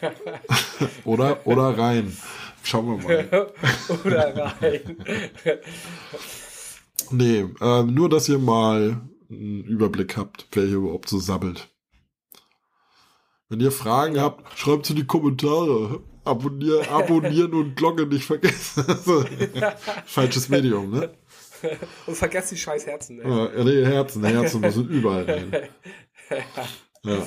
Oder, 1.04 1.46
oder 1.46 1.78
rein. 1.78 2.14
Schauen 2.62 3.02
wir 3.02 3.08
mal. 3.08 3.52
Oder 4.04 4.54
rein. 4.60 4.80
Nee, 7.10 7.46
ähm, 7.60 7.94
nur, 7.94 8.08
dass 8.08 8.28
ihr 8.28 8.38
mal 8.38 9.00
einen 9.30 9.64
Überblick 9.64 10.16
habt, 10.16 10.46
wer 10.52 10.64
hier 10.64 10.76
überhaupt 10.76 11.08
so 11.08 11.18
sabbelt. 11.18 11.68
Wenn 13.48 13.60
ihr 13.60 13.72
Fragen 13.72 14.20
habt, 14.20 14.58
schreibt 14.58 14.86
sie 14.86 14.92
in 14.92 15.00
die 15.00 15.06
Kommentare. 15.06 16.02
Abonnier, 16.24 16.90
abonnieren 16.90 17.52
und 17.54 17.74
Glocke 17.74 18.06
nicht 18.06 18.24
vergessen. 18.24 18.84
Falsches 20.06 20.48
Medium, 20.48 20.90
ne? 20.90 21.10
Und 22.06 22.16
vergesst 22.16 22.52
die 22.52 22.56
scheiß 22.56 22.86
Herzen. 22.86 23.16
Ne? 23.16 23.22
Ja, 23.56 23.64
nee, 23.64 23.84
Herzen, 23.84 24.24
Herzen 24.24 24.60
müssen 24.60 24.88
überall 24.88 25.24
rein. 25.24 25.52
Ja. 27.04 27.26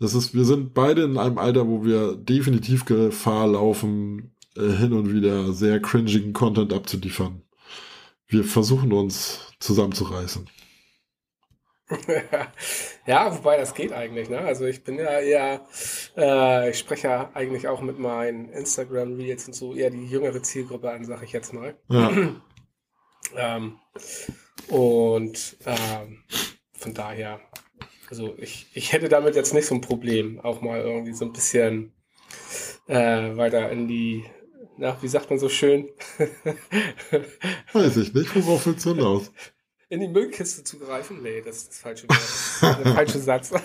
Das 0.00 0.14
ist, 0.14 0.34
wir 0.34 0.44
sind 0.44 0.74
beide 0.74 1.04
in 1.04 1.16
einem 1.16 1.38
Alter, 1.38 1.68
wo 1.68 1.84
wir 1.84 2.16
definitiv 2.16 2.84
Gefahr 2.84 3.46
laufen, 3.46 4.34
äh, 4.56 4.68
hin 4.68 4.92
und 4.92 5.14
wieder 5.14 5.52
sehr 5.52 5.80
cringigen 5.80 6.32
Content 6.32 6.72
abzuliefern. 6.72 7.42
Wir 8.26 8.42
versuchen 8.42 8.92
uns 8.92 9.52
zusammenzureißen. 9.60 10.48
ja, 13.06 13.34
wobei 13.36 13.56
das 13.56 13.74
geht 13.74 13.92
eigentlich, 13.92 14.28
ne? 14.28 14.38
Also 14.38 14.66
ich 14.66 14.84
bin 14.84 14.98
ja 14.98 15.20
eher, 15.20 15.60
äh, 16.16 16.70
ich 16.70 16.78
spreche 16.78 17.08
ja 17.08 17.30
eigentlich 17.34 17.68
auch 17.68 17.80
mit 17.80 17.98
meinen 17.98 18.48
Instagram-Reels 18.48 19.46
und 19.48 19.54
so 19.54 19.74
eher 19.74 19.90
die 19.90 20.06
jüngere 20.06 20.42
Zielgruppe 20.42 20.90
an, 20.90 21.04
sag 21.04 21.22
ich 21.22 21.32
jetzt 21.32 21.52
mal. 21.52 21.76
Ja, 21.88 22.10
Ähm, 23.36 23.78
und 24.68 25.56
ähm, 25.66 26.24
von 26.72 26.94
daher, 26.94 27.40
also 28.10 28.34
ich, 28.38 28.66
ich 28.74 28.92
hätte 28.92 29.08
damit 29.08 29.36
jetzt 29.36 29.54
nicht 29.54 29.66
so 29.66 29.74
ein 29.74 29.80
Problem, 29.80 30.40
auch 30.40 30.60
mal 30.60 30.80
irgendwie 30.80 31.12
so 31.12 31.24
ein 31.24 31.32
bisschen 31.32 31.92
äh, 32.86 33.36
weiter 33.36 33.70
in 33.70 33.88
die, 33.88 34.24
na, 34.76 34.96
wie 35.00 35.08
sagt 35.08 35.30
man 35.30 35.38
so 35.38 35.48
schön, 35.48 35.88
weiß 37.72 37.96
ich 37.98 38.14
nicht. 38.14 38.34
Worauf 38.34 38.66
willst 38.66 38.84
du 38.86 38.94
hinaus? 38.94 39.32
in 39.92 40.00
die 40.00 40.08
Müllkiste 40.08 40.64
zu 40.64 40.78
greifen? 40.78 41.22
Nee, 41.22 41.42
das 41.42 41.58
ist 41.58 41.68
das 41.68 41.78
falsche 41.80 42.08
Wort. 42.08 42.18
Das 42.18 42.78
ist 42.78 42.84
der 42.84 42.94
falsche 42.94 43.18
Satz. 43.20 43.52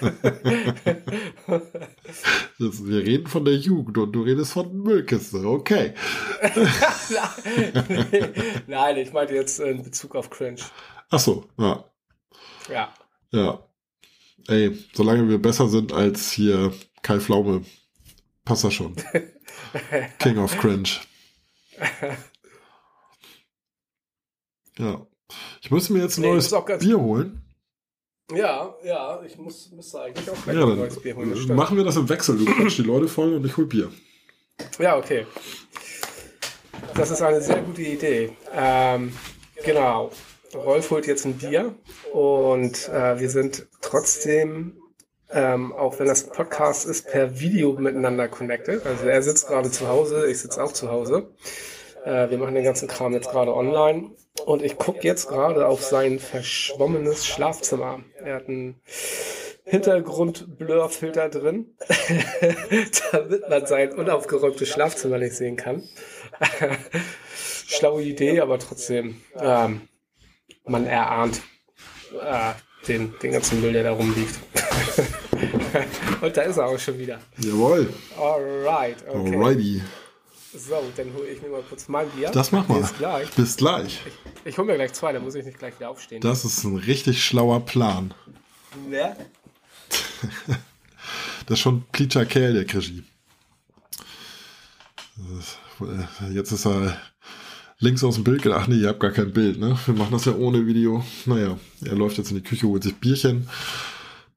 Das, 2.59 2.85
wir 2.85 3.05
reden 3.05 3.27
von 3.27 3.45
der 3.45 3.55
Jugend 3.55 3.97
und 3.99 4.11
du 4.11 4.23
redest 4.23 4.53
von 4.53 4.75
Müllkiste. 4.75 5.47
Okay. 5.47 5.93
Nein, 8.67 8.97
ich 8.97 9.13
meinte 9.13 9.35
jetzt 9.35 9.59
in 9.59 9.83
Bezug 9.83 10.15
auf 10.15 10.29
Cringe. 10.31 10.59
Ach 11.09 11.19
so, 11.19 11.47
ja. 11.57 11.85
Ja. 12.67 12.93
Ja. 13.31 13.63
Ey, 14.47 14.75
solange 14.93 15.29
wir 15.29 15.39
besser 15.39 15.69
sind 15.69 15.93
als 15.93 16.31
hier 16.31 16.73
Kai 17.03 17.19
Pflaume, 17.19 17.63
passt 18.43 18.63
das 18.63 18.73
schon. 18.73 18.95
King 20.17 20.39
of 20.39 20.57
Cringe. 20.57 20.89
Ja. 24.79 25.07
Ich 25.61 25.71
müsste 25.71 25.93
mir 25.93 26.03
jetzt 26.03 26.17
ein 26.17 26.21
Nee, 26.21 26.31
neues 26.31 26.53
Bier 26.79 26.99
holen. 26.99 27.41
Ja, 28.33 28.75
ja, 28.83 29.21
ich 29.25 29.37
muss, 29.37 29.71
müsste 29.71 30.01
eigentlich 30.01 30.29
auch 30.29 30.43
gleich 30.43 30.57
Ja, 30.57 30.63
ein 30.65 30.77
neues 30.77 30.99
Bier 31.01 31.15
holen. 31.15 31.35
stimmt. 31.35 31.55
machen 31.55 31.77
wir 31.77 31.83
das 31.83 31.95
im 31.95 32.09
Wechsel. 32.09 32.37
Du 32.37 32.45
quatschst 32.53 32.79
die 32.79 32.83
Leute 32.83 33.07
voll 33.07 33.33
und 33.35 33.45
ich 33.45 33.55
hol 33.57 33.65
Bier. 33.65 33.89
Ja, 34.79 34.97
okay. 34.97 35.25
Das 36.95 37.11
ist 37.11 37.21
eine 37.21 37.41
sehr 37.41 37.61
gute 37.61 37.81
Idee. 37.83 38.31
Ähm, 38.53 39.13
genau. 39.63 40.11
Rolf 40.53 40.89
holt 40.91 41.07
jetzt 41.07 41.25
ein 41.25 41.37
Bier 41.37 41.75
und 42.13 42.87
äh, 42.89 43.19
wir 43.19 43.29
sind 43.29 43.67
trotzdem, 43.81 44.81
ähm, 45.31 45.73
auch 45.73 45.99
wenn 45.99 46.07
das 46.07 46.27
Podcast 46.29 46.85
ist, 46.85 47.07
per 47.07 47.39
Video 47.39 47.73
miteinander 47.73 48.27
connected. 48.29 48.85
Also 48.85 49.05
er 49.05 49.21
sitzt 49.21 49.47
gerade 49.47 49.69
zu 49.69 49.87
Hause, 49.87 50.27
ich 50.27 50.39
sitze 50.39 50.63
auch 50.63 50.71
zu 50.71 50.89
Hause. 50.89 51.29
Äh, 52.05 52.29
wir 52.29 52.37
machen 52.37 52.55
den 52.55 52.63
ganzen 52.63 52.87
Kram 52.87 53.11
jetzt 53.13 53.29
gerade 53.29 53.53
online 53.53 54.11
und 54.45 54.61
ich 54.61 54.77
gucke 54.77 55.01
jetzt 55.01 55.27
gerade 55.27 55.67
auf 55.67 55.83
sein 55.83 56.19
verschwommenes 56.19 57.25
Schlafzimmer. 57.25 58.01
Er 58.23 58.35
hat 58.35 58.47
einen 58.47 58.79
Hintergrund-Blur-Filter 59.65 61.29
drin, 61.29 61.75
damit 63.11 63.49
man 63.49 63.65
sein 63.65 63.91
unaufgeräumtes 63.93 64.69
Schlafzimmer 64.69 65.17
nicht 65.17 65.35
sehen 65.35 65.57
kann. 65.57 65.83
Schlaue 67.67 68.01
Idee, 68.01 68.39
aber 68.39 68.59
trotzdem, 68.59 69.21
ähm, 69.35 69.81
man 70.65 70.85
erahnt 70.85 71.41
äh, 72.21 72.53
den, 72.87 73.13
den 73.21 73.31
ganzen 73.33 73.59
Müll, 73.59 73.73
der 73.73 73.83
da 73.83 73.91
rumliegt. 73.91 74.39
Und 76.21 76.37
da 76.37 76.41
ist 76.43 76.57
er 76.57 76.67
auch 76.67 76.79
schon 76.79 76.97
wieder. 76.97 77.19
Jawohl. 77.37 77.89
Alright, 78.17 78.97
okay. 79.07 79.35
Alrighty. 79.35 79.81
So, 80.53 80.81
dann 80.95 81.13
hole 81.13 81.27
ich 81.27 81.41
mir 81.41 81.49
mal 81.49 81.63
kurz 81.67 81.87
mein 81.87 82.09
Bier. 82.11 82.29
Das 82.31 82.51
machen 82.51 82.69
wir. 82.75 82.81
Bis 82.81 82.97
gleich. 82.97 83.29
Bis 83.31 83.57
gleich. 83.57 84.01
Ich 84.45 84.57
hole 84.57 84.67
mir 84.67 84.75
gleich 84.75 84.93
zwei, 84.93 85.11
dann 85.11 85.23
muss 85.23 85.35
ich 85.35 85.45
nicht 85.45 85.59
gleich 85.59 85.75
wieder 85.77 85.89
aufstehen. 85.89 86.21
Das 86.21 86.45
ist 86.45 86.63
ein 86.63 86.77
richtig 86.77 87.23
schlauer 87.23 87.59
Plan. 87.65 88.13
Ne? 88.89 89.15
Das 91.45 91.53
ist 91.59 91.59
schon 91.61 91.75
ein 91.77 91.85
plitscher 91.93 92.25
Kerl, 92.25 92.53
der 92.53 92.65
Krischi. 92.65 93.03
Das- 95.15 95.57
Jetzt 96.33 96.51
ist 96.51 96.65
er 96.65 96.97
links 97.79 98.03
aus 98.03 98.15
dem 98.15 98.25
Bild 98.25 98.41
gedacht. 98.41 98.61
Ach 98.63 98.67
nee, 98.67 98.75
ihr 98.75 98.89
habt 98.89 98.99
gar 98.99 99.11
kein 99.11 99.31
Bild, 99.31 99.57
ne? 99.59 99.77
Wir 99.85 99.93
machen 99.93 100.11
das 100.11 100.25
ja 100.25 100.33
ohne 100.35 100.65
Video. 100.65 101.05
Naja, 101.25 101.57
er 101.85 101.95
läuft 101.95 102.17
jetzt 102.17 102.31
in 102.31 102.37
die 102.37 102.43
Küche, 102.43 102.67
holt 102.67 102.83
sich 102.83 102.95
Bierchen. 102.95 103.47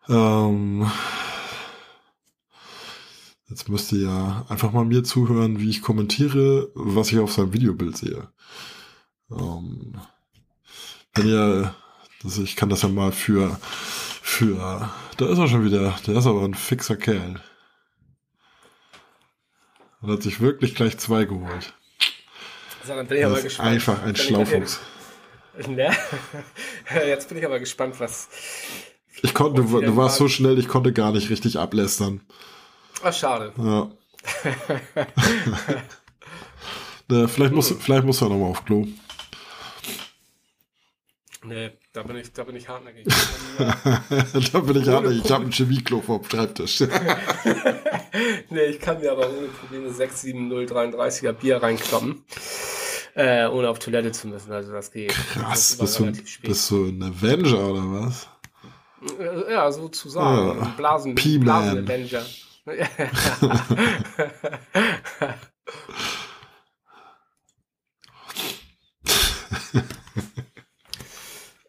Ähm, 0.09 0.89
jetzt 3.51 3.69
müsst 3.69 3.93
ihr 3.93 4.03
ja 4.03 4.47
einfach 4.49 4.73
mal 4.73 4.85
mir 4.85 5.03
zuhören, 5.05 5.61
wie 5.61 5.69
ich 5.69 5.83
kommentiere, 5.83 6.71
was 6.75 7.11
ich 7.13 7.19
auf 7.19 7.33
seinem 7.33 7.53
Videobild 7.53 7.97
sehe. 7.97 8.29
Ähm, 9.31 10.01
wenn 11.15 11.29
ihr, 11.29 11.75
das, 12.23 12.39
ich 12.39 12.57
kann 12.57 12.69
das 12.69 12.83
ja 12.83 12.89
mal 12.89 13.13
für, 13.13 13.59
für, 14.23 14.91
da 15.17 15.29
ist 15.29 15.39
er 15.39 15.49
schon 15.49 15.65
wieder, 15.65 15.97
der 16.07 16.17
ist 16.17 16.27
aber 16.27 16.43
ein 16.45 16.55
fixer 16.55 16.97
Kerl. 16.97 17.43
Und 20.01 20.11
hat 20.11 20.23
sich 20.23 20.41
wirklich 20.41 20.75
gleich 20.75 20.97
zwei 20.99 21.25
geholt. 21.25 21.75
So, 22.87 22.95
dann 22.95 23.07
bin 23.07 23.19
ich 23.19 23.25
aber 23.25 23.35
Das 23.35 23.45
ist 23.45 23.51
gespannt. 23.51 23.69
einfach 23.69 24.03
ein 24.03 24.17
Schlaufuchs. 24.17 24.81
Ne? 25.69 25.95
Jetzt 27.07 27.29
bin 27.29 27.37
ich 27.37 27.45
aber 27.45 27.59
gespannt, 27.59 27.99
was. 27.99 28.29
Ich 29.23 29.35
konnte, 29.35 29.63
du 29.63 29.97
warst 29.97 30.17
so 30.17 30.29
schnell, 30.29 30.59
ich 30.59 30.69
konnte 30.69 30.93
gar 30.95 31.13
nicht 31.13 31.29
richtig 31.29 31.59
ablästern. 31.59 32.23
Ach, 33.03 33.13
schade. 33.13 33.53
Ja. 33.57 33.91
Na, 37.09 37.27
vielleicht 37.27 37.53
muss, 37.53 37.75
vielleicht 37.79 38.05
muss 38.05 38.23
er 38.23 38.29
nochmal 38.29 38.51
auf 38.51 38.65
Klo. 38.65 38.87
Nee, 41.43 41.71
da 41.95 42.03
bin 42.03 42.17
ich, 42.17 42.33
da 42.33 42.45
bin 42.45 42.55
ich 42.55 42.69
hartnäckig. 42.69 43.07
da 43.59 44.61
bin 44.61 44.83
ich 44.83 44.89
hartnäckig. 44.89 45.25
Ich 45.25 45.31
habe 45.33 45.45
ein 45.45 45.53
Chemieklo 45.53 46.03
vom 46.03 46.23
Schreibtisch. 46.23 46.81
nee, 48.51 48.65
ich 48.67 48.79
kann 48.79 49.01
mir 49.01 49.11
aber 49.11 49.29
ohne 49.29 49.49
Probleme 49.49 49.89
67033er 49.89 51.33
Bier 51.33 51.63
reinkloppen. 51.63 52.23
Äh, 53.15 53.47
ohne 53.47 53.71
auf 53.71 53.79
Toilette 53.79 54.13
zu 54.13 54.29
müssen, 54.29 54.53
also 54.53 54.71
das 54.71 54.93
geht. 54.93 55.13
Krass, 55.13 55.79
das 55.79 55.99
bist, 55.99 55.99
du, 55.99 56.47
bist 56.47 56.71
du 56.71 56.85
ein 56.89 57.03
Avenger 57.03 57.71
oder 57.71 57.83
was? 57.91 58.29
Äh, 59.19 59.53
ja, 59.53 59.73
sozusagen. 59.73 60.61
Ja. 60.61 60.75
Blasen, 60.77 61.15
P-Man. 61.15 61.45
Blasen-Avenger. 61.45 62.23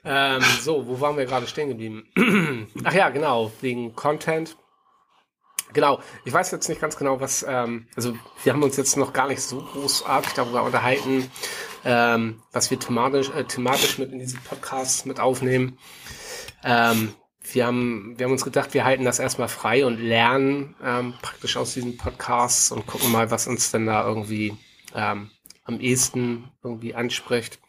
ähm, 0.03 0.41
so, 0.61 0.85
wo 0.87 0.99
waren 0.99 1.15
wir 1.17 1.25
gerade 1.25 1.47
stehen 1.47 1.69
geblieben? 1.69 2.67
Ach 2.83 2.93
ja, 2.93 3.09
genau, 3.09 3.51
wegen 3.61 3.95
Content. 3.95 4.57
Genau, 5.73 6.01
ich 6.25 6.33
weiß 6.33 6.51
jetzt 6.51 6.67
nicht 6.67 6.81
ganz 6.81 6.97
genau, 6.97 7.21
was, 7.21 7.45
ähm, 7.47 7.87
also 7.95 8.13
wir 8.43 8.51
haben 8.51 8.61
uns 8.61 8.75
jetzt 8.75 8.97
noch 8.97 9.13
gar 9.13 9.27
nicht 9.29 9.41
so 9.41 9.61
großartig 9.61 10.33
darüber 10.33 10.63
unterhalten, 10.63 11.31
ähm, 11.85 12.43
was 12.51 12.69
wir 12.69 12.77
thematisch, 12.77 13.29
äh, 13.29 13.45
thematisch 13.45 13.97
mit 13.97 14.11
in 14.11 14.19
diese 14.19 14.37
Podcasts 14.37 15.05
mit 15.05 15.21
aufnehmen. 15.21 15.77
Ähm, 16.63 17.15
wir 17.43 17.65
haben, 17.65 18.13
wir 18.17 18.25
haben 18.25 18.31
uns 18.33 18.43
gedacht, 18.43 18.73
wir 18.73 18.85
halten 18.85 19.05
das 19.05 19.19
erstmal 19.19 19.47
frei 19.47 19.85
und 19.85 19.99
lernen 19.99 20.75
ähm, 20.83 21.13
praktisch 21.21 21.57
aus 21.57 21.73
diesen 21.73 21.97
Podcasts 21.97 22.71
und 22.71 22.85
gucken 22.85 23.11
mal, 23.11 23.31
was 23.31 23.47
uns 23.47 23.71
denn 23.71 23.85
da 23.85 24.07
irgendwie 24.07 24.53
ähm, 24.95 25.29
am 25.65 25.79
ehesten 25.79 26.49
irgendwie 26.63 26.93
anspricht. 26.93 27.59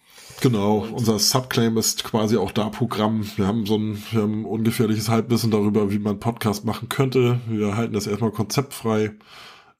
Genau, 0.40 0.78
unser 0.92 1.18
Subclaim 1.18 1.76
ist 1.76 2.04
quasi 2.04 2.36
auch 2.36 2.50
da 2.50 2.68
Programm. 2.68 3.24
Wir 3.36 3.46
haben 3.46 3.64
so 3.66 3.76
ein, 3.76 4.02
wir 4.10 4.22
haben 4.22 4.44
ungefährliches 4.44 5.08
Halbwissen 5.08 5.50
darüber, 5.50 5.90
wie 5.92 5.98
man 5.98 6.20
Podcast 6.20 6.64
machen 6.64 6.88
könnte. 6.88 7.40
Wir 7.46 7.76
halten 7.76 7.94
das 7.94 8.06
erstmal 8.06 8.32
konzeptfrei, 8.32 9.12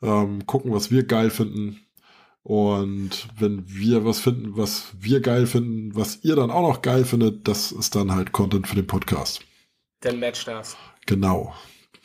ähm, 0.03 0.47
gucken, 0.47 0.72
was 0.72 0.90
wir 0.90 1.05
geil 1.05 1.30
finden. 1.30 1.80
Und 2.45 3.28
wenn 3.38 3.64
wir 3.66 4.05
was 4.05 4.20
finden, 4.20 4.57
was 4.57 4.93
wir 4.99 5.20
geil 5.20 5.47
finden, 5.47 5.95
was 5.95 6.20
ihr 6.22 6.36
dann 6.36 6.51
auch 6.51 6.66
noch 6.66 6.82
geil 6.82 7.05
findet, 7.05 7.47
das 7.47 7.72
ist 7.72 7.95
dann 7.95 8.12
halt 8.12 8.32
Content 8.32 8.66
für 8.66 8.74
den 8.74 8.86
Podcast. 8.86 9.45
Dann 10.03 10.20
matcht 10.20 10.46
das. 10.46 10.76
Genau. 11.07 11.55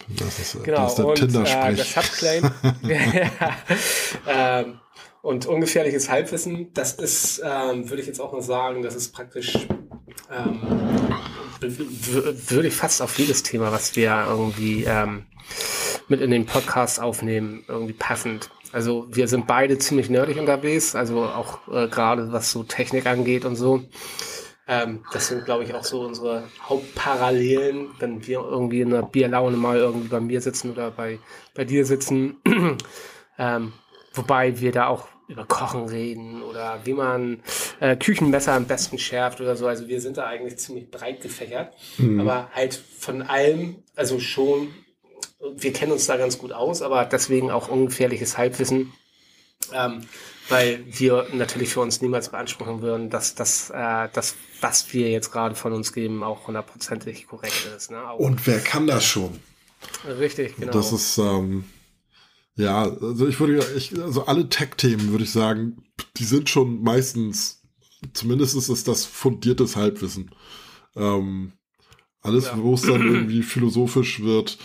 Das 0.07 0.39
ist, 0.39 0.63
Genau, 0.63 0.83
das 0.83 0.91
ist 0.91 0.97
der 0.99 1.05
und 1.07 1.17
äh, 1.17 1.27
Tinder-Sprech. 1.27 1.77
das 1.77 1.93
Subclaim 1.93 2.51
ähm, 4.27 4.79
und 5.21 5.45
ungefährliches 5.45 6.09
Halbwissen, 6.09 6.73
das 6.73 6.93
ist, 6.93 7.41
ähm, 7.43 7.89
würde 7.89 8.01
ich 8.01 8.07
jetzt 8.07 8.21
auch 8.21 8.31
mal 8.31 8.41
sagen, 8.41 8.81
das 8.81 8.95
ist 8.95 9.11
praktisch, 9.11 9.67
ähm, 10.31 10.61
würde 11.59 12.67
ich 12.67 12.73
fast 12.73 13.01
auf 13.01 13.17
jedes 13.19 13.43
Thema, 13.43 13.71
was 13.73 13.95
wir 13.97 14.25
irgendwie 14.29 14.85
ähm, 14.85 15.25
mit 16.07 16.21
in 16.21 16.31
den 16.31 16.45
Podcast 16.45 17.01
aufnehmen, 17.01 17.65
irgendwie 17.67 17.93
passend. 17.93 18.49
Also 18.71 19.07
wir 19.09 19.27
sind 19.27 19.47
beide 19.47 19.77
ziemlich 19.77 20.09
nerdig 20.09 20.37
unterwegs, 20.37 20.95
also 20.95 21.23
auch 21.25 21.67
äh, 21.67 21.87
gerade 21.87 22.31
was 22.31 22.51
so 22.51 22.63
Technik 22.63 23.05
angeht 23.07 23.43
und 23.43 23.55
so. 23.57 23.83
Ähm, 24.67 25.03
das 25.13 25.29
sind, 25.29 25.45
glaube 25.45 25.63
ich, 25.63 25.73
auch 25.73 25.83
so 25.83 26.01
unsere 26.01 26.43
Hauptparallelen, 26.67 27.89
wenn 27.99 28.27
wir 28.27 28.39
irgendwie 28.39 28.81
in 28.81 28.93
einer 28.93 29.03
Bierlaune 29.05 29.55
mal 29.55 29.77
irgendwie 29.77 30.09
bei 30.09 30.19
mir 30.19 30.41
sitzen 30.41 30.71
oder 30.71 30.91
bei, 30.91 31.19
bei 31.53 31.63
dir 31.63 31.85
sitzen. 31.85 32.37
ähm, 33.39 33.73
wobei 34.13 34.59
wir 34.59 34.71
da 34.73 34.87
auch 34.87 35.07
über 35.29 35.45
Kochen 35.45 35.85
reden 35.85 36.41
oder 36.41 36.79
wie 36.85 36.93
man 36.93 37.41
äh, 37.79 37.95
Küchenmesser 37.95 38.53
am 38.53 38.65
besten 38.65 38.97
schärft 38.97 39.41
oder 39.41 39.55
so. 39.55 39.67
Also 39.67 39.87
wir 39.87 40.01
sind 40.01 40.17
da 40.17 40.25
eigentlich 40.25 40.57
ziemlich 40.57 40.89
breit 40.89 41.21
gefächert. 41.21 41.73
Aber 42.19 42.49
halt 42.53 42.73
von 42.73 43.21
allem, 43.21 43.83
also 43.95 44.19
schon, 44.19 44.73
wir 45.55 45.73
kennen 45.73 45.91
uns 45.91 46.07
da 46.07 46.17
ganz 46.17 46.37
gut 46.37 46.53
aus, 46.53 46.81
aber 46.81 47.05
deswegen 47.05 47.51
auch 47.51 47.67
ungefährliches 47.67 48.37
Halbwissen. 48.37 48.93
Ähm, 49.73 50.01
weil 50.49 50.83
wir 50.87 51.27
natürlich 51.33 51.69
für 51.69 51.81
uns 51.81 52.01
niemals 52.01 52.29
beanspruchen 52.29 52.81
würden, 52.81 53.09
dass 53.09 53.35
das, 53.35 53.69
äh, 53.69 54.09
das 54.13 54.35
was 54.61 54.91
wir 54.93 55.09
jetzt 55.09 55.31
gerade 55.31 55.55
von 55.55 55.73
uns 55.73 55.93
geben, 55.93 56.23
auch 56.23 56.47
hundertprozentig 56.47 57.27
korrekt 57.27 57.67
ist. 57.75 57.91
Ne? 57.91 58.09
Auch, 58.09 58.17
Und 58.19 58.45
wer 58.47 58.59
kann 58.59 58.87
das 58.87 59.05
schon? 59.05 59.39
richtig, 60.05 60.55
genau. 60.55 60.71
Das 60.71 60.91
ist, 60.91 61.17
ähm, 61.17 61.65
ja, 62.55 62.83
also 62.83 63.27
ich 63.27 63.39
würde, 63.39 63.63
ich, 63.75 63.99
also 64.01 64.25
alle 64.25 64.49
Tech-Themen 64.49 65.11
würde 65.11 65.23
ich 65.25 65.31
sagen, 65.31 65.83
die 66.17 66.23
sind 66.23 66.49
schon 66.49 66.81
meistens, 66.81 67.61
zumindest 68.13 68.55
ist 68.55 68.69
es 68.69 68.83
das 68.83 69.05
fundiertes 69.05 69.75
Halbwissen. 69.75 70.31
Ähm, 70.95 71.53
alles, 72.21 72.45
Ja. 72.45 72.57
wo 72.57 72.73
es 72.73 72.81
dann 72.81 73.01
irgendwie 73.07 73.43
philosophisch 73.43 74.21
wird, 74.21 74.57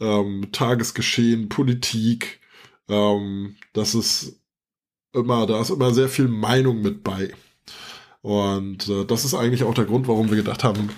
ähm, 0.00 0.48
Tagesgeschehen, 0.50 1.48
Politik, 1.48 2.40
ähm, 2.88 3.56
das 3.72 3.94
ist 3.94 4.40
immer, 5.16 5.46
da 5.46 5.60
ist 5.60 5.70
immer 5.70 5.92
sehr 5.92 6.08
viel 6.08 6.28
Meinung 6.28 6.82
mit 6.82 7.02
bei. 7.02 7.32
Und 8.22 8.88
äh, 8.88 9.04
das 9.04 9.24
ist 9.24 9.34
eigentlich 9.34 9.64
auch 9.64 9.74
der 9.74 9.84
Grund, 9.84 10.08
warum 10.08 10.28
wir 10.30 10.36
gedacht 10.36 10.64
haben, 10.64 10.90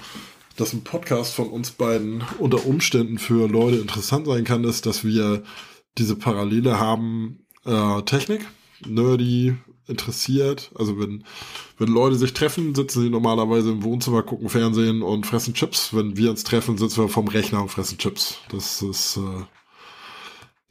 dass 0.56 0.72
ein 0.72 0.84
Podcast 0.84 1.34
von 1.34 1.48
uns 1.48 1.70
beiden 1.70 2.24
unter 2.38 2.66
Umständen 2.66 3.18
für 3.18 3.48
Leute 3.48 3.76
interessant 3.76 4.26
sein 4.26 4.44
kann, 4.44 4.64
ist, 4.64 4.86
dass 4.86 5.04
wir 5.04 5.42
diese 5.98 6.16
Parallele 6.16 6.80
haben, 6.80 7.44
äh, 7.64 8.02
Technik, 8.02 8.46
nerdy, 8.86 9.56
interessiert. 9.86 10.70
Also 10.74 10.98
wenn, 10.98 11.24
wenn 11.78 11.88
Leute 11.88 12.16
sich 12.16 12.34
treffen, 12.34 12.74
sitzen 12.74 13.02
sie 13.02 13.10
normalerweise 13.10 13.70
im 13.70 13.82
Wohnzimmer, 13.82 14.22
gucken 14.22 14.48
Fernsehen 14.48 15.02
und 15.02 15.26
fressen 15.26 15.54
Chips. 15.54 15.94
Wenn 15.94 16.16
wir 16.16 16.30
uns 16.30 16.44
treffen, 16.44 16.78
sitzen 16.78 17.02
wir 17.02 17.08
vom 17.08 17.28
Rechner 17.28 17.62
und 17.62 17.70
fressen 17.70 17.98
Chips. 17.98 18.38
Das 18.50 18.82
ist, 18.82 19.16
äh, 19.16 19.44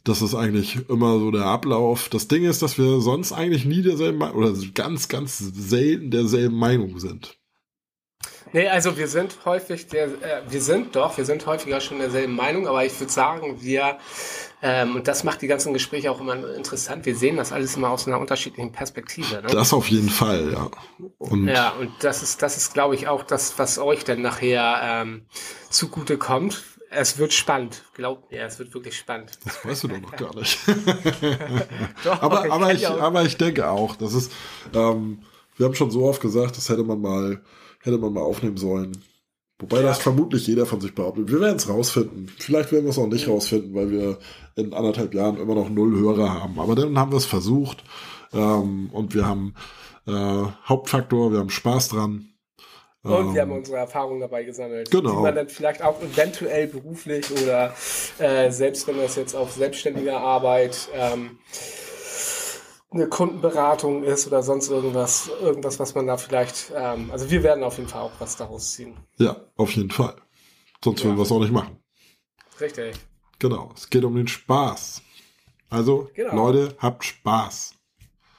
das 0.08 0.22
ist 0.22 0.36
eigentlich 0.36 0.89
immer 0.89 1.20
so 1.20 1.32
der 1.32 1.45
Ablauf. 1.45 2.10
Das 2.10 2.28
Ding 2.28 2.45
ist, 2.45 2.62
dass 2.62 2.78
wir 2.78 3.01
sonst 3.01 3.34
eigentlich 3.34 3.66
nie 3.66 3.82
derselben 3.82 4.22
oder 4.22 4.53
ganz, 4.74 5.08
ganz 5.08 5.38
selten 5.38 6.12
derselben 6.12 6.58
Meinung 6.58 6.99
sind. 6.99 7.38
Nee, 8.53 8.68
also 8.70 8.97
wir 8.97 9.08
sind 9.08 9.38
häufig 9.45 9.88
der, 9.88 10.05
äh, 10.05 10.41
wir 10.49 10.62
sind 10.62 10.95
doch, 10.95 11.18
wir 11.18 11.26
sind 11.26 11.45
häufiger 11.45 11.82
schon 11.82 11.99
derselben 11.99 12.36
Meinung, 12.36 12.68
aber 12.68 12.86
ich 12.86 12.97
würde 12.99 13.12
sagen, 13.12 13.58
wir, 13.62 13.97
ähm, 14.62 14.95
und 14.95 15.08
das 15.08 15.26
macht 15.26 15.41
die 15.41 15.47
ganzen 15.47 15.74
Gespräche 15.74 16.10
auch 16.10 16.22
immer 16.22 16.55
interessant, 16.55 17.05
wir 17.05 17.16
sehen 17.16 17.36
das 17.36 17.51
alles 17.51 17.76
immer 17.76 17.89
aus 17.89 18.08
einer 18.08 18.20
unterschiedlichen 18.20 18.72
Perspektive. 18.72 19.41
Ne? 19.41 19.49
Das 19.51 19.74
auf 19.74 19.89
jeden 19.89 20.10
Fall, 20.10 20.53
ja. 20.53 20.70
Und 21.18 21.47
Ja, 21.47 21.72
und 21.72 21.91
das 21.99 22.24
ist, 22.24 22.41
das 22.41 22.55
ist, 22.55 22.74
glaube 22.74 22.95
ich, 22.95 23.10
auch 23.10 23.24
das, 23.24 23.60
was 23.60 23.78
euch 23.80 24.05
dann 24.05 24.22
nachher 24.22 24.80
ähm, 24.82 25.26
zugute 25.70 26.18
kommt. 26.18 26.64
Es 26.90 27.18
wird 27.18 27.34
spannend, 27.34 27.84
glaubt 27.94 28.32
mir, 28.32 28.44
es 28.44 28.60
wird 28.60 28.74
wirklich 28.74 28.98
spannend. 28.98 29.32
das 29.44 29.66
weißt 29.66 29.84
du 29.84 29.88
doch 29.90 30.00
noch 30.00 30.16
gar 30.16 30.36
nicht. 30.36 30.58
Doch, 32.04 32.22
aber, 32.22 32.52
aber, 32.52 32.74
ich, 32.74 32.82
ja 32.82 32.96
aber 32.98 33.24
ich 33.24 33.36
denke 33.36 33.70
auch, 33.70 33.96
das 33.98 34.14
ist, 34.14 34.32
ähm, 34.74 35.20
wir 35.58 35.66
haben 35.66 35.76
schon 35.76 35.92
so 35.92 36.06
oft 36.06 36.22
gesagt, 36.22 36.56
das 36.56 36.70
hätte 36.70 36.84
man 36.84 37.02
mal, 37.02 37.42
hätte 37.82 37.98
man 37.98 38.14
mal 38.14 38.22
aufnehmen 38.22 38.58
sollen. 38.58 38.98
Wobei 39.60 39.82
das 39.82 40.00
vermutlich 40.00 40.46
jeder 40.46 40.68
von 40.68 40.80
sich 40.80 40.94
behauptet. 40.94 41.32
Wir 41.32 41.40
werden 41.40 41.58
es 41.58 41.68
rausfinden. 41.68 42.32
Vielleicht 42.38 42.72
werden 42.72 42.86
wir 42.86 42.92
es 42.92 43.00
auch 43.00 43.08
nicht 43.08 43.28
rausfinden, 43.28 43.74
weil 43.74 43.90
wir 43.90 44.20
in 44.56 44.72
anderthalb 44.74 45.16
Jahren 45.16 45.38
immer 45.38 45.56
noch 45.56 45.70
null 45.70 45.98
Hörer 45.98 46.32
haben. 46.32 46.60
Aber 46.60 46.76
dann 46.76 46.98
haben 46.98 47.12
wir 47.12 47.18
es 47.18 47.26
versucht. 47.26 47.84
Ähm, 48.34 48.92
und 48.92 49.16
wir 49.16 49.26
haben 49.26 49.56
äh, 50.06 50.46
Hauptfaktor, 50.66 51.32
wir 51.32 51.40
haben 51.40 51.50
Spaß 51.50 51.90
dran. 51.90 52.30
Und 53.04 53.34
wir 53.36 53.41
Ähm, 53.43 53.50
haben 53.50 53.58
unsere 53.58 53.78
Erfahrungen 53.78 54.20
dabei 54.20 54.43
gesammelt, 54.43 54.91
Genau. 54.91 55.12
die 55.12 55.22
man 55.22 55.36
dann 55.36 55.50
vielleicht 55.50 55.82
auch 55.82 56.02
eventuell 56.02 56.68
beruflich 56.68 57.30
oder 57.32 57.74
äh, 58.20 58.50
selbst 58.52 58.88
wenn 58.88 58.98
das 58.98 59.16
jetzt 59.16 59.36
auf 59.36 59.54
selbstständiger 59.54 60.20
Arbeit 60.20 60.89
ähm, 60.93 61.38
eine 62.89 63.08
Kundenberatung 63.08 64.04
ist 64.04 64.28
oder 64.28 64.41
sonst 64.43 64.70
irgendwas, 64.70 65.30
irgendwas, 65.41 65.80
was 65.80 65.93
man 65.95 66.08
da 66.08 66.18
vielleicht, 66.18 66.72
ähm, 66.76 67.12
also 67.12 67.30
wir 67.30 67.43
werden 67.43 67.64
auf 67.64 67.78
jeden 67.78 67.89
Fall 67.89 68.02
auch 68.02 68.12
was 68.20 68.36
daraus 68.38 68.74
ziehen. 68.74 68.98
ja, 69.18 69.36
auf 69.58 69.72
jeden 69.72 69.91
Fall. 69.91 70.16
Sonst 70.84 71.04
würden 71.04 71.18
wir 71.18 71.24
es 71.24 71.32
auch 71.32 71.39
nicht 71.39 71.52
machen. 71.54 71.78
Richtig. 72.60 72.95
Genau, 73.39 73.72
es 73.76 73.89
geht 73.89 74.04
um 74.04 74.16
den 74.16 74.28
Spaß. 74.28 75.02
Also, 75.70 76.10
Genau. 76.16 76.34
Leute, 76.50 76.76
habt 76.80 77.04
Spaß. 77.04 77.76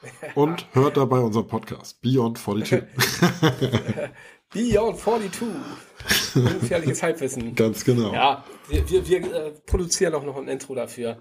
Und 0.34 0.66
hört 0.72 0.96
dabei 0.96 1.18
unseren 1.18 1.46
Podcast, 1.46 2.00
Beyond 2.00 2.38
42. 2.38 2.82
Beyond 4.52 4.98
42. 4.98 5.48
Ungefährliches 6.36 7.02
Halbwissen. 7.02 7.54
Ganz 7.56 7.84
genau. 7.84 8.12
Ja. 8.12 8.18
Ja, 8.18 8.44
wir, 8.68 8.88
wir, 8.90 9.08
wir 9.08 9.34
äh, 9.34 9.50
produzieren 9.66 10.14
auch 10.14 10.24
noch 10.24 10.36
ein 10.36 10.48
Intro 10.48 10.74
dafür. 10.74 11.18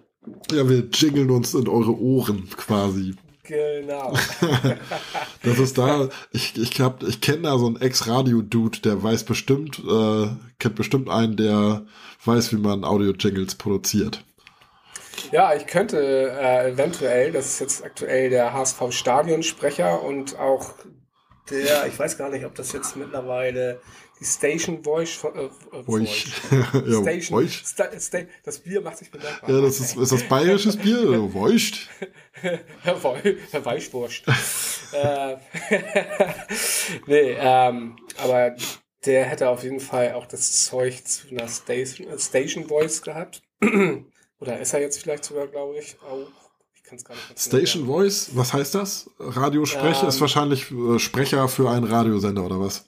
wir 0.50 0.88
jingeln 0.94 1.30
uns 1.32 1.54
in 1.54 1.68
eure 1.68 1.98
Ohren 2.00 2.50
quasi. 2.56 3.16
Genau. 3.44 4.14
Das 5.44 5.60
ist 5.60 5.78
da, 5.78 6.10
ich, 6.32 6.58
ich, 6.58 6.82
hab- 6.82 7.04
ich 7.04 7.22
kenne 7.22 7.44
da 7.44 7.58
so 7.58 7.68
einen 7.68 7.80
Ex-Radio-Dude, 7.80 8.80
der 8.80 9.02
weiß 9.02 9.24
bestimmt, 9.24 9.80
äh, 9.80 10.28
kennt 10.60 10.76
bestimmt 10.76 11.10
einen, 11.10 11.38
der 11.38 11.86
weiß, 12.26 12.52
wie 12.52 12.58
man 12.58 12.84
Audio-Jingles 12.84 13.56
produziert. 13.56 14.26
Ja, 15.32 15.54
ich 15.56 15.66
könnte 15.68 15.98
äh, 16.02 16.72
eventuell, 16.72 17.32
das 17.32 17.46
ist 17.48 17.60
jetzt 17.60 17.84
aktuell 17.86 18.30
der 18.30 18.52
HSV-Stadionsprecher 18.54 20.02
und 20.02 20.38
auch 20.38 20.74
der, 21.50 21.88
ich 21.88 21.98
weiß 21.98 22.18
gar 22.18 22.30
nicht, 22.30 22.46
ob 22.46 22.56
das 22.56 22.72
jetzt 22.74 22.96
mittlerweile 22.96 23.82
die 24.20 24.26
Station 24.26 24.84
Voice. 24.84 25.24
Äh, 25.24 25.46
äh, 25.78 25.84
Voice. 25.84 26.26
ja, 26.52 27.02
Station, 27.02 27.38
Voic. 27.38 27.52
Sta, 27.52 28.00
Sta, 28.00 28.20
das 28.44 28.60
Bier 28.60 28.82
macht 28.82 28.98
sich 28.98 29.12
bemerkbar. 29.12 29.50
Ja, 29.50 29.62
das 29.62 29.80
ist, 29.80 29.96
ist 29.96 30.12
das 30.12 30.24
bayerisches 30.24 30.78
Bier 30.78 31.08
oder 31.08 31.30
Voice? 31.30 31.72
Herr, 32.82 33.04
Woi, 33.04 33.38
Herr 33.52 33.66
Weichwurst. 33.66 34.24
äh, 34.94 35.36
nee, 37.08 37.36
ähm, 37.40 37.98
aber 38.18 38.56
der 39.06 39.26
hätte 39.26 39.50
auf 39.50 39.64
jeden 39.64 39.80
Fall 39.80 40.14
auch 40.14 40.26
das 40.26 40.66
Zeug 40.66 41.06
zu 41.06 41.30
einer 41.30 41.48
Station, 41.48 42.08
äh, 42.08 42.20
Station 42.20 42.68
Voice 42.68 43.02
gehabt. 43.02 43.42
Oder 44.40 44.60
ist 44.60 44.74
er 44.74 44.82
jetzt 44.82 45.02
vielleicht 45.02 45.24
sogar, 45.26 45.48
glaube 45.48 45.78
ich, 45.80 45.98
auch. 46.02 46.47
Kann 46.88 46.98
es 46.98 47.04
gar 47.04 47.16
nicht 47.16 47.40
Station 47.40 47.84
sagen. 47.84 47.94
Voice, 47.94 48.32
was 48.34 48.54
heißt 48.54 48.76
das? 48.76 49.10
Radiosprecher 49.20 50.04
ähm, 50.04 50.10
ist 50.10 50.22
wahrscheinlich 50.22 50.72
äh, 50.72 51.00
Sprecher 51.00 51.48
für 51.50 51.70
einen 51.70 51.84
Radiosender 51.84 52.46
oder 52.46 52.60
was? 52.60 52.86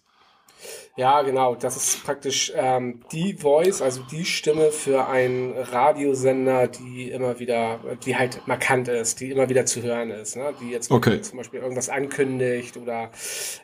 Ja, 0.95 1.21
genau. 1.21 1.55
Das 1.55 1.77
ist 1.77 2.03
praktisch 2.03 2.51
ähm, 2.55 3.01
die 3.11 3.33
Voice, 3.33 3.81
also 3.81 4.01
die 4.11 4.25
Stimme 4.25 4.71
für 4.71 5.07
einen 5.07 5.53
Radiosender, 5.53 6.67
die 6.67 7.09
immer 7.09 7.39
wieder, 7.39 7.79
die 8.05 8.15
halt 8.15 8.45
markant 8.47 8.87
ist, 8.87 9.19
die 9.19 9.31
immer 9.31 9.47
wieder 9.47 9.65
zu 9.65 9.81
hören 9.81 10.11
ist, 10.11 10.35
ne? 10.35 10.53
die 10.61 10.71
jetzt 10.71 10.91
okay. 10.91 11.21
zum 11.21 11.37
Beispiel 11.37 11.61
irgendwas 11.61 11.89
ankündigt 11.89 12.75
oder 12.75 13.11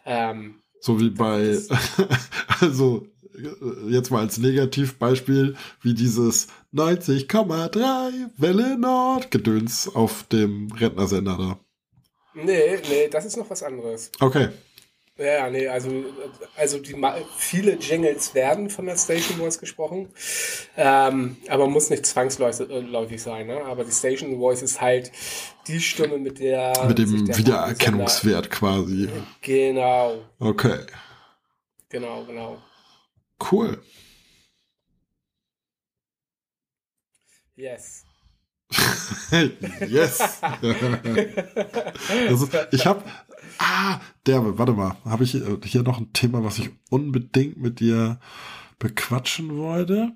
ähm, 0.06 0.62
so 0.80 1.00
wie 1.00 1.10
bei, 1.10 1.58
also 2.62 3.08
jetzt 3.90 4.12
mal 4.12 4.22
als 4.22 4.38
Negativbeispiel, 4.38 5.56
wie 5.82 5.94
dieses 5.94 6.48
90,3 6.74 8.12
Welle 8.38 8.78
Nord 8.78 9.32
Gedöns 9.32 9.90
auf 9.94 10.24
dem 10.24 10.72
Rentnersender 10.72 11.38
da. 11.38 11.60
Nee, 12.34 12.80
nee, 12.90 13.08
das 13.10 13.26
ist 13.26 13.38
noch 13.38 13.50
was 13.50 13.64
anderes. 13.64 14.12
Okay. 14.20 14.50
Ja, 15.18 15.50
nee, 15.50 15.66
also, 15.70 15.90
also 16.58 16.78
die, 16.78 16.94
viele 17.38 17.76
Jingles 17.76 18.36
werden 18.36 18.70
von 18.70 18.86
der 18.86 18.98
Station 18.98 19.38
Voice 19.38 19.58
gesprochen, 19.58 20.10
ähm, 20.76 21.38
aber 21.48 21.68
muss 21.68 21.90
nicht 21.90 22.06
zwangsläufig 22.06 23.22
sein. 23.22 23.48
Ne? 23.48 23.64
Aber 23.64 23.86
die 23.86 23.94
Station 23.94 24.38
Voice 24.38 24.62
ist 24.62 24.82
halt 24.82 25.14
die 25.68 25.80
Stimme, 25.80 26.18
mit 26.18 26.40
der. 26.40 26.74
Mit 26.86 26.98
dem 26.98 27.30
Wiedererkennungswert 27.30 28.52
quasi. 28.52 29.08
Genau. 29.40 30.18
Okay. 30.40 30.80
Genau, 31.88 32.26
genau. 32.26 32.58
Cool. 33.40 33.82
Yes. 37.56 38.06
yes. 39.88 40.42
ist, 42.30 42.58
ich 42.72 42.86
habe 42.86 43.04
Ah, 43.58 44.00
der, 44.26 44.58
warte 44.58 44.74
mal, 44.74 44.98
habe 45.06 45.24
ich 45.24 45.32
hier 45.64 45.84
noch 45.84 46.00
ein 46.00 46.12
Thema, 46.14 46.44
was 46.44 46.60
ich 46.60 46.70
unbedingt 46.90 47.58
mit 47.58 47.80
dir 47.80 48.20
bequatschen 48.80 49.58
wollte? 49.58 50.12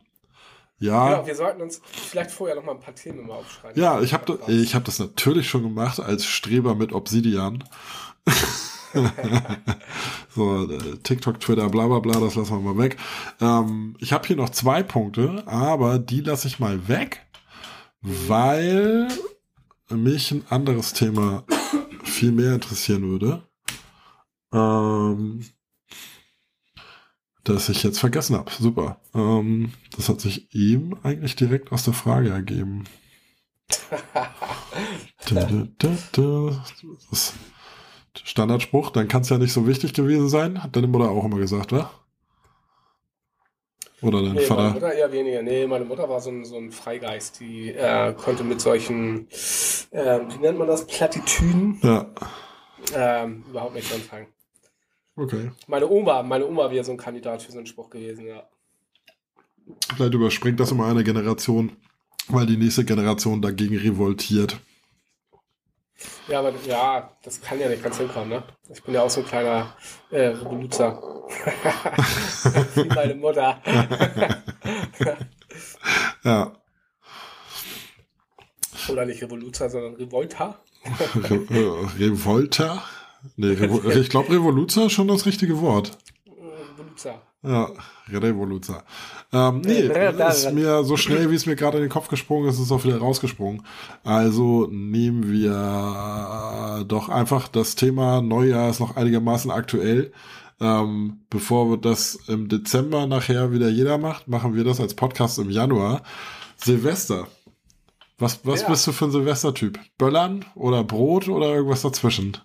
Ja. 0.80 1.12
Ja, 1.12 1.28
wir 1.28 1.36
sollten 1.36 1.62
uns 1.62 1.82
vielleicht 1.92 2.32
vorher 2.32 2.56
noch 2.56 2.64
mal 2.64 2.74
ein 2.74 2.80
paar 2.80 2.96
Themen 2.96 3.28
mal 3.28 3.36
aufschreiben. 3.36 3.82
Ja, 3.82 4.02
ich 4.02 4.14
habe 4.14 4.40
ich 4.48 4.76
hab 4.76 4.86
das 4.86 5.00
natürlich 5.00 5.50
schon 5.50 5.64
gemacht 5.64 6.00
als 6.00 6.26
Streber 6.26 6.76
mit 6.76 6.94
Obsidian. 6.94 7.64
so, 10.36 10.72
äh, 10.72 10.98
TikTok, 11.04 11.40
Twitter, 11.40 11.70
bla 11.70 11.88
bla 11.88 12.00
bla, 12.00 12.20
das 12.20 12.36
lassen 12.36 12.64
wir 12.64 12.74
mal 12.74 12.84
weg. 12.84 12.98
Ähm, 13.40 13.96
ich 14.00 14.14
habe 14.14 14.28
hier 14.28 14.36
noch 14.36 14.50
zwei 14.50 14.84
Punkte, 14.84 15.44
aber 15.46 16.00
die 16.00 16.22
lasse 16.22 16.48
ich 16.48 16.60
mal 16.60 16.88
weg, 16.88 17.26
weil 18.02 19.08
mich 19.90 20.32
ein 20.32 20.44
anderes 20.50 20.94
Thema 20.94 21.44
viel 22.04 22.32
mehr 22.32 22.54
interessieren 22.56 23.10
würde. 23.10 23.44
Ähm, 24.54 25.46
das 27.44 27.70
ich 27.70 27.84
jetzt 27.84 28.00
vergessen 28.00 28.36
habe. 28.36 28.52
Super. 28.52 29.02
Ähm, 29.14 29.74
das 29.96 30.10
hat 30.10 30.22
sich 30.22 30.54
eben 30.54 30.98
eigentlich 31.04 31.36
direkt 31.36 31.72
aus 31.72 31.84
der 31.84 31.94
Frage 31.94 32.30
ergeben. 32.30 32.86
da, 35.30 35.68
da, 35.78 35.98
da, 36.12 36.66
das 37.10 37.34
Standardspruch, 38.16 38.92
dann 38.92 39.08
kann 39.08 39.22
es 39.22 39.30
ja 39.30 39.38
nicht 39.38 39.54
so 39.54 39.68
wichtig 39.68 39.94
gewesen 39.94 40.30
sein, 40.30 40.64
hat 40.64 40.76
deine 40.76 40.88
Mutter 40.88 41.10
auch 41.10 41.26
immer 41.26 41.38
gesagt, 41.38 41.72
wa? 41.72 41.92
Oder 44.02 44.24
dein 44.24 44.34
nee, 44.34 44.42
Vater? 44.42 44.62
Meine 44.62 44.74
Mutter 44.74 44.94
eher 44.94 45.12
weniger. 45.12 45.42
Nee, 45.42 45.68
meine 45.68 45.86
Mutter 45.86 46.08
war 46.08 46.22
so 46.22 46.30
ein, 46.30 46.46
so 46.46 46.56
ein 46.56 46.72
Freigeist, 46.72 47.40
die 47.42 47.70
äh, 47.70 48.14
konnte 48.14 48.44
mit 48.44 48.62
solchen, 48.62 49.28
äh, 49.92 50.20
wie 50.30 50.40
nennt 50.40 50.58
man 50.58 50.68
das, 50.68 50.88
Plattitüden 50.88 51.80
ja. 51.84 52.08
ähm, 52.96 53.44
überhaupt 53.50 53.76
nicht 53.76 53.94
anfangen. 53.94 54.28
Okay. 55.16 55.52
Meine 55.68 55.90
Oma, 55.90 56.24
meine 56.24 56.48
Oma 56.48 56.72
wäre 56.72 56.86
so 56.86 56.92
ein 56.92 56.98
Kandidat 56.98 57.42
für 57.42 57.52
so 57.52 57.58
einen 57.58 57.68
Spruch 57.68 57.90
gewesen, 57.90 58.26
ja. 58.26 58.48
Vielleicht 59.96 60.14
überspringt 60.14 60.60
das 60.60 60.72
immer 60.72 60.88
eine 60.88 61.04
Generation, 61.04 61.74
weil 62.30 62.46
die 62.46 62.58
nächste 62.58 62.86
Generation 62.86 63.42
dagegen 63.42 63.78
revoltiert. 63.78 64.60
Ja, 66.28 66.40
aber 66.40 66.54
ja, 66.66 67.12
das 67.24 67.42
kann 67.42 67.60
ja 67.60 67.68
nicht 67.68 67.84
ganz 67.84 67.98
hinkommen, 67.98 68.30
ne? 68.30 68.44
Ich 68.72 68.84
bin 68.84 68.94
ja 68.94 69.02
auch 69.02 69.10
so 69.10 69.22
ein 69.22 69.26
kleiner 69.26 69.76
äh, 70.12 70.28
Revoluzer. 70.28 71.02
Wie 72.76 72.88
meine 72.88 73.16
Mutter. 73.16 73.62
ja. 76.24 76.54
Oder 78.90 79.06
nicht 79.06 79.22
Revoluzer, 79.22 79.70
sondern 79.70 79.96
Revolta. 79.96 80.60
Re 81.16 81.90
Revolta? 82.00 82.84
Nee, 83.36 83.54
Revo 83.54 83.90
ich 83.90 84.10
glaube 84.10 84.32
Revoluzer 84.32 84.86
ist 84.86 84.94
schon 84.94 85.08
das 85.08 85.26
richtige 85.26 85.60
Wort. 85.62 85.98
Revoluzer. 86.28 87.22
Ja, 87.42 87.72
Revoluzer. 88.12 88.84
Ähm, 89.32 89.62
nee, 89.62 89.90
ist 90.30 90.52
mir 90.52 90.84
so 90.84 90.98
schnell, 90.98 91.32
wie 91.32 91.36
es 91.36 91.46
mir 91.46 91.56
gerade 91.56 91.78
in 91.78 91.84
den 91.84 91.90
Kopf 91.90 92.10
gesprungen 92.10 92.50
ist, 92.50 92.56
ist 92.56 92.66
es 92.66 92.72
auch 92.72 92.84
wieder 92.84 92.98
rausgesprungen. 92.98 93.66
Also 94.04 94.68
nehmen 94.70 95.32
wir 95.32 96.84
doch 96.86 97.08
einfach 97.08 97.48
das 97.48 97.76
Thema 97.76 98.22
Neujahr 98.22 98.70
ist 98.70 98.82
noch 98.82 98.98
einigermaßen 98.98 99.52
aktuell. 99.52 100.12
Ähm, 100.62 101.22
bevor 101.30 101.70
wir 101.70 101.78
das 101.78 102.16
im 102.28 102.50
Dezember 102.50 103.08
nachher 103.08 103.54
wieder 103.54 103.70
jeder 103.70 103.98
macht, 103.98 104.28
machen 104.28 104.56
wir 104.56 104.66
das 104.66 104.82
als 104.82 104.94
Podcast 104.94 105.40
im 105.40 105.50
Januar. 105.50 106.04
Silvester. 106.58 107.28
Was, 108.18 108.42
was 108.44 108.64
ja. 108.64 108.70
bist 108.70 108.86
du 108.86 108.92
für 108.92 109.06
ein 109.06 109.12
Silvestertyp? 109.12 109.80
Böllern 109.98 110.44
oder 110.56 110.84
Brot 110.84 111.30
oder 111.30 111.56
irgendwas 111.56 111.84
dazwischen? 111.84 112.38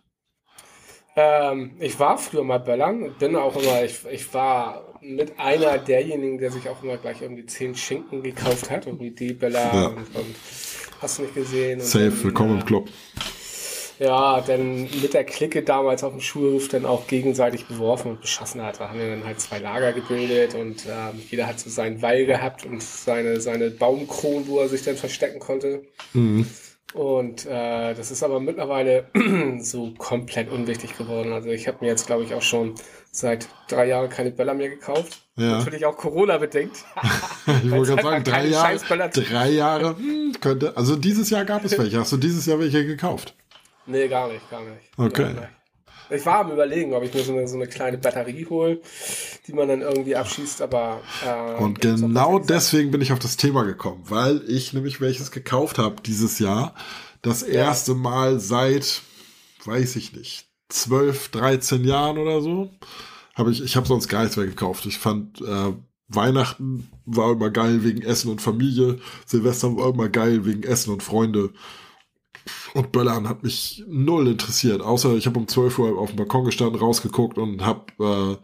Ähm, 1.17 1.73
ich 1.79 1.99
war 2.01 2.19
früher 2.19 2.43
mal 2.43 2.59
Böllern, 2.59 3.15
bin 3.19 3.37
auch 3.37 3.57
immer, 3.57 3.85
ich, 3.85 4.01
ich 4.11 4.35
war 4.35 4.95
mit 5.01 5.39
einer 5.39 5.79
derjenigen, 5.79 6.39
der 6.39 6.51
sich 6.51 6.69
auch 6.69 6.83
immer 6.83 6.97
gleich 6.97 7.23
irgendwie 7.23 7.47
zehn 7.47 7.75
Schinken 7.75 8.23
gekauft 8.23 8.71
hat, 8.71 8.87
irgendwie 8.87 9.11
die 9.11 9.33
Böller 9.33 9.73
ja. 9.73 9.87
und, 9.87 10.15
und, 10.15 10.35
hast 11.01 11.19
du 11.19 11.23
nicht 11.23 11.35
gesehen. 11.35 11.81
Safe, 11.81 12.09
dann, 12.09 12.25
willkommen 12.25 12.61
im 12.61 12.65
Club. 12.65 12.89
Ja, 14.01 14.41
dann 14.41 14.83
mit 14.83 15.15
der 15.15 15.23
Clique 15.23 15.63
damals 15.63 16.03
auf 16.03 16.13
dem 16.13 16.21
Schulhof 16.21 16.67
dann 16.67 16.85
auch 16.85 17.07
gegenseitig 17.07 17.67
beworfen 17.67 18.13
und 18.13 18.21
beschossen 18.21 18.61
hat. 18.63 18.81
Da 18.81 18.89
haben 18.89 18.99
wir 18.99 19.09
dann 19.09 19.25
halt 19.25 19.41
zwei 19.41 19.59
Lager 19.59 19.93
gebildet 19.93 20.55
und 20.55 20.85
ähm, 20.87 21.23
jeder 21.31 21.47
hat 21.47 21.61
so 21.61 21.71
seinen 21.71 22.03
Wall 22.03 22.27
gehabt 22.27 22.67
und 22.67 22.83
seine, 22.83 23.41
seine 23.41 23.71
Baumkronen, 23.71 24.49
wo 24.49 24.59
er 24.59 24.69
sich 24.69 24.83
dann 24.83 24.97
verstecken 24.97 25.39
konnte. 25.39 25.83
Mhm. 26.13 26.47
Und 26.95 27.45
äh, 27.47 27.93
das 27.95 28.13
ist 28.13 28.23
aber 28.23 28.39
mittlerweile 28.39 29.07
so 29.59 29.93
komplett 29.99 30.49
unwichtig 30.51 30.97
geworden. 30.97 31.33
Also 31.33 31.49
ich 31.49 31.67
habe 31.67 31.79
mir 31.81 31.89
jetzt, 31.89 32.07
glaube 32.07 32.23
ich, 32.23 32.33
auch 32.35 32.43
schon 32.43 32.77
seit 33.11 33.49
drei 33.69 33.87
Jahren 33.87 34.09
keine 34.09 34.31
Böller 34.31 34.55
mehr 34.55 34.69
gekauft. 34.69 35.23
Ja. 35.37 35.59
Natürlich 35.59 35.85
auch 35.87 35.97
Corona-bedingt. 35.97 36.85
ich 37.65 37.71
wollte 37.71 37.97
gerade 37.97 38.03
sagen, 38.03 38.25
drei 38.25 38.47
Jahre, 38.47 39.11
drei 39.11 39.51
Jahre 39.51 39.97
hm, 39.97 40.37
könnte. 40.41 40.77
Also 40.77 40.95
dieses 40.95 41.31
Jahr 41.31 41.45
gab 41.45 41.65
es 41.65 41.77
welche. 41.79 41.99
Hast 41.99 42.13
du 42.13 42.17
dieses 42.17 42.47
Jahr 42.47 42.61
welche 42.61 42.87
gekauft? 42.87 43.35
Nee, 43.87 44.07
gar 44.07 44.29
nicht, 44.29 44.49
gar 44.49 44.63
nicht. 44.63 44.91
Okay. 44.97 45.35
Ich 46.11 46.27
war 46.27 46.41
am 46.41 46.53
überlegen, 46.53 46.93
ob 46.93 47.03
ich 47.03 47.15
mir 47.15 47.23
so 47.23 47.33
eine, 47.33 47.49
so 47.49 47.57
eine 47.57 47.67
kleine 47.67 47.99
Batterie 47.99 48.47
hole, 48.47 48.81
die 49.47 49.53
man 49.53 49.69
dann 49.69 49.81
irgendwie 49.81 50.17
abschießt, 50.17 50.63
aber. 50.63 51.01
Äh, 51.25 51.63
und 51.63 51.81
genau 51.81 52.39
deswegen 52.39 52.91
bin 52.91 53.01
ich 53.01 53.13
auf 53.13 53.19
das 53.19 53.37
Thema 53.37 53.65
gekommen, 53.65 54.03
weil 54.09 54.43
ich 54.47 54.73
nämlich 54.73 55.01
welches 55.01 55.31
gekauft 55.31 55.79
habe 55.79 55.97
dieses 56.05 56.39
Jahr. 56.39 56.75
Das 57.23 57.43
erste. 57.43 57.95
Mal 57.95 58.39
seit, 58.41 59.03
weiß 59.65 59.97
ich 59.97 60.15
nicht, 60.15 60.49
12, 60.69 61.29
13 61.31 61.85
Jahren 61.85 62.19
oder 62.19 62.41
so. 62.43 62.71
Habe 63.35 63.51
ich, 63.51 63.63
ich 63.63 63.77
habe 63.77 63.87
sonst 63.87 64.09
gar 64.09 64.23
nichts 64.23 64.37
mehr 64.37 64.47
gekauft. 64.47 64.87
Ich 64.87 64.99
fand, 64.99 65.41
äh, 65.41 65.73
Weihnachten 66.09 66.89
war 67.07 67.33
immer 67.33 67.51
geil 67.51 67.83
wegen 67.83 68.03
Essen 68.03 68.31
und 68.31 68.43
Familie. 68.43 68.99
Silvester 69.27 69.77
war 69.77 69.91
immer 69.91 70.09
geil 70.09 70.45
wegen 70.45 70.63
Essen 70.63 70.93
und 70.93 71.03
Freunde. 71.03 71.51
Und 72.75 72.93
Böllern 72.93 73.29
hat 73.29 73.43
mich 73.45 73.85
null 73.89 74.27
interessiert, 74.27 74.83
außer 74.83 75.15
ich 75.15 75.27
habe 75.27 75.39
um 75.39 75.49
12 75.49 75.79
Uhr 75.79 75.99
auf 75.99 76.11
dem 76.11 76.17
Balkon 76.17 76.45
gestanden, 76.45 76.81
rausgeguckt 76.81 77.39
und 77.39 77.65
habe 77.65 77.85
äh, 78.01 78.37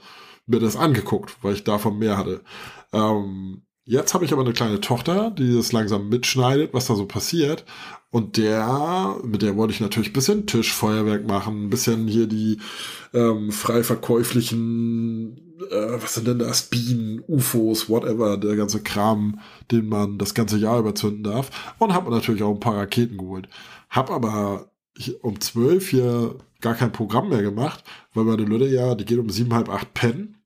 mir 0.47 0.61
das 0.61 0.76
angeguckt, 0.76 1.37
weil 1.43 1.55
ich 1.55 1.64
davon 1.64 1.99
mehr 1.99 2.16
hatte. 2.16 2.41
Ähm, 2.93 3.62
Jetzt 3.91 4.14
habe 4.14 4.24
ich 4.24 4.33
aber 4.33 4.43
eine 4.43 4.53
kleine 4.53 4.81
Tochter, 4.81 5.33
die 5.33 5.53
das 5.53 5.72
langsam 5.72 6.09
mitschneidet, 6.09 6.72
was 6.72 6.87
da 6.87 6.95
so 6.95 7.07
passiert. 7.07 7.64
Und 8.11 8.37
der, 8.37 9.16
mit 9.24 9.43
der 9.43 9.57
wollte 9.57 9.72
ich 9.72 9.81
natürlich 9.81 10.11
ein 10.11 10.12
bisschen 10.12 10.47
Tischfeuerwerk 10.47 11.26
machen, 11.26 11.64
ein 11.64 11.70
bisschen 11.70 12.07
hier 12.07 12.28
die 12.28 12.59
ähm, 13.12 13.51
frei 13.51 13.83
verkäuflichen, 13.83 15.20
äh, 15.71 16.03
was 16.03 16.14
sind 16.14 16.27
denn 16.27 16.39
das, 16.39 16.62
Bienen, 16.62 17.23
UFOs, 17.27 17.89
whatever, 17.89 18.37
der 18.37 18.57
ganze 18.57 18.83
Kram, 18.83 19.41
den 19.71 19.89
man 19.89 20.18
das 20.18 20.35
ganze 20.35 20.59
Jahr 20.59 20.79
überzünden 20.79 21.25
darf. 21.25 21.75
Und 21.79 21.95
habe 21.95 22.11
natürlich 22.11 22.43
auch 22.43 22.55
ein 22.55 22.61
paar 22.61 22.77
Raketen 22.77 23.18
geholt. 23.18 23.49
Hab 23.89 24.11
aber 24.11 24.71
um 25.23 25.41
zwölf 25.41 25.91
hier 25.91 26.37
gar 26.61 26.75
kein 26.75 26.93
Programm 26.93 27.31
mehr 27.31 27.43
gemacht, 27.43 27.85
weil 28.12 28.25
meine 28.25 28.43
Lütte 28.43 28.66
ja, 28.66 28.95
die 28.95 29.05
geht 29.05 29.18
um 29.18 29.31
sieben, 29.31 29.55
halb 29.55 29.68
acht 29.68 29.95
pennen. 29.95 30.37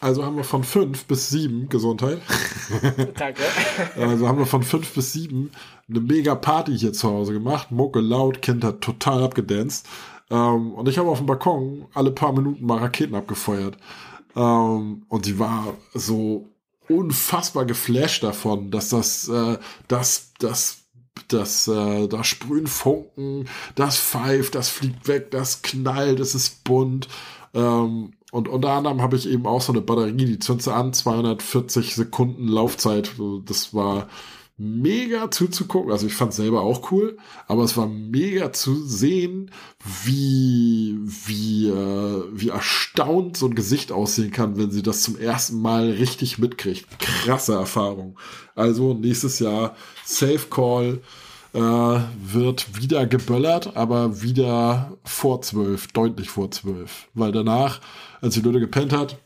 Also 0.00 0.24
haben 0.24 0.36
wir 0.36 0.44
von 0.44 0.64
fünf 0.64 1.06
bis 1.06 1.30
sieben, 1.30 1.68
Gesundheit. 1.70 2.20
Danke. 3.16 3.42
Also 3.96 4.28
haben 4.28 4.38
wir 4.38 4.44
von 4.46 4.62
fünf 4.62 4.92
bis 4.92 5.12
sieben 5.12 5.50
eine 5.88 6.00
mega 6.00 6.34
Party 6.34 6.76
hier 6.76 6.92
zu 6.92 7.08
Hause 7.08 7.32
gemacht. 7.32 7.70
Mucke 7.70 8.00
laut, 8.00 8.42
Kind 8.42 8.64
hat 8.64 8.82
total 8.82 9.22
abgedanced. 9.22 9.86
Ähm, 10.30 10.72
und 10.74 10.88
ich 10.88 10.98
habe 10.98 11.08
auf 11.08 11.18
dem 11.18 11.26
Balkon 11.26 11.86
alle 11.94 12.10
paar 12.10 12.32
Minuten 12.32 12.66
mal 12.66 12.78
Raketen 12.78 13.14
abgefeuert. 13.14 13.78
Ähm, 14.36 15.04
und 15.08 15.24
sie 15.24 15.38
war 15.38 15.74
so 15.92 16.48
unfassbar 16.88 17.64
geflasht 17.64 18.22
davon, 18.22 18.70
dass 18.70 18.90
das, 18.90 19.28
äh, 19.28 19.58
das, 19.88 20.32
das 20.38 20.84
das, 21.28 21.68
äh, 21.68 22.08
da 22.08 22.24
sprühen 22.24 22.66
Funken, 22.66 23.48
das 23.76 23.98
pfeift, 23.98 24.54
das 24.54 24.68
fliegt 24.68 25.06
weg, 25.06 25.30
das 25.30 25.62
knallt, 25.62 26.20
es 26.20 26.34
ist 26.34 26.64
bunt. 26.64 27.08
Ähm, 27.54 28.12
und 28.32 28.48
unter 28.48 28.70
anderem 28.70 29.00
habe 29.00 29.16
ich 29.16 29.28
eben 29.28 29.46
auch 29.46 29.60
so 29.60 29.72
eine 29.72 29.80
Batterie, 29.80 30.12
die 30.12 30.38
zündest 30.40 30.68
an, 30.68 30.92
240 30.92 31.94
Sekunden 31.94 32.48
Laufzeit. 32.48 33.12
Das 33.44 33.72
war 33.72 34.08
mega 34.56 35.30
zuzugucken. 35.30 35.90
Also 35.90 36.06
ich 36.06 36.14
fand 36.14 36.30
es 36.30 36.36
selber 36.36 36.62
auch 36.62 36.92
cool, 36.92 37.16
aber 37.48 37.64
es 37.64 37.76
war 37.76 37.86
mega 37.86 38.52
zu 38.52 38.86
sehen, 38.86 39.50
wie, 40.04 40.96
wie, 41.00 41.68
äh, 41.68 42.24
wie 42.32 42.50
erstaunt 42.50 43.36
so 43.36 43.46
ein 43.46 43.54
Gesicht 43.54 43.90
aussehen 43.90 44.30
kann, 44.30 44.56
wenn 44.56 44.70
sie 44.70 44.82
das 44.82 45.02
zum 45.02 45.18
ersten 45.18 45.60
Mal 45.60 45.90
richtig 45.90 46.38
mitkriegt. 46.38 46.86
Krasse 46.98 47.54
Erfahrung. 47.54 48.18
Also 48.54 48.94
nächstes 48.94 49.40
Jahr 49.40 49.74
Safe 50.04 50.46
Call 50.48 51.00
äh, 51.52 51.58
wird 51.58 52.80
wieder 52.80 53.06
geböllert, 53.06 53.76
aber 53.76 54.22
wieder 54.22 54.96
vor 55.04 55.42
zwölf, 55.42 55.88
deutlich 55.88 56.30
vor 56.30 56.50
zwölf. 56.50 57.08
Weil 57.14 57.32
danach, 57.32 57.80
als 58.20 58.34
die 58.34 58.40
Leute 58.40 58.60
gepennt 58.60 58.92
hat, 58.92 59.18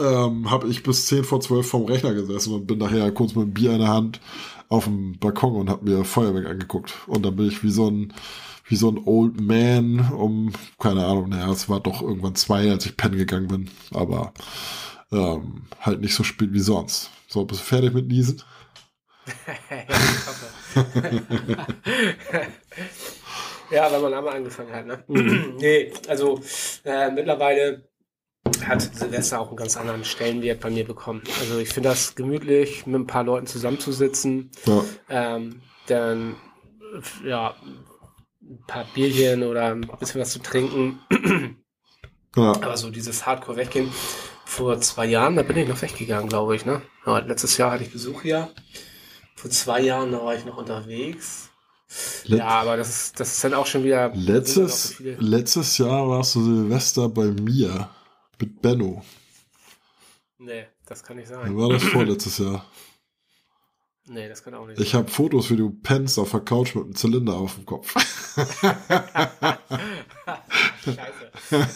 ähm, 0.00 0.50
habe 0.50 0.68
ich 0.68 0.82
bis 0.82 1.06
zehn 1.06 1.24
vor 1.24 1.40
zwölf 1.40 1.68
vorm 1.68 1.84
Rechner 1.84 2.14
gesessen 2.14 2.54
und 2.54 2.66
bin 2.66 2.78
nachher 2.78 3.10
kurz 3.12 3.34
mit 3.34 3.44
einem 3.44 3.54
Bier 3.54 3.72
in 3.72 3.80
der 3.80 3.88
Hand 3.88 4.20
auf 4.68 4.84
dem 4.84 5.18
Balkon 5.18 5.56
und 5.56 5.70
habe 5.70 5.88
mir 5.88 6.04
Feuerwerk 6.04 6.46
angeguckt. 6.46 6.94
Und 7.06 7.24
dann 7.24 7.36
bin 7.36 7.48
ich 7.48 7.62
wie 7.62 7.70
so 7.70 7.90
ein 7.90 8.12
wie 8.66 8.76
so 8.76 8.88
ein 8.88 9.02
Old 9.04 9.40
Man 9.40 10.12
um, 10.12 10.52
keine 10.78 11.04
Ahnung, 11.04 11.28
naja, 11.28 11.50
es 11.50 11.68
war 11.68 11.80
doch 11.80 12.00
irgendwann 12.00 12.36
zwei, 12.36 12.70
als 12.70 12.86
ich 12.86 12.96
pennen 12.96 13.18
gegangen 13.18 13.48
bin, 13.48 13.68
aber 13.92 14.32
ähm, 15.12 15.64
halt 15.80 16.00
nicht 16.00 16.14
so 16.14 16.22
spät 16.24 16.52
wie 16.52 16.60
sonst. 16.60 17.10
So, 17.28 17.44
bist 17.44 17.60
du 17.60 17.64
fertig 17.64 17.92
mit 17.92 18.06
Niesen? 18.08 18.42
ja, 23.70 23.92
wenn 23.92 24.02
man 24.02 24.14
einmal 24.14 24.36
angefangen 24.36 24.72
hat, 24.72 24.86
ne? 24.86 25.04
Mhm. 25.06 25.56
nee, 25.58 25.92
also 26.08 26.40
äh, 26.84 27.10
mittlerweile 27.10 27.84
hat 28.66 28.82
Silvester 28.82 29.40
auch 29.40 29.48
einen 29.48 29.56
ganz 29.56 29.76
anderen 29.76 30.04
Stellenwert 30.04 30.60
bei 30.60 30.70
mir 30.70 30.84
bekommen. 30.84 31.22
Also 31.40 31.58
ich 31.58 31.68
finde 31.68 31.90
das 31.90 32.14
gemütlich, 32.14 32.86
mit 32.86 33.00
ein 33.00 33.06
paar 33.06 33.24
Leuten 33.24 33.46
zusammenzusitzen, 33.46 34.50
ja. 34.66 34.84
ähm, 35.08 35.62
dann 35.86 36.36
ja 37.24 37.54
ein 38.42 38.64
paar 38.66 38.86
Bierchen 38.94 39.42
oder 39.42 39.72
ein 39.72 39.88
bisschen 39.98 40.20
was 40.20 40.30
zu 40.30 40.40
trinken. 40.40 41.00
ja. 42.36 42.52
Aber 42.52 42.76
so 42.76 42.90
dieses 42.90 43.26
Hardcore 43.26 43.56
weggehen. 43.56 43.90
Vor 44.44 44.78
zwei 44.80 45.06
Jahren, 45.06 45.36
da 45.36 45.42
bin 45.42 45.56
ich 45.56 45.68
noch 45.68 45.80
weggegangen, 45.80 46.28
glaube 46.28 46.54
ich. 46.56 46.66
Ne? 46.66 46.82
Ja, 47.06 47.18
letztes 47.20 47.56
Jahr 47.56 47.70
hatte 47.70 47.84
ich 47.84 47.92
Besuch 47.92 48.22
hier. 48.22 48.50
Vor 49.34 49.50
zwei 49.50 49.80
Jahren, 49.80 50.12
da 50.12 50.22
war 50.22 50.34
ich 50.34 50.44
noch 50.44 50.58
unterwegs. 50.58 51.48
Let 52.24 52.40
ja, 52.40 52.48
aber 52.48 52.76
das 52.76 52.88
ist, 52.88 53.20
das 53.20 53.32
ist 53.32 53.44
dann 53.44 53.54
auch 53.54 53.66
schon 53.66 53.84
wieder. 53.84 54.12
Letztes, 54.14 54.96
so 54.96 55.04
letztes 55.18 55.78
Jahr 55.78 56.08
warst 56.08 56.34
du 56.34 56.42
Silvester 56.44 57.08
bei 57.08 57.24
mir 57.24 57.88
mit 58.42 58.60
Benno. 58.60 59.02
Nee, 60.38 60.66
das 60.86 61.04
kann 61.04 61.16
nicht 61.16 61.28
sein. 61.28 61.44
Dann 61.44 61.56
war 61.56 61.68
das 61.68 61.84
vorletztes 61.84 62.38
Jahr. 62.38 62.66
Nee, 64.06 64.28
das 64.28 64.42
kann 64.42 64.54
auch 64.54 64.66
nicht 64.66 64.80
Ich 64.80 64.94
habe 64.96 65.08
Fotos, 65.08 65.48
wie 65.50 65.56
du 65.56 65.70
pennst 65.70 66.18
auf 66.18 66.32
der 66.32 66.40
Couch 66.40 66.74
mit 66.74 66.84
einem 66.84 66.96
Zylinder 66.96 67.34
auf 67.34 67.54
dem 67.54 67.64
Kopf. 67.64 67.94
Scheiße. 70.84 71.30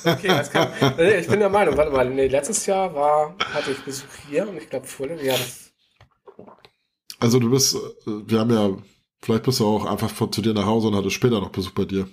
Okay, 0.05 0.27
das 0.27 0.51
kann. 0.51 0.73
Ich 0.99 1.29
bin 1.29 1.39
der 1.39 1.51
Meinung, 1.51 1.77
warte 1.77 1.93
mal, 1.93 2.11
nee, 2.11 2.27
letztes 2.27 2.67
Jahr 2.67 2.93
war, 2.93 3.37
hatte 3.39 3.71
ich 3.71 3.79
Besuch 3.85 4.09
hier 4.29 4.49
und 4.49 4.57
ich 4.57 4.69
glaube 4.69 4.89
vorletztes 4.89 5.27
Jahr. 5.29 5.39
Also 7.21 7.39
du 7.39 7.49
bist, 7.49 7.77
wir 8.05 8.41
haben 8.41 8.51
ja, 8.51 8.77
vielleicht 9.23 9.45
bist 9.45 9.61
du 9.61 9.67
auch 9.67 9.85
einfach 9.87 10.11
von, 10.11 10.33
zu 10.33 10.43
dir 10.43 10.53
nach 10.53 10.67
Hause 10.67 10.89
und 10.89 10.97
hattest 10.97 11.15
später 11.15 11.41
noch 11.41 11.51
Besuch 11.51 11.71
bei 11.73 11.85
dir. 11.85 12.09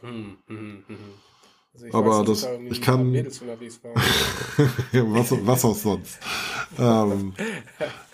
Hm, 0.00 0.38
hm, 0.48 0.84
hm. 0.88 1.27
Also 1.78 1.86
ich 1.86 1.94
aber 1.94 2.18
weiß, 2.18 2.26
das, 2.26 2.40
da 2.42 2.58
ich 2.70 2.82
kann. 2.82 3.14
was, 4.92 5.46
was 5.46 5.64
auch 5.64 5.76
sonst. 5.76 6.18
ähm, 6.76 7.34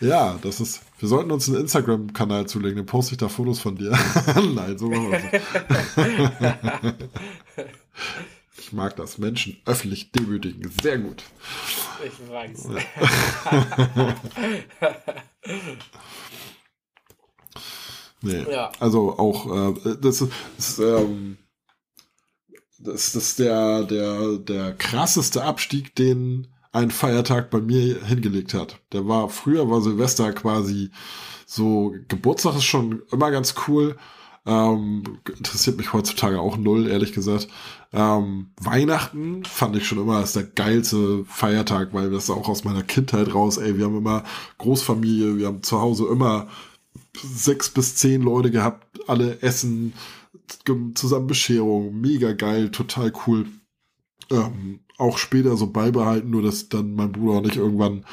ja, 0.01 0.39
das 0.43 0.61
ist. 0.61 0.83
Wir 0.99 1.09
sollten 1.09 1.31
uns 1.31 1.49
einen 1.49 1.63
Instagram-Kanal 1.63 2.47
zulegen, 2.47 2.77
dann 2.77 2.85
poste 2.85 3.13
ich 3.13 3.19
da 3.19 3.29
Fotos 3.31 3.61
von 3.61 3.77
dir. 3.77 3.91
Nein, 4.55 4.77
so 4.77 4.91
machen 4.91 5.13
wir 5.13 5.21
Ich 8.59 8.75
mag 8.75 8.97
das. 8.97 9.17
Menschen 9.17 9.57
öffentlich 9.65 10.13
demütigen. 10.13 10.71
Sehr 10.83 10.99
gut. 10.99 11.23
Ich 12.05 12.31
weiß. 12.31 12.69
nee. 18.21 18.45
Ja. 18.51 18.73
Also 18.79 19.19
auch, 19.19 19.75
äh, 19.75 19.97
das 20.03 20.21
ist, 20.21 20.33
das, 20.59 20.79
ähm, 20.81 21.39
das 22.85 23.15
ist 23.15 23.39
der, 23.39 23.85
der, 23.85 24.39
der 24.39 24.73
krasseste 24.75 25.43
Abstieg, 25.43 25.95
den 25.95 26.47
ein 26.73 26.91
Feiertag 26.91 27.51
bei 27.51 27.61
mir 27.61 28.05
hingelegt 28.05 28.53
hat. 28.53 28.81
Der 28.93 29.07
war, 29.07 29.29
früher 29.29 29.71
war 29.71 29.81
Silvester 29.81 30.33
quasi 30.33 30.91
so, 31.47 31.95
Geburtstag 32.09 32.57
ist 32.57 32.65
schon 32.65 33.03
immer 33.13 33.31
ganz 33.31 33.55
cool. 33.67 33.97
Ähm, 34.47 35.05
interessiert 35.39 35.79
mich 35.79 35.93
heutzutage 35.93 36.39
auch 36.39 36.59
null, 36.59 36.89
ehrlich 36.89 37.13
gesagt. 37.13 37.49
Ähm, 37.93 38.51
Weihnachten 38.61 39.45
fand 39.45 39.77
ich 39.77 39.87
schon 39.87 39.99
immer 39.99 40.17
als 40.17 40.35
der 40.35 40.43
geilste 40.43 41.25
Feiertag, 41.27 41.95
weil 41.95 42.11
das 42.11 42.29
auch 42.29 42.49
aus 42.49 42.65
meiner 42.65 42.83
Kindheit 42.83 43.33
raus, 43.35 43.57
ey, 43.57 43.79
wir 43.79 43.87
haben 43.87 43.97
immer 43.97 44.25
Großfamilie, 44.59 45.39
wir 45.39 45.47
haben 45.47 45.63
zu 45.63 45.81
Hause 45.81 46.09
immer 46.11 46.49
sechs 47.23 47.71
bis 47.71 47.95
zehn 47.95 48.21
Leute 48.21 48.51
gehabt, 48.51 49.01
alle 49.07 49.41
essen, 49.41 49.95
zusammen 50.95 51.27
Bescherung, 51.27 52.01
mega 52.01 52.33
geil, 52.33 52.71
total 52.71 53.13
cool. 53.27 53.47
Ähm, 54.31 54.81
auch 54.97 55.19
später 55.19 55.57
so 55.57 55.67
beibehalten, 55.67 56.31
nur 56.31 56.43
dass 56.43 56.69
dann 56.69 56.95
mein 56.95 57.13
Bruder 57.13 57.39
auch 57.39 57.43
nicht 57.43 57.57
irgendwann, 57.57 58.05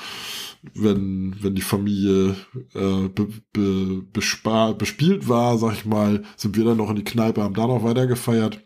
wenn, 0.74 1.36
wenn 1.41 1.55
die 1.55 1.61
Familie 1.61 2.36
äh, 2.74 3.07
be, 3.07 3.28
be, 3.53 4.03
bespielt 4.78 5.28
war, 5.30 5.57
sag 5.57 5.74
ich 5.74 5.86
mal, 5.86 6.24
sind 6.36 6.57
wir 6.57 6.65
dann 6.65 6.78
noch 6.78 6.89
in 6.89 6.97
die 6.97 7.03
Kneipe, 7.03 7.41
haben 7.41 7.53
da 7.53 7.67
noch 7.67 7.84
weiter 7.84 8.07
gefeiert. 8.07 8.61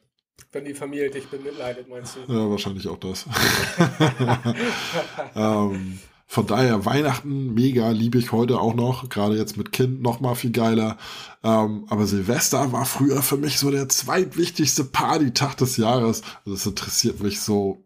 Wenn 0.51 0.65
die 0.65 0.73
Familie 0.73 1.09
dich 1.09 1.27
bemitleidet, 1.27 1.89
meinst 1.89 2.15
du? 2.15 2.33
Ja, 2.33 2.49
wahrscheinlich 2.49 2.87
auch 2.87 2.97
das. 2.97 3.25
ähm, 5.35 5.99
von 6.27 6.47
daher 6.47 6.85
Weihnachten 6.85 7.53
mega, 7.53 7.91
liebe 7.91 8.17
ich 8.17 8.31
heute 8.31 8.59
auch 8.59 8.73
noch, 8.73 9.09
gerade 9.09 9.37
jetzt 9.37 9.57
mit 9.57 9.71
Kind 9.71 10.01
noch 10.01 10.19
mal 10.19 10.35
viel 10.35 10.51
geiler. 10.51 10.97
Ähm, 11.43 11.85
aber 11.89 12.07
Silvester 12.07 12.71
war 12.71 12.85
früher 12.85 13.21
für 13.21 13.37
mich 13.37 13.59
so 13.59 13.69
der 13.69 13.87
zweitwichtigste 13.89 14.83
Partytag 14.83 15.55
des 15.57 15.77
Jahres. 15.77 16.23
Also 16.39 16.51
das 16.51 16.65
interessiert 16.65 17.21
mich 17.21 17.41
so 17.41 17.83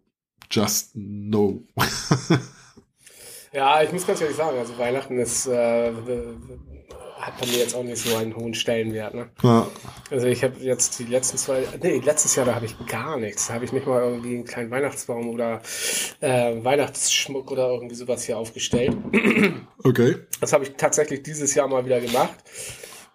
just 0.50 0.96
no. 0.96 1.64
ja, 3.54 3.84
ich 3.84 3.92
muss 3.92 4.08
ganz 4.08 4.22
ehrlich 4.22 4.38
sagen, 4.38 4.58
also 4.58 4.78
Weihnachten 4.78 5.20
ist 5.20 5.46
äh, 5.48 5.92
hat 7.30 7.40
bei 7.40 7.48
mir 7.48 7.58
jetzt 7.58 7.76
auch 7.76 7.84
nicht 7.84 7.98
so 7.98 8.16
einen 8.16 8.36
hohen 8.36 8.54
Stellenwert. 8.54 9.14
Ne? 9.14 9.30
Ja. 9.44 9.68
Also 10.12 10.28
ich 10.28 10.44
habe 10.44 10.60
jetzt 10.60 11.00
die 11.00 11.06
letzten 11.06 11.38
zwei, 11.38 11.64
nee, 11.82 12.02
letztes 12.04 12.36
Jahr 12.36 12.46
da 12.46 12.56
habe 12.56 12.66
ich 12.66 12.76
gar 12.88 13.18
nichts. 13.18 13.48
Da 13.48 13.54
habe 13.56 13.66
ich 13.66 13.72
nicht 13.72 13.88
mal 13.88 14.02
irgendwie 14.02 14.36
einen 14.36 14.46
kleinen 14.46 14.72
Weihnachtsbaum 14.72 15.30
oder 15.30 15.62
äh, 16.20 16.64
Weihnachtsschmuck 16.64 17.52
oder 17.52 17.70
irgendwie 17.70 17.96
sowas 17.96 18.24
hier 18.24 18.38
aufgestellt. 18.38 18.96
Okay. 19.82 20.18
Das 20.42 20.52
habe 20.52 20.66
ich 20.66 20.74
tatsächlich 20.76 21.24
dieses 21.24 21.56
Jahr 21.56 21.68
mal 21.70 21.86
wieder 21.86 22.02
gemacht. 22.02 22.36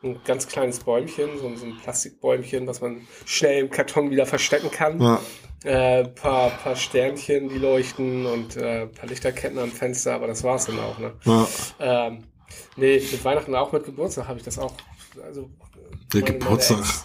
ein 0.02 0.18
ganz 0.24 0.48
kleines 0.48 0.80
Bäumchen, 0.80 1.28
so, 1.38 1.54
so 1.56 1.66
ein 1.66 1.76
Plastikbäumchen, 1.82 2.66
was 2.66 2.80
man 2.80 3.06
schnell 3.26 3.60
im 3.60 3.70
Karton 3.70 4.10
wieder 4.10 4.24
verstecken 4.24 4.70
kann. 4.70 5.00
Ja. 5.00 5.20
Äh, 5.64 6.08
paar, 6.08 6.50
paar 6.50 6.74
Sternchen, 6.76 7.50
die 7.50 7.58
leuchten 7.58 8.24
und 8.24 8.56
äh, 8.56 8.86
paar 8.86 9.08
Lichterketten 9.08 9.58
am 9.58 9.70
Fenster, 9.70 10.14
aber 10.14 10.26
das 10.26 10.42
war's 10.42 10.66
dann 10.66 10.78
auch. 10.78 10.98
Ne? 10.98 11.12
Ja. 11.24 11.48
Ähm, 11.80 12.24
nee, 12.76 12.96
mit 12.98 13.24
Weihnachten 13.24 13.54
auch 13.54 13.72
mit 13.72 13.84
Geburtstag 13.84 14.28
habe 14.28 14.38
ich 14.38 14.44
das 14.44 14.58
auch. 14.58 14.72
Also, 15.24 15.50
Der 16.12 16.22
meine- 16.22 16.38
Geburtstag. 16.38 16.78
Meine 16.78 16.88
Ex, 16.88 17.04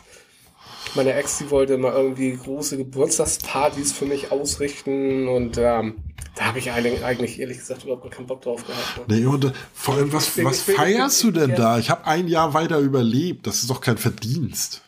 meine 0.96 1.14
Ex, 1.14 1.38
die 1.38 1.52
wollte 1.52 1.78
mal 1.78 1.94
irgendwie 1.94 2.36
große 2.36 2.78
Geburtstagspartys 2.78 3.92
für 3.92 4.06
mich 4.06 4.32
ausrichten 4.32 5.28
und 5.28 5.58
ähm, 5.58 5.98
da 6.36 6.46
habe 6.46 6.60
ich 6.60 6.72
eigentlich, 6.72 7.40
ehrlich 7.40 7.58
gesagt 7.58 7.84
überhaupt 7.84 8.10
keinen 8.12 8.26
Bock 8.28 8.42
drauf 8.42 8.66
gehabt. 8.66 9.10
Ne? 9.10 9.20
Nee, 9.20 9.26
und 9.26 9.46
äh, 9.46 9.52
vor 9.74 9.96
allem, 9.96 10.12
was, 10.14 10.26
Deswegen- 10.26 10.48
was 10.48 10.58
deswegen- 10.66 10.78
feierst 10.78 11.24
du 11.24 11.32
denn 11.32 11.50
ja. 11.52 11.56
da? 11.56 11.80
Ich 11.80 11.90
habe 11.90 12.06
ein 12.08 12.28
Jahr 12.28 12.54
weiter 12.54 12.80
überlebt. 12.80 13.46
Das 13.46 13.60
ist 13.62 13.70
doch 13.70 13.82
kein 13.82 13.98
Verdienst. 13.98 14.82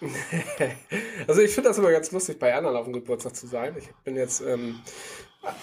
Also 1.26 1.40
ich 1.42 1.50
finde 1.50 1.68
das 1.70 1.78
immer 1.78 1.90
ganz 1.90 2.10
lustig, 2.12 2.38
bei 2.38 2.54
anderen 2.54 2.76
auf 2.76 2.84
dem 2.84 2.92
Geburtstag 2.94 3.34
zu 3.36 3.46
sein. 3.46 3.74
Ich 3.78 3.88
bin 4.04 4.16
jetzt 4.16 4.40
ähm, 4.40 4.76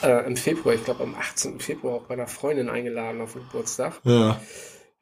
äh, 0.03 0.26
im 0.26 0.38
Februar, 0.38 0.76
ich 0.76 0.84
glaube 0.84 1.03
am 1.03 1.15
18. 1.15 1.59
Februar 1.59 1.95
auch 1.95 2.03
bei 2.03 2.13
einer 2.13 2.28
Freundin 2.28 2.69
eingeladen 2.69 3.21
auf 3.21 3.34
den 3.34 3.43
Geburtstag. 3.43 3.99
Ja. 4.03 4.39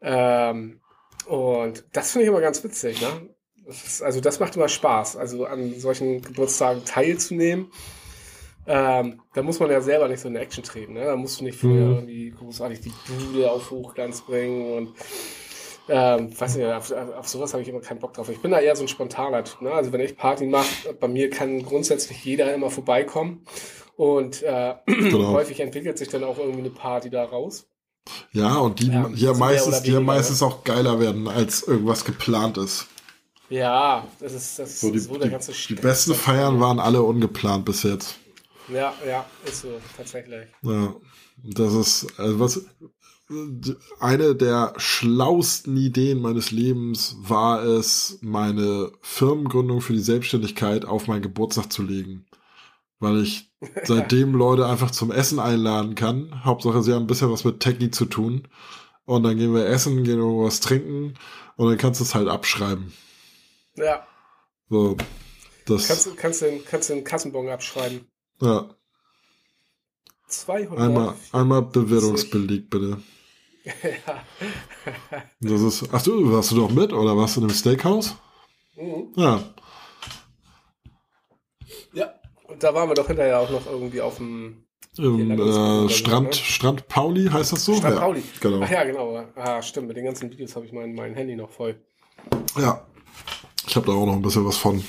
Ähm, 0.02 0.82
und 1.26 1.84
das 1.94 2.12
finde 2.12 2.24
ich 2.24 2.30
immer 2.30 2.42
ganz 2.42 2.64
witzig, 2.64 3.02
ne? 3.02 3.30
Das 3.66 3.84
ist, 3.86 4.02
also 4.02 4.20
das 4.20 4.40
macht 4.42 4.56
immer 4.58 4.68
Spaß, 4.68 5.16
also 5.16 5.46
an 5.46 5.80
solchen 5.80 6.22
Geburtstagen 6.22 6.84
teilzunehmen. 6.84 7.72
Ähm, 8.66 9.22
da 9.34 9.42
muss 9.42 9.60
man 9.60 9.72
ja 9.72 9.82
selber 9.82 10.08
nicht 10.08 10.20
so 10.20 10.28
in 10.28 10.36
Action 10.36 10.64
treten, 10.64 10.94
ne? 10.94 11.06
Da 11.06 11.16
musst 11.16 11.40
du 11.40 11.46
nicht 11.46 11.60
vorher 11.60 11.86
Mhm. 11.86 11.94
irgendwie 11.96 12.30
großartig 12.32 12.82
die 12.82 12.92
Bude 13.08 13.50
auf 13.52 13.72
Hochglanz 13.72 14.22
bringen 14.22 14.74
und 14.74 14.96
ähm, 15.90 16.40
weiß 16.40 16.56
nicht, 16.56 16.66
auf, 16.66 16.92
auf 16.92 17.28
sowas 17.28 17.54
habe 17.54 17.62
ich 17.62 17.68
immer 17.70 17.82
keinen 17.82 18.00
Bock 18.00 18.14
drauf. 18.14 18.30
Ich 18.30 18.42
bin 18.42 18.52
da 18.52 18.60
eher 18.62 18.76
so 18.76 18.84
ein 18.86 18.88
spontaner 18.88 19.44
Typ, 19.44 19.62
ne? 19.62 19.72
Also 19.72 19.92
wenn 19.92 20.00
ich 20.02 20.16
Party 20.18 20.46
mache, 20.46 20.94
bei 20.94 21.08
mir 21.10 21.30
kann 21.30 21.62
grundsätzlich 21.64 22.24
jeder 22.24 22.54
immer 22.54 22.70
vorbeikommen 22.70 23.46
und 23.96 24.42
äh, 24.44 24.76
Genau. 24.86 25.34
häufig 25.34 25.60
entwickelt 25.60 25.98
sich 25.98 26.10
dann 26.10 26.24
auch 26.24 26.38
irgendwie 26.38 26.60
eine 26.60 26.70
Party 26.72 27.10
daraus. 27.10 27.68
Ja, 28.32 28.58
und 28.58 28.80
die, 28.80 28.90
Ja, 28.90 29.10
die 29.10 29.22
ja 29.22 29.34
meistens, 29.34 29.82
die 29.84 29.92
ja 29.92 30.00
weniger, 30.00 30.02
meistens 30.02 30.42
auch 30.42 30.64
geiler 30.64 31.00
werden, 31.00 31.28
als 31.28 31.64
irgendwas 31.64 32.04
geplant 32.06 32.58
ist. 32.58 32.88
Ja, 33.50 34.08
das 34.20 34.34
ist, 34.34 34.60
das 34.60 34.80
So, 34.80 34.92
die, 34.92 35.00
so 35.00 35.18
der 35.18 35.28
die, 35.28 35.30
ganze 35.30 35.54
die 35.68 35.78
Stress. 35.78 35.82
besten 35.82 36.14
Feiern 36.16 36.60
waren 36.60 36.80
alle 36.80 37.02
ungeplant 37.04 37.66
bis 37.66 37.84
jetzt. 37.84 38.20
Ja, 38.68 38.94
ja, 39.06 39.26
ist 39.46 39.62
so, 39.62 39.82
tatsächlich. 39.96 40.48
Ja, 40.62 40.96
das 41.38 41.74
ist, 41.74 42.20
also 42.20 42.40
was, 42.40 42.66
eine 44.00 44.36
der 44.36 44.74
schlausten 44.78 45.78
Ideen 45.78 46.22
meines 46.22 46.52
Lebens 46.52 47.16
war 47.20 47.64
es, 47.64 48.20
meine 48.22 48.92
Firmengründung 49.02 49.82
für 49.82 49.94
die 49.94 50.00
Selbstständigkeit 50.00 50.86
auf 50.86 51.08
meinen 51.08 51.22
Geburtstag 51.22 51.72
zu 51.72 51.84
legen. 51.84 52.26
Weil 53.00 53.22
ich 53.24 53.53
seitdem 53.84 54.34
Leute 54.34 54.66
einfach 54.68 54.92
zum 54.92 55.12
Essen 55.12 55.40
einladen 55.40 55.96
kann. 55.96 56.44
Hauptsache, 56.46 56.84
sie 56.84 56.94
haben 56.94 57.04
ein 57.04 57.08
bisschen 57.08 57.32
was 57.32 57.44
mit 57.44 57.60
Technik 57.60 57.94
zu 57.96 58.06
tun. 58.06 58.48
Und 59.06 59.24
dann 59.24 59.38
gehen 59.38 59.54
wir 59.54 59.66
essen, 59.68 60.04
gehen 60.04 60.18
wir 60.20 60.46
was 60.46 60.60
trinken 60.62 61.16
und 61.58 61.70
dann 61.70 61.78
kannst 61.78 62.00
du 62.00 62.04
es 62.06 62.16
halt 62.16 62.28
abschreiben. 62.30 62.94
Ja, 63.76 64.06
So, 64.70 64.96
das, 65.66 65.88
kannst, 65.88 66.06
du- 66.06 66.16
kannst, 66.16 66.42
du 66.42 66.46
den, 66.46 66.64
kannst 66.66 66.90
du 66.90 66.94
den 66.94 67.04
Kassenbon 67.04 67.50
abschreiben. 67.50 68.08
ja, 68.42 68.70
200. 70.28 70.80
einmal, 70.80 71.16
einmal 71.32 71.62
bewährungsbelegt, 71.64 72.70
bitte. 72.70 72.98
ja. 73.66 74.24
Das 75.42 75.62
ist, 75.62 75.90
ach 75.92 76.02
du, 76.02 76.32
warst 76.32 76.52
du 76.52 76.56
doch 76.56 76.70
mit 76.72 76.92
oder 76.94 77.16
warst 77.18 77.36
du 77.36 77.42
in 77.42 77.48
einem 77.48 77.56
Steakhouse? 77.56 78.16
Mhm. 78.76 79.14
Ja, 79.16 79.44
da 82.60 82.74
waren 82.74 82.90
wir 82.90 82.96
doch 82.96 83.08
hinterher 83.08 83.40
auch 83.40 83.50
noch 83.50 83.66
irgendwie 83.66 84.02
auf 84.02 84.18
dem 84.18 84.66
Landesgruppe, 84.96 85.86
äh, 85.86 85.90
Strand, 85.90 86.28
ne? 86.28 86.34
Strand 86.34 86.88
Pauli 86.88 87.28
heißt 87.28 87.54
das 87.54 87.66
so? 87.66 87.76
Strand 87.76 87.96
ja, 87.96 88.02
Pauli. 88.02 88.24
Genau. 88.40 88.62
Ach 88.64 88.70
ja, 88.70 88.84
genau. 88.84 89.24
Ah, 89.36 89.62
stimmt, 89.62 89.88
mit 89.88 89.98
den 89.98 90.06
ganzen 90.06 90.32
Videos 90.32 90.56
habe 90.56 90.66
ich 90.66 90.72
mein, 90.72 90.94
mein 90.94 91.16
Handy 91.16 91.36
noch 91.36 91.50
voll. 91.50 91.82
Ja. 92.58 92.86
Ich 93.68 93.76
habe 93.76 93.88
da 93.88 93.94
auch 93.94 94.06
noch 94.06 94.14
ein 94.14 94.22
bisschen 94.22 94.46
was 94.46 94.58
von. 94.58 94.84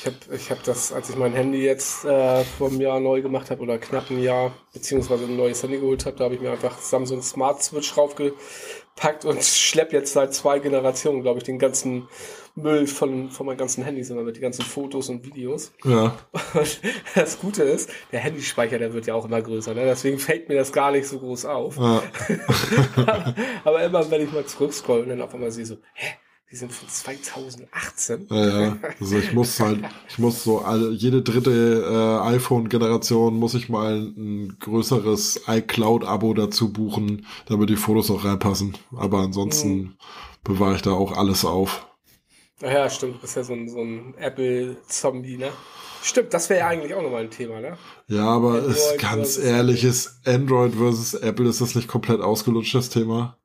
Ich 0.00 0.06
habe 0.06 0.16
ich 0.34 0.50
hab 0.50 0.62
das, 0.62 0.92
als 0.92 1.10
ich 1.10 1.16
mein 1.16 1.32
Handy 1.32 1.58
jetzt 1.58 2.04
äh, 2.04 2.44
vor 2.44 2.68
einem 2.68 2.80
Jahr 2.80 3.00
neu 3.00 3.20
gemacht 3.20 3.50
habe 3.50 3.60
oder 3.60 3.78
knapp 3.78 4.10
ein 4.10 4.22
Jahr, 4.22 4.52
beziehungsweise 4.72 5.24
ein 5.24 5.36
neues 5.36 5.62
Handy 5.62 5.78
geholt 5.78 6.06
habe, 6.06 6.16
da 6.16 6.24
habe 6.24 6.36
ich 6.36 6.40
mir 6.40 6.52
einfach 6.52 6.78
Samsung 6.78 7.20
Smart 7.20 7.62
Switch 7.62 7.96
draufgepackt 8.98 9.24
und 9.24 9.42
schlepp 9.42 9.92
jetzt 9.92 10.12
seit 10.12 10.34
zwei 10.34 10.58
Generationen, 10.58 11.22
glaube 11.22 11.38
ich, 11.38 11.44
den 11.44 11.58
ganzen 11.58 12.08
Müll 12.54 12.86
von, 12.86 13.30
von 13.30 13.46
meinen 13.46 13.56
ganzen 13.56 13.84
Handys 13.84 14.10
immer 14.10 14.22
mit 14.22 14.36
den 14.36 14.42
ganzen 14.42 14.64
Fotos 14.64 15.08
und 15.08 15.24
Videos. 15.24 15.72
Ja. 15.84 16.16
Und 16.54 16.80
das 17.14 17.38
Gute 17.38 17.62
ist, 17.62 17.90
der 18.12 18.20
Handyspeicher, 18.20 18.78
der 18.78 18.92
wird 18.92 19.06
ja 19.06 19.14
auch 19.14 19.24
immer 19.24 19.40
größer, 19.40 19.74
ne? 19.74 19.84
deswegen 19.84 20.18
fällt 20.18 20.48
mir 20.48 20.56
das 20.56 20.72
gar 20.72 20.90
nicht 20.90 21.06
so 21.06 21.18
groß 21.18 21.44
auf. 21.44 21.76
ja. 21.76 22.02
Aber 23.64 23.82
immer, 23.82 24.10
wenn 24.10 24.22
ich 24.22 24.32
mal 24.32 24.44
zurückscroll 24.44 25.02
und 25.02 25.08
dann 25.10 25.22
auf 25.22 25.34
einmal 25.34 25.52
sehe 25.52 25.66
so, 25.66 25.76
hä, 25.94 26.14
die 26.50 26.56
sind 26.56 26.72
von 26.72 26.88
2018. 26.88 28.26
Ja, 28.30 28.60
ja. 28.60 28.76
Also 29.00 29.18
ich 29.18 29.32
muss 29.34 29.60
halt, 29.60 29.80
ich 30.08 30.18
muss 30.18 30.42
so 30.44 30.60
alle, 30.60 30.90
jede 30.92 31.22
dritte 31.22 31.50
äh, 32.22 32.26
iPhone-Generation 32.36 33.36
muss 33.36 33.54
ich 33.54 33.68
mal 33.68 33.96
ein 34.16 34.56
größeres 34.58 35.42
iCloud-Abo 35.46 36.32
dazu 36.34 36.72
buchen, 36.72 37.26
damit 37.46 37.68
die 37.68 37.76
Fotos 37.76 38.10
auch 38.10 38.24
reinpassen. 38.24 38.76
Aber 38.96 39.18
ansonsten 39.18 39.68
Mhm. 39.76 39.94
bewahre 40.42 40.76
ich 40.76 40.82
da 40.82 40.92
auch 40.92 41.12
alles 41.16 41.44
auf. 41.44 41.86
Ach 42.62 42.70
ja, 42.72 42.88
stimmt, 42.90 43.16
du 43.16 43.18
bist 43.20 43.36
ja 43.36 43.44
so 43.44 43.52
ein, 43.52 43.68
so 43.68 43.80
ein 43.82 44.14
Apple-Zombie, 44.16 45.36
ne? 45.36 45.50
Stimmt, 46.02 46.32
das 46.32 46.48
wäre 46.48 46.60
ja 46.60 46.68
eigentlich 46.68 46.94
auch 46.94 47.02
nochmal 47.02 47.22
ein 47.24 47.30
Thema, 47.30 47.60
ne? 47.60 47.76
Ja, 48.06 48.24
aber 48.24 48.54
Android 48.54 48.70
ist 48.70 48.98
ganz 48.98 49.36
ehrlich, 49.36 49.84
ist 49.84 50.20
Android 50.26 50.74
versus 50.74 51.14
Apple, 51.14 51.48
ist 51.48 51.60
das 51.60 51.74
nicht 51.74 51.88
komplett 51.88 52.20
ausgelutscht, 52.20 52.74
das 52.74 52.88
Thema? 52.88 53.36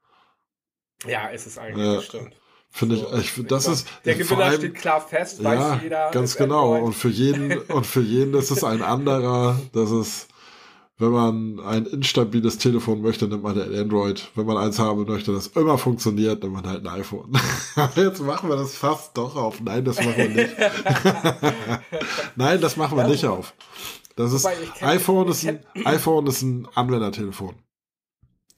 Ja, 1.06 1.28
ist 1.28 1.46
es 1.48 1.58
eigentlich, 1.58 1.86
Ja. 1.86 2.02
stimmt. 2.02 2.34
Finde 2.76 2.98
So, 2.98 3.08
ich, 3.14 3.38
ich 3.38 3.46
das 3.48 3.64
glaub, 3.66 3.74
ist 3.76 3.88
Der 4.04 4.16
Gewinner 4.16 4.46
allem- 4.46 4.58
steht 4.58 4.74
klar 4.76 5.00
fest, 5.00 5.44
weiß 5.44 5.60
ja, 5.60 5.80
jeder. 5.84 6.10
ganz 6.12 6.36
genau. 6.36 6.76
Und 6.76 6.94
für 6.94 7.10
jeden, 7.10 7.60
und 7.60 7.86
für 7.86 8.02
jeden 8.02 8.34
ist 8.34 8.50
es 8.50 8.64
ein 8.64 8.82
anderer. 8.82 9.60
Das 9.74 9.92
ist, 9.92 10.28
wenn 10.98 11.12
man 11.12 11.60
ein 11.60 11.86
instabiles 11.86 12.58
Telefon 12.58 13.02
möchte, 13.04 13.28
nimmt 13.28 13.44
man 13.44 13.62
ein 13.62 13.76
Android. 13.76 14.28
Wenn 14.34 14.48
man 14.48 14.58
eins 14.58 14.80
haben 14.80 15.06
möchte, 15.06 15.32
das 15.34 15.48
immer 15.48 15.78
funktioniert, 15.78 16.42
nimmt 16.42 16.56
man 16.56 16.66
halt 16.68 16.82
ein 16.86 16.88
iPhone. 17.00 17.34
Jetzt 17.96 18.22
machen 18.22 18.50
wir 18.50 18.56
das 18.56 18.74
fast 18.76 19.16
doch 19.18 19.36
auf. 19.36 19.62
Nein, 19.62 19.86
das 19.86 19.98
machen 19.98 20.16
wir 20.18 20.30
nicht. 20.30 20.56
Nein, 22.36 22.60
das 22.60 22.76
machen 22.78 22.98
wir 22.98 23.08
nicht 23.08 23.26
auf. 23.26 23.54
Das 24.16 24.32
ist, 24.34 24.48
ich 24.76 24.84
iPhone 24.84 25.28
ich 25.30 25.44
ist 25.44 25.48
ein, 25.48 25.60
iPhone 25.86 26.28
ist 26.28 26.42
ein 26.42 26.68
Anwendertelefon. 26.76 27.56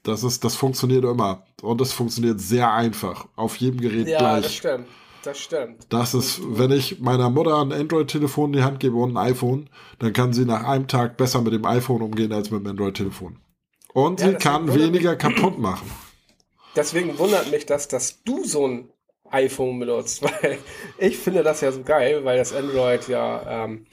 Das 0.06 0.24
ist, 0.24 0.44
das 0.44 0.56
funktioniert 0.56 1.04
immer. 1.04 1.44
Und 1.62 1.82
es 1.82 1.92
funktioniert 1.92 2.40
sehr 2.40 2.72
einfach. 2.72 3.28
Auf 3.36 3.58
jedem 3.58 3.82
Gerät 3.82 4.08
Ja, 4.08 4.20
gleich. 4.20 4.44
das 4.44 4.54
stimmt. 4.54 4.88
Das 5.24 5.40
stimmt. 5.40 5.88
Das 5.90 6.14
ist, 6.14 6.40
wenn 6.46 6.72
ich 6.72 7.00
meiner 7.00 7.32
Mutter 7.32 7.60
ein 7.60 7.72
Android-Telefon 7.74 8.54
in 8.54 8.60
die 8.60 8.64
Hand 8.64 8.80
gebe 8.80 8.96
und 8.98 9.18
ein 9.18 9.32
iPhone, 9.32 9.68
dann 9.98 10.14
kann 10.14 10.34
sie 10.34 10.46
nach 10.46 10.64
einem 10.64 10.88
Tag 10.88 11.18
besser 11.18 11.42
mit 11.42 11.52
dem 11.54 11.66
iPhone 11.66 12.04
umgehen 12.04 12.32
als 12.32 12.52
mit 12.52 12.62
dem 12.62 12.68
Android-Telefon. 12.70 13.40
Und 13.94 14.20
Ja, 14.20 14.28
sie 14.28 14.34
das 14.34 14.44
kann 14.44 14.74
weniger 14.76 15.16
kaputt 15.16 15.58
machen. 15.58 15.90
Deswegen 16.76 17.18
wundert 17.18 17.50
mich 17.50 17.66
das, 17.66 17.88
dass 17.88 18.22
du 18.24 18.44
so 18.44 18.68
ein 18.68 18.90
iPhone 19.32 19.80
benutzt, 19.80 20.22
weil 20.42 20.60
ich 21.00 21.18
finde 21.18 21.42
das 21.42 21.62
ja 21.62 21.72
so 21.72 21.82
geil, 21.82 22.24
weil 22.24 22.38
das 22.38 22.54
Android 22.54 23.08
ja, 23.08 23.64
ähm, 23.66 23.88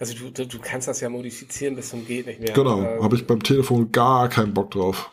also 0.00 0.14
du, 0.14 0.30
du, 0.30 0.46
du 0.48 0.58
kannst 0.58 0.88
das 0.88 1.00
ja 1.00 1.08
modifizieren 1.08 1.76
bis 1.76 1.90
zum 1.90 2.04
geht 2.04 2.26
nicht 2.26 2.40
mehr. 2.40 2.52
Genau, 2.52 2.80
Äh, 2.82 3.00
habe 3.00 3.14
ich 3.14 3.26
beim 3.28 3.42
Telefon 3.44 3.92
gar 3.92 4.28
keinen 4.28 4.52
Bock 4.54 4.72
drauf. 4.72 5.10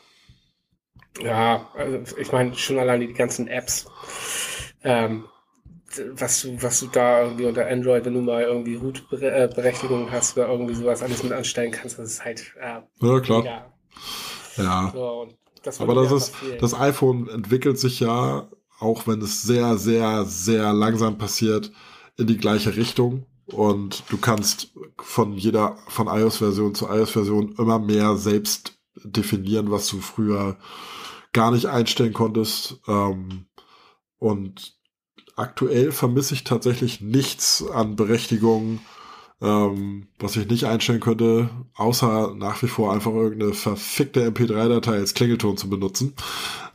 Ja, 1.20 1.70
also 1.76 2.18
ich 2.18 2.32
meine 2.32 2.56
schon 2.56 2.80
allein 2.80 3.02
die 3.02 3.14
ganzen 3.14 3.48
Apps, 3.48 3.86
ähm, 4.84 5.26
was 6.14 6.42
du, 6.44 6.62
was 6.64 6.80
du 6.80 6.88
da 6.88 7.24
irgendwie 7.24 7.46
unter 7.46 7.68
Android, 7.68 8.06
wenn 8.06 8.14
du 8.14 8.22
mal 8.22 8.44
irgendwie 8.44 8.76
Root-Berechtigung 8.76 10.12
hast 10.12 10.38
oder 10.38 10.48
irgendwie 10.50 10.76
sowas 10.76 11.04
alles 11.04 11.24
mit 11.24 11.34
anstellen 11.34 11.72
kannst, 11.72 12.00
das 12.00 12.08
ist 12.14 12.26
halt 12.26 12.54
äh, 12.60 12.82
Ja, 13.02 13.20
klar. 13.20 13.44
mega. 13.44 13.74
Ja. 14.58 14.94
So, 14.94 15.22
und 15.24 15.38
das 15.64 15.80
Aber 15.80 15.96
das 15.96 16.12
ist, 16.12 16.36
fehlen. 16.36 16.60
das 16.60 16.74
iPhone 16.74 17.28
entwickelt 17.30 17.80
sich 17.80 18.00
ja, 18.00 18.50
auch 18.80 19.08
wenn 19.08 19.22
es 19.22 19.44
sehr, 19.44 19.78
sehr, 19.78 20.26
sehr 20.26 20.74
langsam 20.74 21.18
passiert, 21.18 21.72
in 22.18 22.28
die 22.28 22.38
gleiche 22.38 22.76
Richtung. 22.76 23.26
Und 23.48 24.06
du 24.10 24.18
kannst 24.18 24.74
von 25.00 25.34
jeder, 25.34 25.78
von 25.88 26.08
iOS-Version 26.08 26.76
zu 26.76 26.88
iOS-Version 26.88 27.56
immer 27.58 27.80
mehr 27.80 28.18
selbst 28.18 28.80
definieren, 29.04 29.72
was 29.72 29.88
du 29.88 30.00
früher 30.02 30.58
gar 31.34 31.52
nicht 31.52 31.66
einstellen 31.68 32.14
konntest. 32.14 32.78
Ähm, 32.88 33.46
und 34.18 34.76
aktuell 35.36 35.92
vermisse 35.92 36.34
ich 36.34 36.44
tatsächlich 36.44 37.02
nichts 37.02 37.64
an 37.74 37.96
Berechtigung, 37.96 38.80
ähm, 39.42 40.08
was 40.20 40.36
ich 40.36 40.48
nicht 40.48 40.66
einstellen 40.66 41.00
könnte, 41.00 41.50
außer 41.76 42.34
nach 42.36 42.62
wie 42.62 42.68
vor 42.68 42.94
einfach 42.94 43.12
irgendeine 43.12 43.54
verfickte 43.54 44.30
MP3-Datei 44.30 44.94
als 44.94 45.14
Klingelton 45.16 45.58
zu 45.58 45.70
benutzen. 45.70 46.16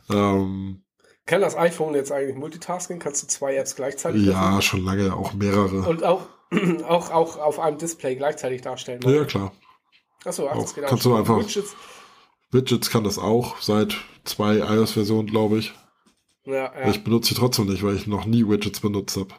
Ähm, 0.09 0.81
Kann 1.25 1.41
das 1.41 1.55
iPhone 1.55 1.93
jetzt 1.95 2.11
eigentlich 2.11 2.35
Multitasking? 2.35 2.99
Kannst 2.99 3.23
du 3.23 3.27
zwei 3.27 3.55
Apps 3.55 3.75
gleichzeitig 3.75 4.25
Ja, 4.25 4.47
öffnen? 4.47 4.61
schon 4.63 4.83
lange, 4.83 5.15
auch 5.15 5.33
mehrere. 5.33 5.87
Und 5.87 6.03
auch, 6.03 6.23
auch, 6.87 7.11
auch 7.11 7.37
auf 7.37 7.59
einem 7.59 7.77
Display 7.77 8.15
gleichzeitig 8.15 8.61
darstellen? 8.61 9.01
ja, 9.03 9.23
klar. 9.23 9.53
Achso, 10.25 10.49
ach, 10.51 10.57
das 10.57 10.73
geht 10.75 10.83
auch 10.83 10.89
Kannst 10.89 11.05
du 11.05 11.15
einfach- 11.15 11.39
Widgets, 11.39 11.73
Widgets 12.51 12.89
kann 12.89 13.03
das 13.03 13.17
auch, 13.17 13.59
seit 13.61 13.95
zwei 14.23 14.57
iOS-Versionen, 14.59 15.27
glaube 15.27 15.57
ich. 15.59 15.73
ja, 16.45 16.73
ja. 16.73 16.89
Ich 16.89 17.03
benutze 17.03 17.29
sie 17.33 17.39
trotzdem 17.39 17.65
nicht, 17.67 17.83
weil 17.83 17.95
ich 17.95 18.07
noch 18.07 18.25
nie 18.25 18.47
Widgets 18.47 18.79
benutzt 18.79 19.17
habe. 19.17 19.33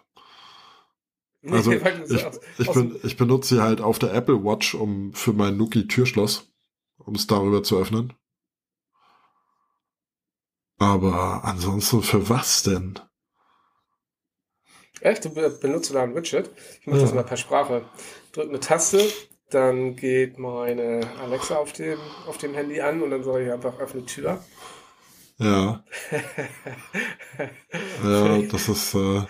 Nee, 1.40 1.52
Also 1.56 1.72
ich, 1.72 1.82
aus- 2.26 2.40
ich, 2.59 2.68
aus- 2.68 2.74
bin, 2.74 2.98
ich 3.02 3.16
benutze 3.16 3.54
sie 3.54 3.62
halt 3.62 3.80
auf 3.80 3.98
der 3.98 4.12
Apple 4.12 4.42
Watch 4.44 4.74
um 4.74 5.12
für 5.14 5.32
mein 5.32 5.56
Nuki 5.56 5.86
Türschloss, 5.86 6.50
um 6.98 7.14
es 7.14 7.26
darüber 7.26 7.62
zu 7.62 7.78
öffnen. 7.78 8.12
Aber 10.78 11.44
ansonsten 11.44 12.02
für 12.02 12.28
was 12.28 12.62
denn? 12.62 12.98
Echt? 15.00 15.24
Du 15.24 15.30
be- 15.30 15.50
benutzt 15.50 15.94
da 15.94 16.02
ein 16.02 16.14
Widget? 16.14 16.50
Ich 16.80 16.86
mache 16.86 17.00
das 17.00 17.11
Ja. 17.11 17.16
mal 17.16 17.24
per 17.24 17.36
Sprache. 17.36 17.84
Drück 18.32 18.48
eine 18.48 18.61
Taste, 18.61 19.00
dann 19.51 19.96
geht 19.96 20.38
meine 20.38 21.01
Alexa 21.22 21.57
auf 21.57 21.72
dem, 21.72 21.99
auf 22.26 22.38
dem 22.38 22.55
Handy 22.55 22.80
an 22.80 23.03
und 23.03 23.11
dann 23.11 23.24
sage 23.24 23.44
ich 23.44 23.53
einfach 23.53 23.78
öffne 23.78 24.05
Tür. 24.05 24.42
Ja. 25.38 25.84
ja, 28.05 28.42
das 28.42 28.68
ist. 28.68 28.94
Äh, 28.94 29.22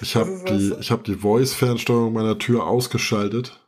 ich 0.00 0.16
habe 0.16 0.42
die, 0.48 0.74
ich 0.80 0.90
habe 0.90 1.04
die 1.04 1.14
Voice-Fernsteuerung 1.14 2.12
meiner 2.12 2.38
Tür 2.38 2.66
ausgeschaltet, 2.66 3.60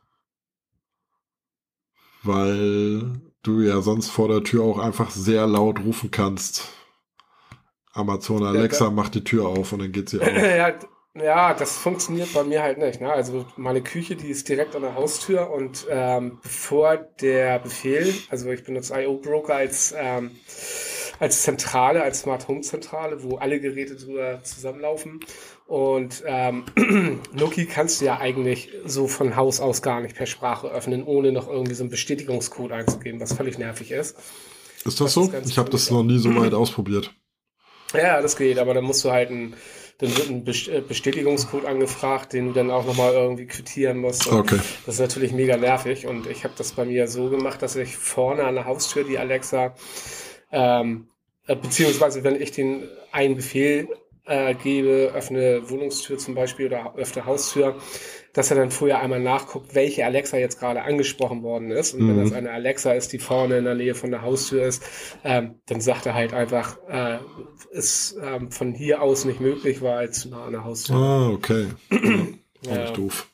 weil 2.23 3.21
du 3.43 3.61
ja 3.61 3.81
sonst 3.81 4.09
vor 4.09 4.27
der 4.27 4.43
Tür 4.43 4.63
auch 4.63 4.77
einfach 4.77 5.09
sehr 5.09 5.47
laut 5.47 5.79
rufen 5.79 6.11
kannst. 6.11 6.69
Amazon 7.93 8.43
Alexa 8.43 8.91
macht 8.91 9.15
die 9.15 9.23
Tür 9.23 9.47
auf 9.47 9.71
und 9.71 9.79
dann 9.79 9.91
geht 9.91 10.09
sie 10.09 10.19
auf. 10.21 10.27
ja, 10.27 10.73
ja, 11.21 11.53
das 11.53 11.77
funktioniert 11.77 12.33
bei 12.33 12.43
mir 12.43 12.61
halt 12.61 12.77
nicht. 12.77 13.01
Ne? 13.01 13.11
Also 13.11 13.45
meine 13.55 13.81
Küche, 13.81 14.15
die 14.15 14.29
ist 14.29 14.47
direkt 14.49 14.75
an 14.75 14.81
der 14.83 14.95
Haustür 14.95 15.49
und 15.51 15.85
ähm, 15.89 16.39
bevor 16.41 16.97
der 16.97 17.59
Befehl, 17.59 18.13
also 18.29 18.49
ich 18.51 18.63
benutze 18.63 18.99
IO 18.99 19.17
Broker 19.17 19.55
als, 19.55 19.93
ähm, 19.97 20.31
als 21.19 21.43
Zentrale, 21.43 22.03
als 22.03 22.21
Smart 22.21 22.47
Home 22.47 22.61
Zentrale, 22.61 23.23
wo 23.23 23.37
alle 23.37 23.59
Geräte 23.59 23.95
drüber 23.95 24.43
zusammenlaufen. 24.43 25.19
Und 25.65 26.23
ähm, 26.25 26.63
Noki 27.33 27.65
kannst 27.65 27.99
du 28.01 28.05
ja 28.05 28.19
eigentlich 28.19 28.71
so 28.85 29.07
von 29.07 29.35
Haus 29.35 29.59
aus 29.59 29.81
gar 29.81 29.99
nicht 30.01 30.15
per 30.15 30.25
Sprache 30.25 30.67
öffnen, 30.69 31.03
ohne 31.03 31.31
noch 31.31 31.47
irgendwie 31.49 31.73
so 31.73 31.83
einen 31.83 31.89
Bestätigungscode 31.89 32.71
einzugeben, 32.71 33.19
was 33.19 33.33
völlig 33.33 33.57
nervig 33.57 33.91
ist. 33.91 34.17
Ist 34.85 35.01
das, 35.01 35.13
Das 35.13 35.13
so? 35.13 35.23
ist 35.23 35.49
ich 35.49 35.57
habe 35.57 35.69
das 35.69 35.91
noch 35.91 36.03
nie 36.03 36.19
so 36.19 36.33
weit 36.35 36.53
ausprobiert. 36.53 37.13
Ja, 37.93 38.21
das 38.21 38.35
geht, 38.37 38.59
aber 38.59 38.73
dann 38.73 38.83
musst 38.83 39.03
du 39.03 39.11
halt 39.11 39.29
ein, 39.29 39.55
dann 39.99 40.15
wird 40.15 40.29
ein 40.29 40.45
äh, 40.45 40.81
Bestätigungscode 40.81 41.65
angefragt, 41.65 42.33
den 42.33 42.47
du 42.47 42.53
dann 42.53 42.69
auch 42.69 42.85
nochmal 42.85 43.13
irgendwie 43.13 43.47
quittieren 43.47 43.97
musst. 43.97 44.27
Und 44.27 44.39
Okay. 44.39 44.59
Das 44.85 44.95
ist 44.95 45.01
natürlich 45.01 45.31
mega 45.31 45.57
nervig 45.57 46.05
und 46.05 46.27
ich 46.27 46.43
habe 46.43 46.53
das 46.57 46.73
bei 46.73 46.85
mir 46.85 47.07
so 47.07 47.29
gemacht, 47.29 47.61
dass 47.61 47.75
ich 47.75 47.97
vorne 47.97 48.43
an 48.43 48.55
der 48.55 48.65
Haustür 48.65 49.03
die 49.03 49.17
Alexa, 49.17 49.73
ähm, 50.51 51.07
äh, 51.47 51.55
beziehungsweise 51.55 52.23
wenn 52.23 52.39
ich 52.39 52.51
den 52.51 52.87
einen 53.11 53.35
Befehl 53.35 53.89
äh, 54.25 54.53
gebe, 54.53 55.11
öffne 55.15 55.69
Wohnungstür 55.69 56.17
zum 56.17 56.35
Beispiel 56.35 56.67
oder 56.67 56.93
öffne 56.95 57.25
Haustür, 57.25 57.77
dass 58.33 58.51
er 58.51 58.57
dann 58.57 58.69
vorher 58.71 58.99
einmal 58.99 59.19
nachguckt, 59.19 59.73
welche 59.73 60.05
Alexa 60.05 60.37
jetzt 60.37 60.59
gerade 60.59 60.83
angesprochen 60.83 61.41
worden 61.43 61.71
ist. 61.71 61.93
Und 61.93 62.07
wenn 62.07 62.17
Mhm. 62.17 62.23
das 62.23 62.33
eine 62.33 62.51
Alexa 62.51 62.91
ist, 62.93 63.11
die 63.13 63.19
vorne 63.19 63.57
in 63.57 63.63
der 63.65 63.75
Nähe 63.75 63.95
von 63.95 64.11
der 64.11 64.21
Haustür 64.21 64.63
ist, 64.65 64.83
ähm, 65.23 65.55
dann 65.65 65.81
sagt 65.81 66.05
er 66.05 66.13
halt 66.13 66.33
einfach, 66.33 66.77
äh, 66.87 67.17
ist 67.71 68.15
ähm, 68.21 68.51
von 68.51 68.73
hier 68.73 69.01
aus 69.01 69.25
nicht 69.25 69.39
möglich, 69.41 69.81
weil 69.81 70.11
zu 70.11 70.29
nah 70.29 70.45
an 70.45 70.51
der 70.53 70.63
Haustür. 70.63 70.95
Ah, 70.95 71.29
okay. 71.29 71.67
Ja, 72.63 72.75
Ja. 72.75 72.91
doof. 72.91 73.27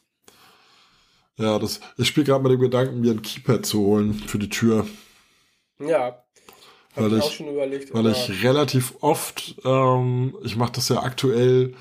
Ja, 1.38 1.58
das, 1.60 1.80
ich 1.98 2.08
spiele 2.08 2.26
gerade 2.28 2.44
mit 2.44 2.52
dem 2.52 2.60
Gedanken, 2.62 3.02
mir 3.02 3.12
ein 3.12 3.22
Keypad 3.22 3.66
zu 3.66 3.80
holen 3.80 4.14
für 4.14 4.38
die 4.40 4.50
Tür, 4.50 4.86
Ja. 5.80 6.20
Weil 6.96 7.06
Habe 7.06 7.16
ich 7.18 7.24
ich- 7.24 7.30
auch 7.30 7.34
schon 7.34 7.48
überlegt. 7.50 7.92
weil 7.96 8.06
ich 8.06 8.44
relativ 8.44 8.94
oft, 9.02 9.56
ähm, 9.66 10.36
ich 10.44 10.56
mache 10.56 10.74
das 10.74 10.90
ja 10.90 11.02
aktuell 11.02 11.74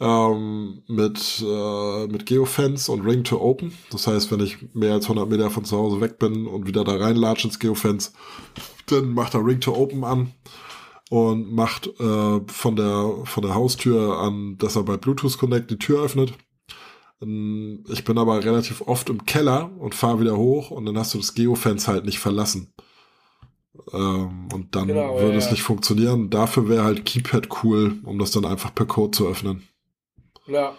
ähm, 0.00 0.82
mit, 0.88 1.42
äh, 1.46 2.06
mit 2.08 2.26
Geofence 2.26 2.88
und 2.88 3.00
Ring 3.02 3.24
to 3.24 3.40
Open. 3.40 3.72
Das 3.90 4.06
heißt, 4.06 4.30
wenn 4.30 4.40
ich 4.40 4.58
mehr 4.74 4.92
als 4.94 5.04
100 5.06 5.28
Meter 5.28 5.50
von 5.50 5.64
zu 5.64 5.76
Hause 5.76 6.00
weg 6.00 6.18
bin 6.18 6.46
und 6.46 6.66
wieder 6.66 6.84
da 6.84 6.96
reinlatsche 6.96 7.48
ins 7.48 7.58
Geofence, 7.58 8.12
dann 8.86 9.12
macht 9.14 9.34
er 9.34 9.44
Ring 9.44 9.60
to 9.60 9.74
Open 9.74 10.04
an 10.04 10.32
und 11.10 11.52
macht 11.52 11.86
äh, 12.00 12.40
von, 12.46 12.76
der, 12.76 13.14
von 13.24 13.42
der 13.42 13.54
Haustür 13.54 14.18
an, 14.18 14.56
dass 14.58 14.76
er 14.76 14.82
bei 14.82 14.96
Bluetooth 14.96 15.38
Connect 15.38 15.70
die 15.70 15.78
Tür 15.78 16.02
öffnet. 16.04 16.34
Ähm, 17.22 17.84
Ich 17.88 18.04
bin 18.04 18.18
aber 18.18 18.44
relativ 18.44 18.82
oft 18.82 19.08
im 19.08 19.24
Keller 19.24 19.70
und 19.78 19.94
fahre 19.94 20.20
wieder 20.20 20.36
hoch 20.36 20.70
und 20.70 20.84
dann 20.86 20.98
hast 20.98 21.14
du 21.14 21.18
das 21.18 21.34
Geofence 21.34 21.88
halt 21.88 22.04
nicht 22.04 22.18
verlassen. 22.18 22.74
Ähm, 23.92 24.48
und 24.52 24.74
dann 24.74 24.88
Genau, 24.88 25.14
würde 25.18 25.32
ja, 25.32 25.38
es 25.38 25.46
ja. 25.46 25.50
nicht 25.52 25.62
funktionieren. 25.62 26.28
Dafür 26.30 26.68
wäre 26.68 26.84
halt 26.84 27.04
Keypad 27.04 27.48
cool, 27.62 27.98
um 28.04 28.18
das 28.18 28.30
dann 28.30 28.44
einfach 28.44 28.74
per 28.74 28.86
Code 28.86 29.12
zu 29.16 29.26
öffnen. 29.28 29.62
Ja. 30.46 30.74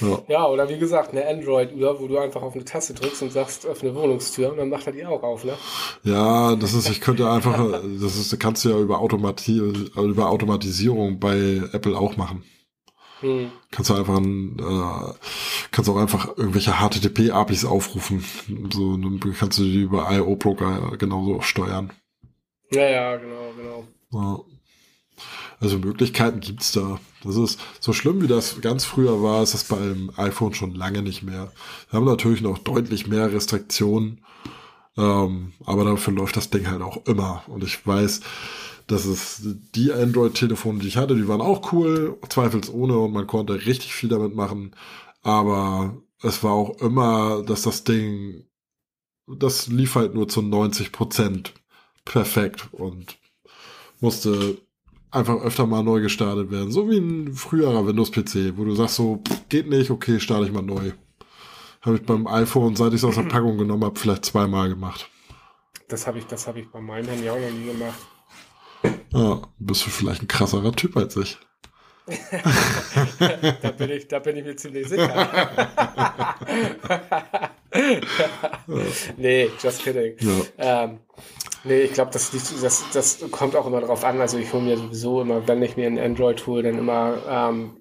Ja. 0.00 0.22
ja, 0.28 0.46
oder 0.46 0.68
wie 0.68 0.78
gesagt, 0.78 1.12
eine 1.12 1.26
Android-Uhr, 1.26 2.00
wo 2.00 2.06
du 2.06 2.18
einfach 2.18 2.42
auf 2.42 2.54
eine 2.54 2.64
Taste 2.64 2.92
drückst 2.92 3.22
und 3.22 3.32
sagst, 3.32 3.64
öffne 3.64 3.94
Wohnungstür 3.94 4.50
und 4.50 4.58
dann 4.58 4.68
macht 4.68 4.86
er 4.86 4.92
die 4.92 5.06
auch 5.06 5.22
auf, 5.22 5.44
ne? 5.44 5.54
Ja, 6.02 6.54
das 6.56 6.74
ist, 6.74 6.90
ich 6.90 7.00
könnte 7.00 7.30
einfach, 7.30 7.56
das 7.82 8.16
ist, 8.16 8.38
kannst 8.38 8.64
du 8.64 8.70
ja 8.70 8.78
über, 8.78 8.98
Automati 9.00 9.56
über 9.56 10.28
Automatisierung 10.28 11.18
bei 11.18 11.62
Apple 11.72 11.96
auch 11.96 12.16
machen. 12.16 12.44
Hm. 13.20 13.50
Kannst 13.70 13.90
du 13.90 13.94
einfach, 13.94 14.18
ein, 14.18 14.58
äh, 14.58 15.14
kannst 15.70 15.88
auch 15.88 15.96
einfach 15.96 16.36
irgendwelche 16.36 16.72
HTTP-APIs 16.72 17.64
aufrufen. 17.64 18.22
So, 18.70 18.96
dann 18.96 19.18
kannst 19.38 19.58
du 19.58 19.62
die 19.62 19.82
über 19.82 20.10
IO-Broker 20.10 20.96
genauso 20.98 21.40
steuern. 21.40 21.92
Ja, 22.70 22.88
ja, 22.90 23.16
genau, 23.16 23.52
genau. 23.56 23.84
Ja. 24.12 24.55
Also 25.60 25.78
Möglichkeiten 25.78 26.40
gibt's 26.40 26.72
da. 26.72 27.00
Das 27.22 27.36
ist 27.36 27.58
so 27.80 27.92
schlimm, 27.92 28.22
wie 28.22 28.26
das 28.26 28.60
ganz 28.60 28.84
früher 28.84 29.22
war, 29.22 29.42
ist 29.42 29.54
das 29.54 29.64
beim 29.64 30.10
iPhone 30.16 30.54
schon 30.54 30.74
lange 30.74 31.02
nicht 31.02 31.22
mehr. 31.22 31.52
Wir 31.90 31.98
haben 31.98 32.06
natürlich 32.06 32.42
noch 32.42 32.58
deutlich 32.58 33.06
mehr 33.06 33.32
Restriktionen, 33.32 34.20
ähm, 34.96 35.52
aber 35.64 35.84
dafür 35.84 36.12
läuft 36.12 36.36
das 36.36 36.50
Ding 36.50 36.68
halt 36.68 36.82
auch 36.82 37.06
immer. 37.06 37.42
Und 37.48 37.64
ich 37.64 37.86
weiß, 37.86 38.20
dass 38.86 39.06
es 39.06 39.42
die 39.74 39.92
Android-Telefone, 39.92 40.78
die 40.80 40.88
ich 40.88 40.96
hatte, 40.96 41.16
die 41.16 41.26
waren 41.28 41.40
auch 41.40 41.72
cool, 41.72 42.18
zweifelsohne, 42.28 42.96
und 42.98 43.12
man 43.12 43.26
konnte 43.26 43.66
richtig 43.66 43.94
viel 43.94 44.08
damit 44.08 44.34
machen. 44.34 44.76
Aber 45.22 45.96
es 46.22 46.42
war 46.44 46.52
auch 46.52 46.80
immer, 46.80 47.42
dass 47.42 47.62
das 47.62 47.84
Ding, 47.84 48.44
das 49.26 49.66
lief 49.68 49.96
halt 49.96 50.14
nur 50.14 50.28
zu 50.28 50.42
90 50.42 50.92
Prozent 50.92 51.54
perfekt 52.04 52.68
und 52.72 53.18
musste 54.00 54.58
einfach 55.16 55.42
öfter 55.42 55.66
mal 55.66 55.82
neu 55.82 56.00
gestartet 56.00 56.50
werden. 56.50 56.70
So 56.70 56.88
wie 56.88 56.98
ein 56.98 57.32
früherer 57.32 57.86
Windows-PC, 57.86 58.56
wo 58.56 58.64
du 58.64 58.74
sagst 58.74 58.96
so, 58.96 59.22
pff, 59.26 59.48
geht 59.48 59.68
nicht, 59.68 59.90
okay, 59.90 60.20
starte 60.20 60.46
ich 60.46 60.52
mal 60.52 60.62
neu. 60.62 60.92
Habe 61.82 61.96
ich 61.96 62.04
beim 62.04 62.26
iPhone, 62.26 62.76
seit 62.76 62.92
ich 62.92 62.98
es 62.98 63.04
aus 63.04 63.16
der 63.16 63.22
Packung 63.22 63.58
genommen 63.58 63.84
habe, 63.84 63.98
vielleicht 63.98 64.24
zweimal 64.24 64.68
gemacht. 64.68 65.08
Das 65.88 66.06
habe 66.06 66.18
ich, 66.18 66.26
das 66.26 66.46
habe 66.46 66.60
ich 66.60 66.70
bei 66.70 66.80
meinem 66.80 67.08
Handy 67.08 67.28
auch 67.30 67.38
noch 67.38 67.50
nie 67.50 67.66
gemacht. 67.66 67.98
Ja, 69.12 69.42
bist 69.58 69.86
du 69.86 69.90
vielleicht 69.90 70.22
ein 70.22 70.28
krasserer 70.28 70.72
Typ 70.72 70.96
als 70.96 71.16
ich. 71.16 71.38
Da 73.62 73.70
bin 73.72 73.90
ich, 73.90 74.06
da 74.06 74.20
bin 74.20 74.36
ich 74.36 74.44
mir 74.44 74.54
ziemlich 74.54 74.88
sicher. 74.88 75.08
nee, 79.16 79.50
just 79.60 79.82
kidding. 79.82 80.16
Ja. 80.20 80.84
Ähm, 80.84 80.98
nee, 81.66 81.82
ich 81.82 81.92
glaube, 81.92 82.10
das, 82.12 82.30
das, 82.62 82.84
das 82.92 83.18
kommt 83.30 83.56
auch 83.56 83.66
immer 83.66 83.80
drauf 83.80 84.04
an. 84.04 84.20
Also 84.20 84.38
ich 84.38 84.52
hole 84.52 84.62
mir 84.64 84.76
sowieso 84.76 85.20
immer, 85.22 85.46
wenn 85.48 85.62
ich 85.62 85.76
mir 85.76 85.86
ein 85.86 85.98
Android 85.98 86.46
hole, 86.46 86.62
dann 86.62 86.78
immer 86.78 87.18
ähm, 87.28 87.80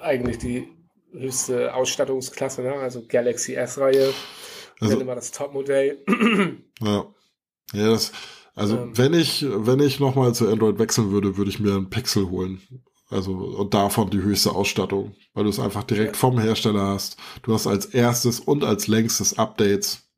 eigentlich 0.00 0.38
die 0.38 0.68
höchste 1.12 1.74
Ausstattungsklasse, 1.74 2.62
ne? 2.62 2.74
also 2.74 3.02
Galaxy 3.08 3.54
S-Reihe, 3.54 4.12
Also- 4.80 4.94
dann 4.94 5.00
immer 5.02 5.14
das 5.14 5.30
Topmodell. 5.32 6.04
Ja. 6.80 7.06
Ja, 7.72 7.88
das, 7.90 8.12
also 8.54 8.76
Ähm. 8.76 8.96
wenn 8.96 9.12
ich, 9.12 9.44
wenn 9.48 9.80
ich 9.80 9.98
nochmal 9.98 10.32
zu 10.34 10.48
Android 10.48 10.78
wechseln 10.78 11.10
würde, 11.10 11.36
würde 11.36 11.50
ich 11.50 11.58
mir 11.58 11.74
einen 11.74 11.90
Pixel 11.90 12.30
holen. 12.30 12.62
Also, 13.10 13.32
und 13.32 13.72
davon 13.74 14.10
die 14.10 14.20
höchste 14.22 14.52
Ausstattung, 14.52 15.16
weil 15.34 15.44
du 15.44 15.50
es 15.50 15.58
einfach 15.58 15.82
direkt 15.82 16.14
Ja. 16.14 16.18
vom 16.20 16.38
Hersteller 16.38 16.82
hast. 16.88 17.16
Du 17.42 17.52
hast 17.54 17.66
als 17.66 17.86
erstes 17.86 18.38
und 18.38 18.62
als 18.64 18.86
längstes 18.86 19.38
Updates. 19.38 20.08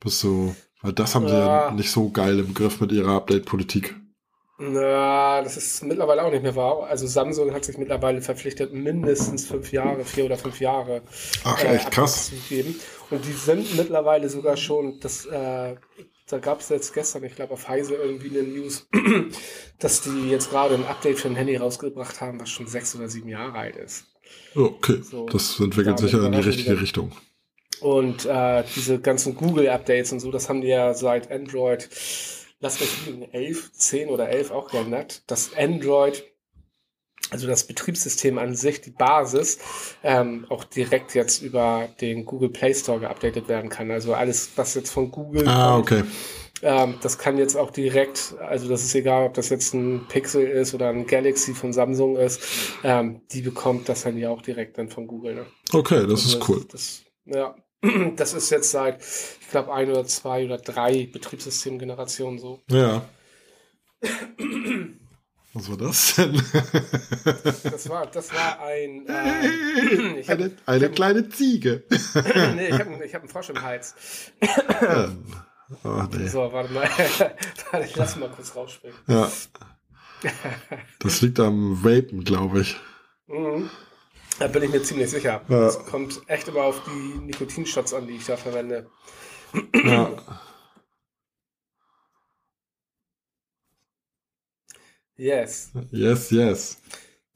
Bist 0.00 0.22
du, 0.24 0.56
das 0.82 1.14
haben 1.14 1.28
sie 1.28 1.34
ja 1.34 1.68
Ja. 1.68 1.70
nicht 1.72 1.90
so 1.90 2.10
geil 2.10 2.38
im 2.38 2.54
Griff 2.54 2.80
mit 2.80 2.92
ihrer 2.92 3.12
Update-Politik. 3.12 3.94
Na, 4.62 5.40
das 5.42 5.56
ist 5.56 5.82
mittlerweile 5.84 6.22
auch 6.22 6.30
nicht 6.30 6.42
mehr 6.42 6.54
wahr. 6.54 6.84
Also 6.84 7.06
Samsung 7.06 7.54
hat 7.54 7.64
sich 7.64 7.78
mittlerweile 7.78 8.20
verpflichtet, 8.20 8.74
mindestens 8.74 9.46
fünf 9.46 9.72
Jahre, 9.72 10.04
vier 10.04 10.26
oder 10.26 10.36
fünf 10.36 10.60
Jahre 10.60 11.00
Ach, 11.44 11.64
äh, 11.64 11.76
echt 11.76 11.90
krass. 11.90 12.30
Und 13.10 13.24
die 13.24 13.32
sind 13.32 13.74
mittlerweile 13.76 14.28
sogar 14.28 14.58
schon 14.58 15.00
das, 15.00 15.24
äh, 15.24 15.76
da 16.28 16.38
gab 16.38 16.60
es 16.60 16.68
jetzt 16.68 16.92
gestern, 16.92 17.24
ich 17.24 17.36
glaube 17.36 17.54
auf 17.54 17.68
Heise 17.68 17.94
irgendwie 17.94 18.38
eine 18.38 18.46
News, 18.46 18.86
dass 19.78 20.02
die 20.02 20.28
jetzt 20.28 20.50
gerade 20.50 20.74
ein 20.74 20.84
Update 20.86 21.20
für 21.20 21.28
ein 21.28 21.36
Handy 21.36 21.56
rausgebracht 21.56 22.20
haben, 22.20 22.38
was 22.38 22.50
schon 22.50 22.66
sechs 22.66 22.94
oder 22.94 23.08
sieben 23.08 23.30
Jahre 23.30 23.54
alt 23.58 23.76
ist. 23.76 24.04
Okay, 24.54 25.00
so, 25.02 25.24
das 25.26 25.58
entwickelt 25.58 25.98
sicher 25.98 26.22
in 26.24 26.32
die 26.32 26.38
richtige 26.38 26.78
Richtung. 26.78 27.12
Und 27.80 28.26
äh, 28.26 28.64
diese 28.74 29.00
ganzen 29.00 29.34
Google-Updates 29.36 30.12
und 30.12 30.20
so, 30.20 30.30
das 30.30 30.48
haben 30.48 30.60
die 30.60 30.68
ja 30.68 30.92
seit 30.92 31.30
Android, 31.30 31.88
lass 32.60 32.80
mich 32.80 33.06
liegen, 33.06 33.22
11, 33.32 33.72
10 33.72 34.08
oder 34.08 34.28
11 34.28 34.50
auch 34.50 34.70
geändert, 34.70 35.22
dass 35.26 35.56
Android 35.56 36.30
also 37.30 37.46
das 37.46 37.64
Betriebssystem 37.64 38.38
an 38.38 38.54
sich, 38.54 38.80
die 38.80 38.90
Basis, 38.90 39.58
ähm, 40.02 40.46
auch 40.48 40.64
direkt 40.64 41.14
jetzt 41.14 41.42
über 41.42 41.88
den 42.00 42.24
Google 42.24 42.50
Play 42.50 42.74
Store 42.74 43.00
geupdatet 43.00 43.48
werden 43.48 43.70
kann. 43.70 43.90
Also 43.90 44.14
alles, 44.14 44.50
was 44.56 44.74
jetzt 44.74 44.90
von 44.90 45.10
Google 45.10 45.46
ah, 45.46 45.74
kommt, 45.74 45.92
okay. 45.92 46.04
ähm, 46.62 46.94
das 47.02 47.18
kann 47.18 47.38
jetzt 47.38 47.56
auch 47.56 47.70
direkt, 47.70 48.34
also 48.40 48.68
das 48.68 48.82
ist 48.82 48.94
egal, 48.94 49.26
ob 49.26 49.34
das 49.34 49.48
jetzt 49.48 49.74
ein 49.74 50.06
Pixel 50.08 50.46
ist 50.46 50.74
oder 50.74 50.88
ein 50.88 51.06
Galaxy 51.06 51.54
von 51.54 51.72
Samsung 51.72 52.16
ist, 52.16 52.42
ähm, 52.82 53.20
die 53.30 53.42
bekommt 53.42 53.88
das 53.88 54.04
Handy 54.04 54.26
auch 54.26 54.42
direkt 54.42 54.78
dann 54.78 54.88
von 54.88 55.06
Google. 55.06 55.34
Ne? 55.36 55.46
Okay, 55.72 56.02
das 56.02 56.24
also 56.24 56.38
ist 56.38 56.48
cool. 56.48 56.64
Das, 56.70 57.02
ja, 57.24 57.54
das 58.16 58.34
ist 58.34 58.50
jetzt 58.50 58.70
seit, 58.70 59.00
ich 59.00 59.48
glaube, 59.50 59.72
ein 59.72 59.90
oder 59.90 60.04
zwei 60.06 60.44
oder 60.44 60.58
drei 60.58 61.08
Betriebssystemgenerationen 61.12 62.38
so. 62.38 62.60
Ja. 62.68 63.02
Was 65.52 65.68
war 65.68 65.76
das 65.76 66.14
denn? 66.14 66.34
Das 67.64 67.88
war, 67.88 68.06
das 68.06 68.32
war 68.32 68.60
ein. 68.60 69.06
Äh, 69.08 70.22
hab, 70.22 70.38
eine 70.38 70.56
eine 70.66 70.84
hab, 70.86 70.94
kleine 70.94 71.28
Ziege. 71.28 71.82
nee, 72.54 72.68
ich 72.68 72.78
habe 72.78 73.04
ich 73.04 73.14
hab 73.14 73.22
einen 73.22 73.28
Frosch 73.28 73.50
im 73.50 73.60
Hals. 73.60 73.94
oh, 75.82 76.04
nee. 76.12 76.28
So, 76.28 76.52
warte 76.52 76.72
mal. 76.72 76.82
warte, 77.72 77.88
lass 77.96 78.16
mal 78.16 78.30
kurz 78.30 78.54
rausspringen. 78.54 78.96
Ja. 79.08 79.30
Das 81.00 81.20
liegt 81.22 81.40
am 81.40 81.82
Vapen, 81.82 82.22
glaube 82.22 82.60
ich. 82.60 82.76
Mhm. 83.26 83.70
Da 84.38 84.46
bin 84.46 84.62
ich 84.62 84.70
mir 84.70 84.82
ziemlich 84.82 85.10
sicher. 85.10 85.42
Ja. 85.48 85.60
Das 85.60 85.84
kommt 85.86 86.22
echt 86.26 86.48
immer 86.48 86.62
auf 86.62 86.82
die 86.84 87.18
Nikotinshots 87.20 87.92
an, 87.92 88.06
die 88.06 88.16
ich 88.16 88.24
da 88.26 88.36
verwende. 88.36 88.90
Ja. 89.84 90.16
Yes. 95.16 95.70
Yes, 95.90 96.30
yes. 96.30 96.78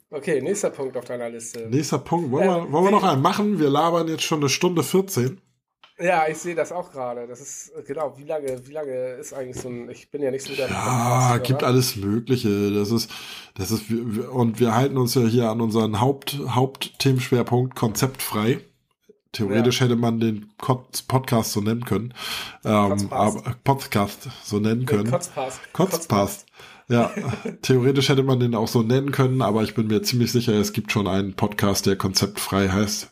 Okay, 0.09 0.41
nächster 0.41 0.71
Punkt 0.71 0.97
auf 0.97 1.05
deiner 1.05 1.29
Liste. 1.29 1.69
Nächster 1.69 1.99
Punkt. 1.99 2.31
Wollen, 2.31 2.47
wir, 2.47 2.73
wollen 2.73 2.85
wir 2.85 2.91
noch 2.91 3.05
einen 3.05 3.21
machen? 3.21 3.59
Wir 3.59 3.69
labern 3.69 4.09
jetzt 4.09 4.23
schon 4.23 4.41
eine 4.41 4.49
Stunde 4.49 4.83
14. 4.83 5.41
Ja, 5.99 6.27
ich 6.29 6.39
sehe 6.39 6.57
das 6.57 6.73
auch 6.73 6.91
gerade. 6.91 7.29
Das 7.29 7.41
ist, 7.41 7.73
genau, 7.87 8.15
wie 8.19 8.25
lange, 8.25 8.67
wie 8.67 8.73
lange 8.73 9.13
ist 9.15 9.33
eigentlich 9.33 9.61
so 9.61 9.69
ein, 9.69 9.89
ich 9.91 10.11
bin 10.11 10.23
ja 10.23 10.33
nicht 10.33 10.45
so 10.45 10.53
der 10.55 10.69
Ja, 10.69 11.39
gibt 11.39 11.63
alles 11.63 11.95
Mögliche. 11.95 12.73
Das 12.73 12.91
ist, 12.91 13.11
das 13.55 13.71
ist, 13.71 13.91
und 13.91 14.59
wir 14.59 14.75
halten 14.75 14.97
uns 14.97 15.15
ja 15.15 15.23
hier 15.23 15.51
an 15.51 15.61
unseren 15.61 16.01
Haupt, 16.01 16.39
Hauptthemenschwerpunkt 16.49 17.77
konzeptfrei. 17.77 18.61
Theoretisch 19.31 19.81
ja. 19.81 19.87
hätte 19.87 19.97
man 19.97 20.19
den 20.19 20.53
Podcast 20.59 21.53
so 21.53 21.61
nennen 21.61 21.85
können. 21.85 22.15
Ähm, 22.65 23.09
aber 23.11 23.55
Podcast 23.63 24.29
so 24.43 24.59
nennen 24.59 24.87
können. 24.87 25.11
Kotzpass. 25.11 25.61
Kotzpass. 25.73 26.47
Ja, 26.89 27.13
theoretisch 27.63 28.09
hätte 28.09 28.23
man 28.23 28.41
den 28.41 28.55
auch 28.55 28.69
so 28.69 28.83
nennen 28.83 29.11
können, 29.13 29.43
aber 29.43 29.63
ich 29.63 29.75
bin 29.75 29.87
mir 29.87 30.03
ziemlich 30.03 30.33
sicher, 30.33 30.53
es 30.55 30.73
gibt 30.73 30.93
schon 30.93 31.07
einen 31.07 31.35
Podcast, 31.35 31.87
der 31.87 31.97
konzeptfrei 31.97 32.69
heißt. 32.69 33.11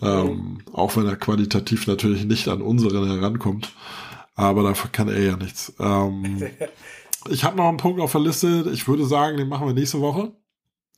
Ähm, 0.00 0.58
auch 0.72 0.96
wenn 0.96 1.06
er 1.06 1.16
qualitativ 1.16 1.86
natürlich 1.86 2.24
nicht 2.24 2.48
an 2.48 2.62
unseren 2.62 3.06
herankommt. 3.06 3.72
Aber 4.34 4.62
dafür 4.62 4.90
kann 4.90 5.08
er 5.08 5.22
ja 5.22 5.36
nichts. 5.36 5.72
Ähm, 5.78 6.42
ich 7.28 7.44
habe 7.44 7.56
noch 7.56 7.68
einen 7.68 7.76
Punkt 7.76 8.00
auf 8.00 8.12
der 8.12 8.20
Liste. 8.20 8.70
Ich 8.72 8.88
würde 8.88 9.06
sagen, 9.06 9.36
den 9.36 9.48
machen 9.48 9.66
wir 9.66 9.74
nächste 9.74 10.00
Woche. 10.00 10.32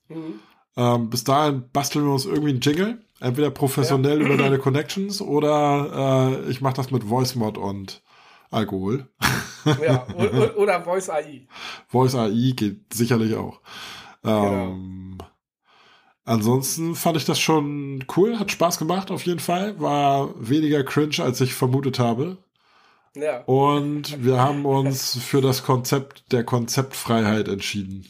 Mhm. 0.09 0.41
Ähm, 0.77 1.11
bis 1.11 1.25
dahin 1.25 1.65
basteln 1.73 2.05
wir 2.05 2.13
uns 2.13 2.27
irgendwie 2.27 2.51
einen 2.51 2.61
Jingle. 2.61 3.03
Entweder 3.19 3.51
professionell 3.51 4.21
ja. 4.21 4.27
über 4.27 4.37
deine 4.37 4.59
Connections 4.59 5.23
oder 5.23 6.43
äh, 6.45 6.51
ich 6.51 6.61
mache 6.61 6.75
das 6.75 6.91
mit 6.91 7.09
VoiceMod 7.09 7.57
und 7.57 8.03
Alkohol. 8.51 9.09
Ja, 9.83 10.07
oder 10.57 10.83
Voice 10.83 11.09
AI. 11.09 11.47
Voice 11.89 12.15
AI 12.15 12.53
geht 12.55 12.93
sicherlich 12.93 13.35
auch. 13.35 13.61
Ähm, 14.23 15.17
genau. 15.19 15.31
Ansonsten 16.27 16.97
fand 16.97 17.17
ich 17.17 17.25
das 17.25 17.39
schon 17.39 18.05
cool, 18.17 18.39
hat 18.39 18.51
Spaß 18.51 18.79
gemacht 18.79 19.13
auf 19.13 19.25
jeden 19.25 19.39
Fall, 19.39 19.81
war 19.81 20.35
weniger 20.39 20.83
cringe, 20.83 21.21
als 21.21 21.41
ich 21.41 21.55
vermutet 21.55 22.01
habe. 22.01 22.37
Ja. 23.15 23.45
Und 23.45 24.25
wir 24.25 24.39
haben 24.39 24.67
uns 24.67 25.17
für 25.17 25.41
das 25.41 25.63
Konzept 25.63 26.33
der 26.33 26.43
Konzeptfreiheit 26.43 27.47
entschieden. 27.47 28.07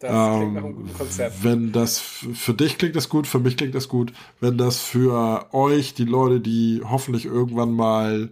Das 0.00 0.10
ähm, 0.10 0.38
klingt 0.38 0.54
nach 0.54 0.64
einem 0.64 0.76
guten 0.76 0.94
Konzept. 0.94 1.44
Wenn 1.44 1.72
das 1.72 2.00
für 2.00 2.54
dich 2.54 2.78
klingt 2.78 2.96
das 2.96 3.10
gut, 3.10 3.26
für 3.26 3.38
mich 3.38 3.58
klingt 3.58 3.74
das 3.74 3.90
gut. 3.90 4.14
Wenn 4.40 4.56
das 4.56 4.80
für 4.80 5.52
euch, 5.52 5.92
die 5.92 6.06
Leute, 6.06 6.40
die 6.40 6.80
hoffentlich 6.88 7.26
irgendwann 7.26 7.72
mal 7.72 8.30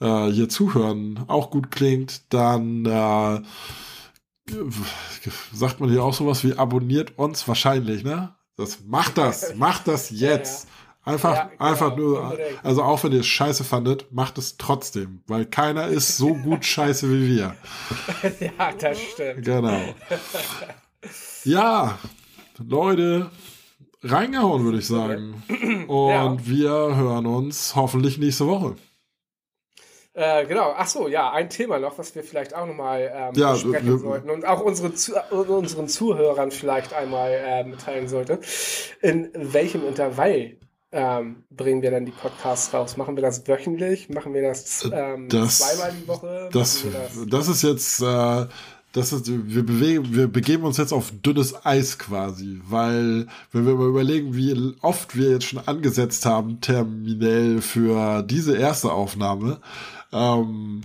äh, 0.00 0.26
hier 0.26 0.50
zuhören 0.50 1.20
auch 1.26 1.50
gut 1.50 1.70
klingt, 1.70 2.20
dann 2.28 2.84
äh, 2.84 3.40
sagt 5.52 5.80
man 5.80 5.90
hier 5.90 6.02
auch 6.02 6.14
sowas 6.14 6.44
wie 6.44 6.54
abonniert 6.54 7.18
uns 7.18 7.46
wahrscheinlich, 7.46 8.04
ne? 8.04 8.34
Das 8.56 8.80
macht 8.86 9.16
das, 9.16 9.54
macht 9.54 9.88
das 9.88 10.10
jetzt. 10.10 10.64
Ja, 10.64 10.70
ja. 10.70 10.80
Einfach, 11.02 11.34
ja, 11.34 11.44
genau, 11.44 11.64
einfach 11.64 11.96
nur, 11.96 12.38
also 12.62 12.82
auch 12.82 13.02
wenn 13.02 13.12
ihr 13.12 13.20
es 13.20 13.26
scheiße 13.26 13.64
fandet, 13.64 14.12
macht 14.12 14.36
es 14.36 14.58
trotzdem, 14.58 15.22
weil 15.26 15.46
keiner 15.46 15.86
ist 15.86 16.18
so 16.18 16.34
gut 16.34 16.64
scheiße 16.66 17.10
wie 17.10 17.26
wir. 17.26 17.56
ja, 18.40 18.72
das 18.78 19.00
stimmt. 19.00 19.44
Genau. 19.44 19.94
Ja, 21.44 21.98
Leute, 22.58 23.30
reingehauen, 24.02 24.64
würde 24.64 24.78
ich 24.78 24.86
sagen. 24.86 25.42
Und 25.88 26.48
wir 26.48 26.70
hören 26.70 27.26
uns 27.26 27.74
hoffentlich 27.74 28.18
nächste 28.18 28.46
Woche. 28.46 28.76
Äh, 30.12 30.46
genau, 30.46 30.74
ach 30.76 30.88
so, 30.88 31.06
ja, 31.06 31.30
ein 31.30 31.48
Thema 31.50 31.78
noch, 31.78 31.96
was 31.96 32.14
wir 32.16 32.24
vielleicht 32.24 32.54
auch 32.54 32.66
nochmal 32.66 33.12
ähm, 33.14 33.34
ja, 33.34 33.52
besprechen 33.52 33.98
sollten 33.98 34.30
und 34.30 34.44
auch 34.44 34.60
unsere 34.60 34.92
Zu 34.92 35.14
unseren 35.30 35.86
Zuhörern 35.86 36.50
vielleicht 36.50 36.92
einmal 36.92 37.30
äh, 37.30 37.62
mitteilen 37.62 38.08
sollten. 38.08 38.38
In 39.02 39.30
welchem 39.34 39.86
Intervall 39.86 40.56
ähm, 40.90 41.44
bringen 41.50 41.82
wir 41.82 41.92
dann 41.92 42.06
die 42.06 42.12
Podcasts 42.12 42.74
raus? 42.74 42.96
Machen 42.96 43.16
wir 43.16 43.22
das 43.22 43.46
wöchentlich? 43.46 44.08
Machen 44.08 44.34
wir 44.34 44.42
das, 44.42 44.84
äh, 44.84 45.14
ähm, 45.14 45.28
das 45.28 45.58
zweimal 45.58 45.92
die 45.92 46.08
Woche? 46.08 46.48
Das, 46.52 46.84
das? 46.92 47.26
das 47.28 47.48
ist 47.48 47.62
jetzt, 47.62 48.02
äh, 48.02 48.46
das 48.92 49.12
ist, 49.12 49.28
wir, 49.28 49.64
bewegen, 49.64 50.12
wir 50.12 50.26
begeben 50.26 50.64
uns 50.64 50.76
jetzt 50.76 50.92
auf 50.92 51.12
dünnes 51.22 51.64
Eis 51.64 52.00
quasi, 52.00 52.60
weil 52.68 53.28
wenn 53.52 53.64
wir 53.64 53.76
mal 53.76 53.88
überlegen, 53.88 54.34
wie 54.34 54.74
oft 54.82 55.16
wir 55.16 55.30
jetzt 55.30 55.44
schon 55.44 55.60
angesetzt 55.64 56.26
haben, 56.26 56.60
terminell 56.60 57.62
für 57.62 58.22
diese 58.22 58.56
erste 58.56 58.90
Aufnahme, 58.90 59.60
ähm, 60.12 60.82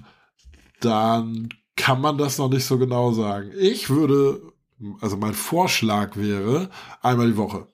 dann 0.82 1.50
kann 1.76 2.02
man 2.02 2.18
das 2.18 2.38
noch 2.38 2.50
nicht 2.50 2.66
so 2.66 2.78
genau 2.78 3.12
sagen. 3.12 3.52
Ich 3.58 3.90
würde, 3.90 4.42
also 5.02 5.18
mein 5.18 5.34
Vorschlag 5.34 6.16
wäre, 6.16 6.70
einmal 7.02 7.28
die 7.28 7.38
Woche. 7.38 7.68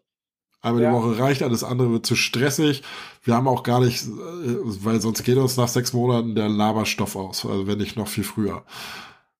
Einmal 0.61 0.83
ja. 0.83 0.89
die 0.89 0.95
Woche 0.95 1.19
reicht, 1.19 1.41
alles 1.41 1.63
andere 1.63 1.91
wird 1.91 2.05
zu 2.05 2.15
stressig. 2.15 2.83
Wir 3.23 3.35
haben 3.35 3.47
auch 3.47 3.63
gar 3.63 3.79
nicht, 3.79 4.03
äh, 4.03 4.09
weil 4.09 5.01
sonst 5.01 5.23
geht 5.23 5.37
uns 5.37 5.57
nach 5.57 5.67
sechs 5.67 5.93
Monaten 5.93 6.35
der 6.35 6.49
Laberstoff 6.49 7.15
aus, 7.15 7.45
also 7.45 7.67
wenn 7.67 7.79
nicht 7.79 7.97
noch 7.97 8.07
viel 8.07 8.23
früher. 8.23 8.63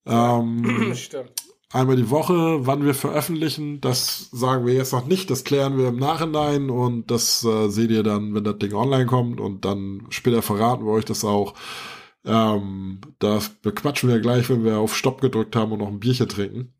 Ähm, 0.06 0.94
Stimmt. 0.96 1.32
Einmal 1.74 1.96
die 1.96 2.10
Woche, 2.10 2.66
wann 2.66 2.84
wir 2.84 2.94
veröffentlichen, 2.94 3.80
das 3.80 4.30
sagen 4.32 4.66
wir 4.66 4.74
jetzt 4.74 4.92
noch 4.92 5.06
nicht, 5.06 5.30
das 5.30 5.46
klären 5.46 5.78
wir 5.78 5.88
im 5.88 5.96
Nachhinein 5.96 6.70
und 6.70 7.10
das 7.10 7.46
äh, 7.46 7.70
seht 7.70 7.92
ihr 7.92 8.04
dann, 8.04 8.36
wenn 8.36 8.44
das 8.44 8.58
Ding 8.58 8.74
online 8.74 9.06
kommt 9.06 9.40
und 9.40 9.64
dann 9.64 10.06
später 10.10 10.42
verraten 10.42 10.86
wir 10.86 10.92
euch 10.92 11.06
das 11.06 11.24
auch. 11.24 11.54
Ähm, 12.26 13.00
das 13.20 13.50
bequatschen 13.50 14.10
wir 14.10 14.20
gleich, 14.20 14.50
wenn 14.50 14.64
wir 14.64 14.78
auf 14.78 14.96
Stopp 14.96 15.22
gedrückt 15.22 15.56
haben 15.56 15.72
und 15.72 15.80
noch 15.80 15.88
ein 15.88 16.00
Bierchen 16.00 16.30
trinken. 16.30 16.74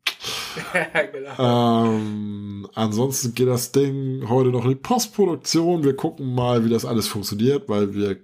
genau. 1.12 1.86
ähm, 1.86 2.68
ansonsten 2.74 3.34
geht 3.34 3.48
das 3.48 3.72
Ding 3.72 4.28
heute 4.28 4.50
noch 4.50 4.64
in 4.64 4.70
die 4.70 4.76
Postproduktion. 4.76 5.84
Wir 5.84 5.96
gucken 5.96 6.34
mal, 6.34 6.64
wie 6.64 6.70
das 6.70 6.84
alles 6.84 7.08
funktioniert, 7.08 7.68
weil 7.68 7.94
wir 7.94 8.18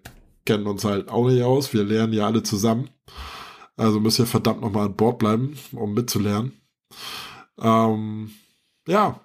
kennen 0.45 0.67
uns 0.67 0.85
halt 0.85 1.09
auch 1.09 1.29
nicht 1.29 1.43
aus. 1.43 1.73
Wir 1.73 1.85
lernen 1.85 2.13
ja 2.13 2.27
alle 2.27 2.43
zusammen. 2.43 2.91
Also 3.77 4.01
müsst 4.01 4.19
ihr 4.19 4.27
verdammt 4.27 4.61
nochmal 4.61 4.87
an 4.87 4.97
Bord 4.97 5.19
bleiben, 5.19 5.57
um 5.73 5.95
mitzulernen. 5.95 6.53
Ähm, 7.61 8.33
ja, 8.87 9.21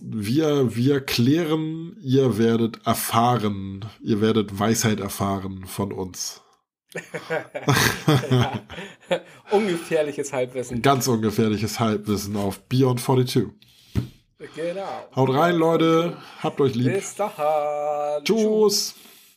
wir, 0.00 0.74
wir 0.74 1.00
klären, 1.00 1.96
ihr 2.02 2.38
werdet 2.38 2.84
erfahren, 2.86 3.84
ihr 4.02 4.20
werdet 4.20 4.58
Weisheit 4.58 5.00
erfahren 5.00 5.64
von 5.66 5.92
uns. 5.92 6.43
Ungefährliches 9.50 10.32
Halbwissen. 10.32 10.82
Ganz 10.82 11.08
ungefährliches 11.08 11.80
Halbwissen 11.80 12.36
auf 12.36 12.60
Beyond 12.68 13.00
42. 13.00 13.46
Genau. 14.54 15.08
Haut 15.16 15.30
rein, 15.30 15.56
Leute. 15.56 16.16
Habt 16.42 16.60
euch 16.60 16.74
lieb. 16.74 16.92
Bis 16.92 17.14
dahin. 17.14 18.24
Tschüss. 18.24 18.94